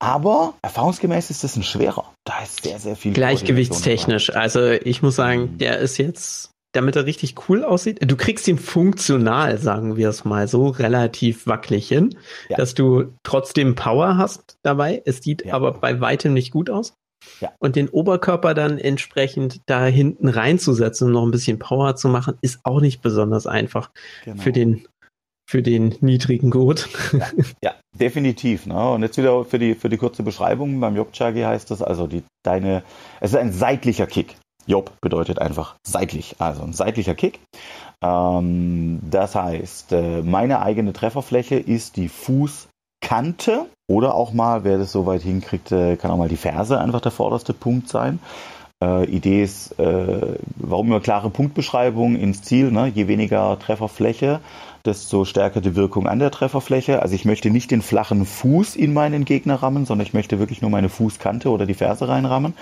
Aber 0.00 0.54
erfahrungsgemäß 0.62 1.30
ist 1.30 1.44
das 1.44 1.56
ein 1.56 1.62
schwerer. 1.62 2.12
Da 2.24 2.42
ist 2.42 2.62
sehr, 2.64 2.78
sehr 2.78 2.96
viel. 2.96 3.12
Gleichgewichtstechnisch. 3.12 4.34
Also 4.34 4.70
ich 4.70 5.02
muss 5.02 5.16
sagen, 5.16 5.42
mhm. 5.42 5.58
der 5.58 5.78
ist 5.78 5.98
jetzt, 5.98 6.50
damit 6.72 6.96
er 6.96 7.04
richtig 7.04 7.34
cool 7.48 7.62
aussieht. 7.62 7.98
Du 8.00 8.16
kriegst 8.16 8.48
ihn 8.48 8.58
funktional, 8.58 9.58
sagen 9.58 9.96
wir 9.96 10.08
es 10.08 10.24
mal 10.24 10.48
so, 10.48 10.68
relativ 10.68 11.46
wackelig 11.46 11.88
hin, 11.88 12.16
ja. 12.48 12.56
dass 12.56 12.74
du 12.74 13.12
trotzdem 13.24 13.74
Power 13.74 14.16
hast 14.16 14.56
dabei. 14.62 15.02
Es 15.04 15.18
sieht 15.22 15.44
ja. 15.44 15.52
aber 15.52 15.72
bei 15.72 16.00
weitem 16.00 16.32
nicht 16.32 16.50
gut 16.50 16.70
aus. 16.70 16.94
Ja. 17.40 17.52
Und 17.58 17.76
den 17.76 17.90
Oberkörper 17.90 18.54
dann 18.54 18.78
entsprechend 18.78 19.60
da 19.66 19.84
hinten 19.84 20.28
reinzusetzen 20.28 21.08
und 21.08 21.12
noch 21.12 21.24
ein 21.24 21.30
bisschen 21.30 21.58
Power 21.58 21.94
zu 21.94 22.08
machen, 22.08 22.38
ist 22.40 22.60
auch 22.64 22.80
nicht 22.80 23.02
besonders 23.02 23.46
einfach 23.46 23.90
genau. 24.24 24.40
für 24.40 24.52
den 24.52 24.86
für 25.46 25.62
den 25.62 25.96
niedrigen 26.00 26.50
Gurt. 26.50 26.88
Ja, 27.12 27.26
ja, 27.62 27.74
definitiv. 27.98 28.66
Ne? 28.66 28.90
Und 28.90 29.02
jetzt 29.02 29.16
wieder 29.18 29.44
für 29.44 29.58
die, 29.58 29.74
für 29.74 29.88
die 29.88 29.96
kurze 29.96 30.22
Beschreibung. 30.22 30.80
Beim 30.80 30.96
Job-Chagi 30.96 31.42
heißt 31.42 31.70
das 31.70 31.82
also, 31.82 32.06
die, 32.06 32.22
deine, 32.44 32.82
es 33.20 33.32
ist 33.32 33.38
ein 33.38 33.52
seitlicher 33.52 34.06
Kick. 34.06 34.36
Job 34.66 34.92
bedeutet 35.00 35.38
einfach 35.40 35.76
seitlich, 35.86 36.36
also 36.38 36.62
ein 36.62 36.72
seitlicher 36.72 37.14
Kick. 37.14 37.40
Ähm, 38.02 39.00
das 39.10 39.34
heißt, 39.34 39.92
äh, 39.92 40.22
meine 40.22 40.62
eigene 40.62 40.92
Trefferfläche 40.92 41.56
ist 41.56 41.96
die 41.96 42.08
Fußkante 42.08 43.66
oder 43.88 44.14
auch 44.14 44.32
mal, 44.32 44.64
wer 44.64 44.78
das 44.78 44.92
so 44.92 45.06
weit 45.06 45.22
hinkriegt, 45.22 45.72
äh, 45.72 45.96
kann 45.96 46.10
auch 46.10 46.16
mal 46.16 46.28
die 46.28 46.36
Ferse 46.36 46.78
einfach 46.78 47.00
der 47.00 47.12
vorderste 47.12 47.52
Punkt 47.52 47.88
sein. 47.88 48.20
Äh, 48.82 49.04
Idee 49.06 49.42
ist, 49.42 49.78
äh, 49.78 50.36
warum 50.56 50.86
immer 50.86 51.00
klare 51.00 51.28
Punktbeschreibung 51.28 52.16
ins 52.16 52.42
Ziel, 52.42 52.70
ne? 52.70 52.86
je 52.86 53.08
weniger 53.08 53.58
Trefferfläche, 53.58 54.40
desto 54.84 55.24
stärker 55.24 55.60
die 55.60 55.76
Wirkung 55.76 56.06
an 56.06 56.18
der 56.18 56.30
Trefferfläche. 56.30 57.02
Also 57.02 57.14
ich 57.14 57.24
möchte 57.24 57.50
nicht 57.50 57.70
den 57.70 57.82
flachen 57.82 58.24
Fuß 58.24 58.76
in 58.76 58.92
meinen 58.92 59.24
Gegner 59.24 59.56
rammen, 59.56 59.86
sondern 59.86 60.06
ich 60.06 60.14
möchte 60.14 60.38
wirklich 60.38 60.62
nur 60.62 60.70
meine 60.70 60.88
Fußkante 60.88 61.50
oder 61.50 61.66
die 61.66 61.74
Ferse 61.74 62.08
reinrammen. 62.08 62.54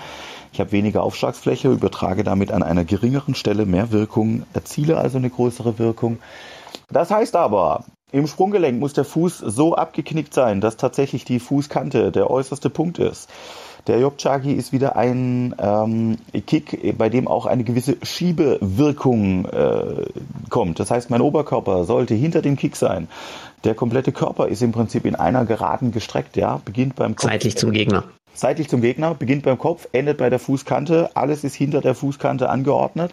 Ich 0.51 0.59
habe 0.59 0.71
weniger 0.71 1.03
Aufschlagsfläche, 1.03 1.71
übertrage 1.71 2.23
damit 2.23 2.51
an 2.51 2.63
einer 2.63 2.83
geringeren 2.83 3.35
Stelle 3.35 3.65
mehr 3.65 3.91
Wirkung, 3.91 4.43
erziele 4.53 4.97
also 4.97 5.17
eine 5.17 5.29
größere 5.29 5.79
Wirkung. 5.79 6.19
Das 6.91 7.11
heißt 7.11 7.35
aber, 7.35 7.85
im 8.11 8.25
Sprunggelenk 8.25 8.79
muss 8.79 8.93
der 8.93 9.05
Fuß 9.05 9.37
so 9.37 9.75
abgeknickt 9.75 10.33
sein, 10.33 10.61
dass 10.61 10.77
tatsächlich 10.77 11.25
die 11.25 11.39
Fußkante 11.39 12.11
der 12.11 12.29
äußerste 12.29 12.71
Punkt 12.71 12.97
ist. 12.97 13.29
Der 13.89 13.99
Jobchagi 13.99 14.53
ist 14.53 14.71
wieder 14.71 14.97
ein 14.97 15.55
ähm, 15.57 16.17
Kick, 16.45 16.95
bei 16.95 17.09
dem 17.09 17.27
auch 17.27 17.47
eine 17.47 17.63
gewisse 17.63 17.97
Schiebewirkung 18.03 19.45
äh, 19.45 20.05
kommt. 20.51 20.79
Das 20.79 20.91
heißt, 20.91 21.09
mein 21.09 21.21
Oberkörper 21.21 21.85
sollte 21.85 22.13
hinter 22.13 22.43
dem 22.43 22.55
Kick 22.55 22.75
sein. 22.75 23.07
Der 23.63 23.73
komplette 23.73 24.11
Körper 24.11 24.47
ist 24.47 24.61
im 24.61 24.73
Prinzip 24.73 25.07
in 25.07 25.15
einer 25.15 25.43
Geraden 25.43 25.91
gestreckt, 25.91 26.37
ja, 26.37 26.61
beginnt 26.63 26.97
beim 26.97 27.15
Kopf. 27.15 27.31
Seitlich 27.31 27.57
zum 27.57 27.71
Gegner. 27.71 28.03
Seitlich 28.35 28.69
zum 28.69 28.81
Gegner, 28.81 29.15
beginnt 29.15 29.41
beim 29.41 29.57
Kopf, 29.57 29.87
endet 29.91 30.19
bei 30.19 30.29
der 30.29 30.37
Fußkante. 30.37 31.09
Alles 31.15 31.43
ist 31.43 31.55
hinter 31.55 31.81
der 31.81 31.95
Fußkante 31.95 32.47
angeordnet. 32.47 33.11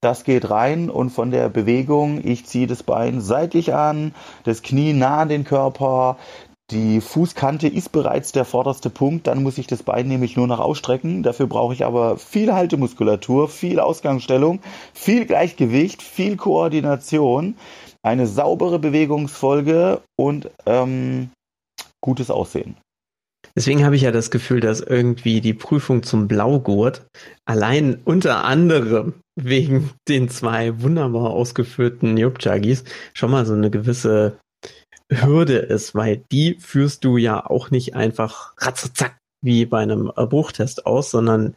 Das 0.00 0.22
geht 0.22 0.48
rein 0.50 0.88
und 0.88 1.10
von 1.10 1.32
der 1.32 1.48
Bewegung, 1.48 2.20
ich 2.22 2.46
ziehe 2.46 2.68
das 2.68 2.84
Bein 2.84 3.20
seitlich 3.20 3.74
an, 3.74 4.14
das 4.44 4.62
Knie 4.62 4.92
nah 4.92 5.22
an 5.22 5.28
den 5.28 5.42
Körper, 5.42 6.16
die 6.72 7.00
Fußkante 7.00 7.68
ist 7.68 7.92
bereits 7.92 8.32
der 8.32 8.44
vorderste 8.44 8.90
Punkt, 8.90 9.26
dann 9.26 9.42
muss 9.42 9.58
ich 9.58 9.66
das 9.66 9.82
Bein 9.82 10.08
nämlich 10.08 10.36
nur 10.36 10.46
noch 10.46 10.58
ausstrecken. 10.58 11.22
Dafür 11.22 11.46
brauche 11.46 11.74
ich 11.74 11.84
aber 11.84 12.16
viel 12.16 12.52
Haltemuskulatur, 12.52 13.48
viel 13.48 13.78
Ausgangsstellung, 13.78 14.60
viel 14.94 15.26
Gleichgewicht, 15.26 16.02
viel 16.02 16.36
Koordination, 16.36 17.54
eine 18.02 18.26
saubere 18.26 18.78
Bewegungsfolge 18.78 20.00
und 20.18 20.50
ähm, 20.66 21.30
gutes 22.00 22.30
Aussehen. 22.30 22.76
Deswegen 23.54 23.84
habe 23.84 23.96
ich 23.96 24.02
ja 24.02 24.12
das 24.12 24.30
Gefühl, 24.30 24.60
dass 24.60 24.80
irgendwie 24.80 25.40
die 25.40 25.52
Prüfung 25.52 26.02
zum 26.02 26.26
Blaugurt 26.26 27.06
allein 27.44 27.98
unter 28.04 28.44
anderem 28.44 29.14
wegen 29.36 29.90
den 30.08 30.28
zwei 30.28 30.80
wunderbar 30.80 31.30
ausgeführten 31.30 32.16
Jobjagis 32.16 32.84
schon 33.14 33.30
mal 33.30 33.44
so 33.44 33.52
eine 33.52 33.70
gewisse 33.70 34.38
Hürde 35.20 35.58
ist, 35.58 35.94
weil 35.94 36.22
die 36.30 36.56
führst 36.60 37.04
du 37.04 37.16
ja 37.16 37.44
auch 37.44 37.70
nicht 37.70 37.94
einfach 37.94 38.54
ratzack 38.58 39.16
wie 39.42 39.66
bei 39.66 39.80
einem 39.80 40.12
Bruchtest 40.14 40.86
aus, 40.86 41.10
sondern 41.10 41.54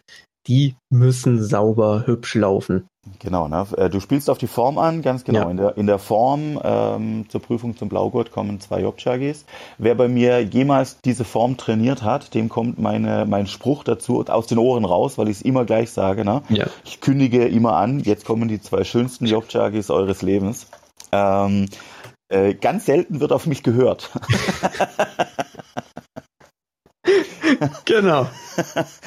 die 0.47 0.75
müssen 0.91 1.43
sauber 1.43 2.03
hübsch 2.05 2.35
laufen. 2.35 2.87
Genau, 3.19 3.47
ne? 3.47 3.65
Äh, 3.77 3.89
du 3.89 3.99
spielst 3.99 4.29
auf 4.29 4.37
die 4.39 4.47
Form 4.47 4.77
an, 4.77 5.01
ganz 5.01 5.23
genau. 5.23 5.41
Ja. 5.41 5.49
In, 5.51 5.57
der, 5.57 5.77
in 5.77 5.87
der 5.87 5.99
Form 5.99 6.59
ähm, 6.63 7.25
zur 7.29 7.41
Prüfung 7.41 7.77
zum 7.77 7.87
Blaugurt 7.87 8.31
kommen 8.31 8.59
zwei 8.59 8.81
Jobchagis. 8.81 9.45
Wer 9.77 9.93
bei 9.95 10.07
mir 10.07 10.41
jemals 10.43 11.01
diese 11.01 11.23
Form 11.23 11.57
trainiert 11.57 12.01
hat, 12.01 12.33
dem 12.33 12.49
kommt 12.49 12.79
meine, 12.79 13.25
mein 13.27 13.45
Spruch 13.45 13.83
dazu 13.83 14.23
aus 14.27 14.47
den 14.47 14.57
Ohren 14.57 14.85
raus, 14.85 15.17
weil 15.17 15.29
ich 15.29 15.37
es 15.37 15.41
immer 15.43 15.65
gleich 15.65 15.91
sage. 15.91 16.25
Ne? 16.25 16.41
Ja. 16.49 16.65
Ich 16.83 16.99
kündige 16.99 17.45
immer 17.47 17.75
an, 17.75 17.99
jetzt 17.99 18.25
kommen 18.25 18.47
die 18.47 18.59
zwei 18.59 18.83
schönsten 18.83 19.27
Jobchagis 19.27 19.91
eures 19.91 20.23
Lebens. 20.23 20.67
Ähm, 21.11 21.67
äh, 22.29 22.53
ganz 22.53 22.85
selten 22.85 23.19
wird 23.19 23.31
auf 23.31 23.45
mich 23.45 23.63
gehört. 23.63 24.11
genau. 27.85 28.27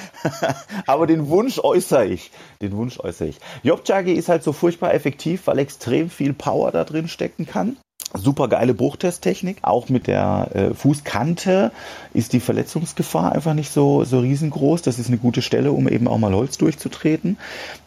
Aber 0.86 1.06
den 1.06 1.28
Wunsch 1.28 1.58
äußere 1.58 2.06
ich. 2.06 2.30
Den 2.62 2.72
Wunsch 2.72 2.98
äußere 3.00 3.28
ich. 3.28 3.38
Jobjagi 3.62 4.12
ist 4.12 4.28
halt 4.28 4.42
so 4.42 4.52
furchtbar 4.52 4.94
effektiv, 4.94 5.46
weil 5.46 5.58
extrem 5.58 6.10
viel 6.10 6.32
Power 6.32 6.70
da 6.70 6.84
drin 6.84 7.08
stecken 7.08 7.46
kann. 7.46 7.76
Super 8.14 8.48
geile 8.48 8.72
Bruchtesttechnik. 8.72 9.58
Auch 9.62 9.90
mit 9.90 10.06
der 10.06 10.50
äh, 10.54 10.74
Fußkante 10.74 11.72
ist 12.14 12.32
die 12.32 12.40
Verletzungsgefahr 12.40 13.32
einfach 13.32 13.52
nicht 13.52 13.70
so, 13.70 14.04
so 14.04 14.20
riesengroß. 14.20 14.80
Das 14.80 14.98
ist 14.98 15.08
eine 15.08 15.18
gute 15.18 15.42
Stelle, 15.42 15.72
um 15.72 15.88
eben 15.88 16.08
auch 16.08 16.16
mal 16.16 16.32
Holz 16.32 16.56
durchzutreten. 16.56 17.36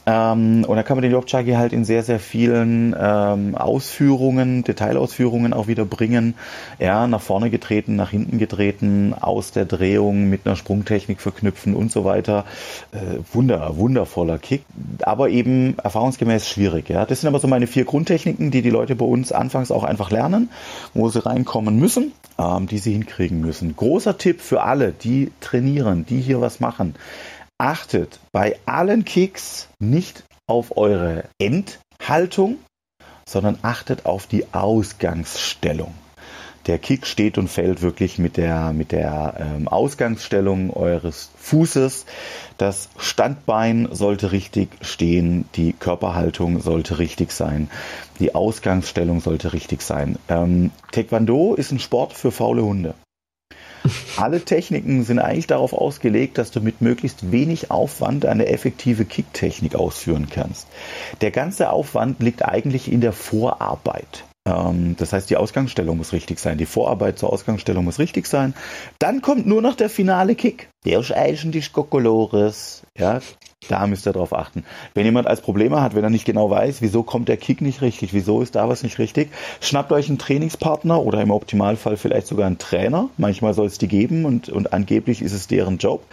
Ähm, 0.05 0.65
und 0.67 0.75
da 0.75 0.83
kann 0.83 0.97
man 0.97 1.03
den 1.03 1.11
Jobchagi 1.11 1.53
halt 1.53 1.73
in 1.73 1.85
sehr, 1.85 2.03
sehr 2.03 2.19
vielen 2.19 2.95
ähm, 2.99 3.55
Ausführungen, 3.55 4.63
Detailausführungen 4.63 5.53
auch 5.53 5.67
wieder 5.67 5.85
bringen. 5.85 6.33
Ja, 6.79 7.07
nach 7.07 7.21
vorne 7.21 7.49
getreten, 7.49 7.95
nach 7.95 8.09
hinten 8.09 8.39
getreten, 8.39 9.13
aus 9.19 9.51
der 9.51 9.65
Drehung 9.65 10.29
mit 10.29 10.41
einer 10.45 10.55
Sprungtechnik 10.55 11.21
verknüpfen 11.21 11.75
und 11.75 11.91
so 11.91 12.03
weiter. 12.03 12.45
Äh, 12.91 13.19
wunder, 13.33 13.77
wundervoller 13.77 14.39
Kick. 14.39 14.63
Aber 15.03 15.29
eben 15.29 15.77
erfahrungsgemäß 15.77 16.49
schwierig. 16.49 16.89
Ja, 16.89 17.05
das 17.05 17.21
sind 17.21 17.27
aber 17.27 17.39
so 17.39 17.47
meine 17.47 17.67
vier 17.67 17.85
Grundtechniken, 17.85 18.49
die 18.49 18.63
die 18.63 18.69
Leute 18.71 18.95
bei 18.95 19.05
uns 19.05 19.31
anfangs 19.31 19.71
auch 19.71 19.83
einfach 19.83 20.09
lernen, 20.09 20.49
wo 20.93 21.09
sie 21.09 21.23
reinkommen 21.23 21.77
müssen, 21.77 22.11
ähm, 22.39 22.67
die 22.67 22.79
sie 22.79 22.93
hinkriegen 22.93 23.41
müssen. 23.41 23.75
Großer 23.75 24.17
Tipp 24.17 24.41
für 24.41 24.63
alle, 24.63 24.91
die 24.91 25.31
trainieren, 25.41 26.05
die 26.07 26.21
hier 26.21 26.41
was 26.41 26.59
machen. 26.59 26.95
Achtet 27.61 28.19
bei 28.31 28.57
allen 28.65 29.05
Kicks 29.05 29.67
nicht 29.77 30.23
auf 30.47 30.75
eure 30.77 31.25
Endhaltung, 31.37 32.57
sondern 33.29 33.59
achtet 33.61 34.07
auf 34.07 34.25
die 34.25 34.51
Ausgangsstellung 34.51 35.93
der 36.67 36.77
Kick 36.77 37.07
steht 37.07 37.37
und 37.37 37.47
fällt 37.47 37.81
wirklich 37.81 38.19
mit 38.19 38.37
der, 38.37 38.73
mit 38.73 38.91
der 38.91 39.35
ähm, 39.39 39.67
Ausgangsstellung 39.67 40.71
eures 40.71 41.31
Fußes. 41.37 42.05
Das 42.57 42.89
Standbein 42.97 43.89
sollte 43.91 44.31
richtig 44.31 44.69
stehen, 44.81 45.45
die 45.55 45.73
Körperhaltung 45.73 46.61
sollte 46.61 46.99
richtig 46.99 47.31
sein, 47.31 47.69
die 48.19 48.35
Ausgangsstellung 48.35 49.21
sollte 49.21 49.53
richtig 49.53 49.81
sein. 49.81 50.17
Ähm, 50.29 50.71
Taekwondo 50.91 51.55
ist 51.55 51.71
ein 51.71 51.79
Sport 51.79 52.13
für 52.13 52.31
faule 52.31 52.63
Hunde. 52.63 52.93
Alle 54.17 54.43
Techniken 54.43 55.03
sind 55.03 55.19
eigentlich 55.19 55.47
darauf 55.47 55.73
ausgelegt, 55.73 56.37
dass 56.37 56.51
du 56.51 56.61
mit 56.61 56.81
möglichst 56.81 57.31
wenig 57.31 57.71
Aufwand 57.71 58.25
eine 58.25 58.47
effektive 58.47 59.05
Kicktechnik 59.05 59.75
ausführen 59.75 60.27
kannst. 60.29 60.67
Der 61.21 61.31
ganze 61.31 61.71
Aufwand 61.71 62.21
liegt 62.21 62.45
eigentlich 62.45 62.91
in 62.91 63.01
der 63.01 63.13
Vorarbeit. 63.13 64.23
Ähm, 64.51 64.95
das 64.97 65.13
heißt, 65.13 65.29
die 65.29 65.37
Ausgangsstellung 65.37 65.97
muss 65.97 66.13
richtig 66.13 66.39
sein, 66.39 66.57
die 66.57 66.65
Vorarbeit 66.65 67.19
zur 67.19 67.31
Ausgangsstellung 67.31 67.85
muss 67.85 67.99
richtig 67.99 68.27
sein. 68.27 68.53
Dann 68.99 69.21
kommt 69.21 69.47
nur 69.47 69.61
noch 69.61 69.75
der 69.75 69.89
finale 69.89 70.35
Kick. 70.35 70.69
Der 70.85 70.99
ist 70.99 71.11
eigentlich 71.11 71.73
Kokolores. 71.73 72.83
Ja, 72.97 73.19
da 73.69 73.85
müsst 73.85 74.07
ihr 74.07 74.13
drauf 74.13 74.33
achten. 74.33 74.65
Wenn 74.95 75.05
jemand 75.05 75.27
als 75.27 75.41
Probleme 75.41 75.81
hat, 75.81 75.95
wenn 75.95 76.03
er 76.03 76.09
nicht 76.09 76.25
genau 76.25 76.49
weiß, 76.49 76.81
wieso 76.81 77.03
kommt 77.03 77.29
der 77.29 77.37
Kick 77.37 77.61
nicht 77.61 77.81
richtig, 77.81 78.13
wieso 78.13 78.41
ist 78.41 78.55
da 78.55 78.67
was 78.67 78.83
nicht 78.83 78.97
richtig, 78.97 79.29
schnappt 79.61 79.91
euch 79.91 80.09
einen 80.09 80.17
Trainingspartner 80.17 81.01
oder 81.01 81.21
im 81.21 81.31
Optimalfall 81.31 81.97
vielleicht 81.97 82.27
sogar 82.27 82.47
einen 82.47 82.57
Trainer. 82.57 83.09
Manchmal 83.17 83.53
soll 83.53 83.67
es 83.67 83.77
die 83.77 83.87
geben 83.87 84.25
und, 84.25 84.49
und 84.49 84.73
angeblich 84.73 85.21
ist 85.21 85.33
es 85.33 85.47
deren 85.47 85.77
Job. 85.77 86.03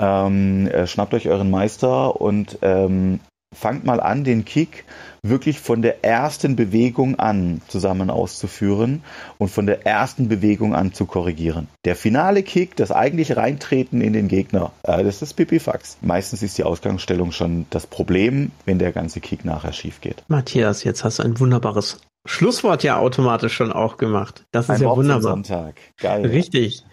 Ähm, 0.00 0.66
äh, 0.66 0.86
schnappt 0.86 1.14
euch 1.14 1.28
euren 1.28 1.50
Meister 1.50 2.20
und 2.20 2.58
ähm, 2.62 3.20
fangt 3.54 3.84
mal 3.84 4.00
an, 4.00 4.24
den 4.24 4.44
Kick 4.44 4.84
wirklich 5.22 5.60
von 5.60 5.82
der 5.82 6.04
ersten 6.04 6.56
Bewegung 6.56 7.18
an 7.18 7.60
zusammen 7.68 8.10
auszuführen 8.10 9.02
und 9.38 9.48
von 9.48 9.66
der 9.66 9.86
ersten 9.86 10.28
Bewegung 10.28 10.74
an 10.74 10.92
zu 10.92 11.06
korrigieren. 11.06 11.68
Der 11.84 11.96
finale 11.96 12.42
Kick, 12.42 12.76
das 12.76 12.90
eigentliche 12.92 13.36
Reintreten 13.36 14.00
in 14.00 14.12
den 14.12 14.28
Gegner, 14.28 14.72
äh, 14.82 15.04
das 15.04 15.22
ist 15.22 15.34
Pipifax. 15.34 15.98
Meistens 16.00 16.42
ist 16.42 16.58
die 16.58 16.64
Ausgangsstellung 16.64 17.32
schon 17.32 17.66
das 17.70 17.86
Problem, 17.86 18.50
wenn 18.64 18.78
der 18.78 18.92
ganze 18.92 19.20
Kick 19.20 19.44
nachher 19.44 19.72
schief 19.72 20.00
geht. 20.00 20.22
Matthias, 20.28 20.84
jetzt 20.84 21.04
hast 21.04 21.18
du 21.18 21.22
ein 21.22 21.38
wunderbares 21.38 22.00
Schlusswort 22.26 22.82
ja 22.82 22.98
automatisch 22.98 23.54
schon 23.54 23.72
auch 23.72 23.96
gemacht. 23.96 24.44
Das 24.52 24.66
ist 24.66 24.70
ein 24.70 24.82
ja 24.82 24.94
wunderbar. 24.94 25.22
Sonntag. 25.22 25.80
Geil. 25.98 26.26
Richtig. 26.26 26.84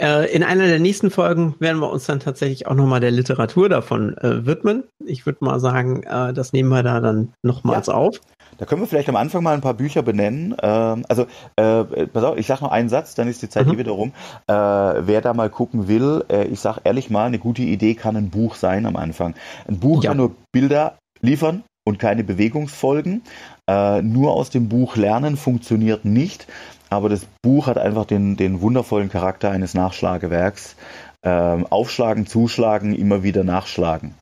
Äh, 0.00 0.34
in 0.34 0.42
einer 0.42 0.66
der 0.66 0.78
nächsten 0.78 1.10
Folgen 1.10 1.54
werden 1.58 1.78
wir 1.80 1.90
uns 1.90 2.06
dann 2.06 2.20
tatsächlich 2.20 2.66
auch 2.66 2.74
nochmal 2.74 3.00
der 3.00 3.10
Literatur 3.10 3.68
davon 3.68 4.16
äh, 4.16 4.46
widmen. 4.46 4.84
Ich 5.04 5.26
würde 5.26 5.44
mal 5.44 5.60
sagen, 5.60 6.02
äh, 6.04 6.32
das 6.32 6.54
nehmen 6.54 6.70
wir 6.70 6.82
da 6.82 7.00
dann 7.00 7.34
nochmals 7.42 7.88
ja. 7.88 7.94
auf. 7.94 8.18
Da 8.56 8.64
können 8.64 8.80
wir 8.80 8.88
vielleicht 8.88 9.10
am 9.10 9.16
Anfang 9.16 9.42
mal 9.42 9.54
ein 9.54 9.60
paar 9.60 9.74
Bücher 9.74 10.02
benennen. 10.02 10.56
Ähm, 10.62 11.04
also, 11.08 11.26
äh, 11.56 12.06
pass 12.06 12.24
auf, 12.24 12.38
ich 12.38 12.46
sage 12.46 12.64
noch 12.64 12.72
einen 12.72 12.88
Satz, 12.88 13.14
dann 13.14 13.28
ist 13.28 13.42
die 13.42 13.50
Zeit 13.50 13.66
mhm. 13.66 13.74
eh 13.74 13.78
wieder 13.78 13.92
rum. 13.92 14.12
Äh, 14.46 14.54
wer 14.54 15.20
da 15.20 15.34
mal 15.34 15.50
gucken 15.50 15.86
will, 15.86 16.24
äh, 16.30 16.44
ich 16.44 16.60
sage 16.60 16.80
ehrlich 16.84 17.10
mal, 17.10 17.26
eine 17.26 17.38
gute 17.38 17.62
Idee 17.62 17.94
kann 17.94 18.16
ein 18.16 18.30
Buch 18.30 18.54
sein 18.54 18.86
am 18.86 18.96
Anfang. 18.96 19.34
Ein 19.68 19.80
Buch 19.80 20.02
ja. 20.02 20.10
kann 20.10 20.16
nur 20.16 20.34
Bilder 20.50 20.96
liefern 21.20 21.62
und 21.84 21.98
keine 21.98 22.24
Bewegungsfolgen. 22.24 23.22
Äh, 23.68 24.00
nur 24.00 24.32
aus 24.32 24.48
dem 24.48 24.68
Buch 24.68 24.96
lernen 24.96 25.36
funktioniert 25.36 26.04
nicht. 26.04 26.46
Aber 26.90 27.08
das 27.08 27.26
Buch 27.42 27.66
hat 27.68 27.78
einfach 27.78 28.04
den, 28.04 28.36
den 28.36 28.60
wundervollen 28.60 29.08
Charakter 29.08 29.50
eines 29.50 29.74
Nachschlagewerks. 29.74 30.76
Ähm, 31.22 31.66
aufschlagen, 31.68 32.26
zuschlagen, 32.26 32.94
immer 32.94 33.22
wieder 33.22 33.44
nachschlagen. 33.44 34.14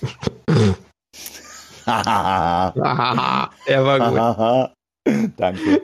er 1.86 2.74
war 3.84 4.68
gut. 4.68 4.74
Danke. 5.36 5.82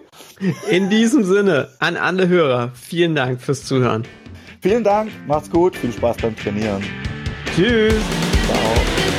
In 0.69 0.91
diesem 0.91 1.25
Sinne, 1.25 1.71
an 1.79 1.97
alle 1.97 2.29
Hörer, 2.29 2.73
vielen 2.75 3.15
Dank 3.15 3.41
fürs 3.41 3.65
Zuhören. 3.65 4.05
Vielen 4.61 4.85
Dank, 4.85 5.11
macht's 5.27 5.51
gut, 5.51 5.77
viel 5.77 5.93
Spaß 5.93 6.19
beim 6.19 6.37
Trainieren. 6.37 6.83
Tschüss. 7.55 7.95
Ciao. 8.47 9.14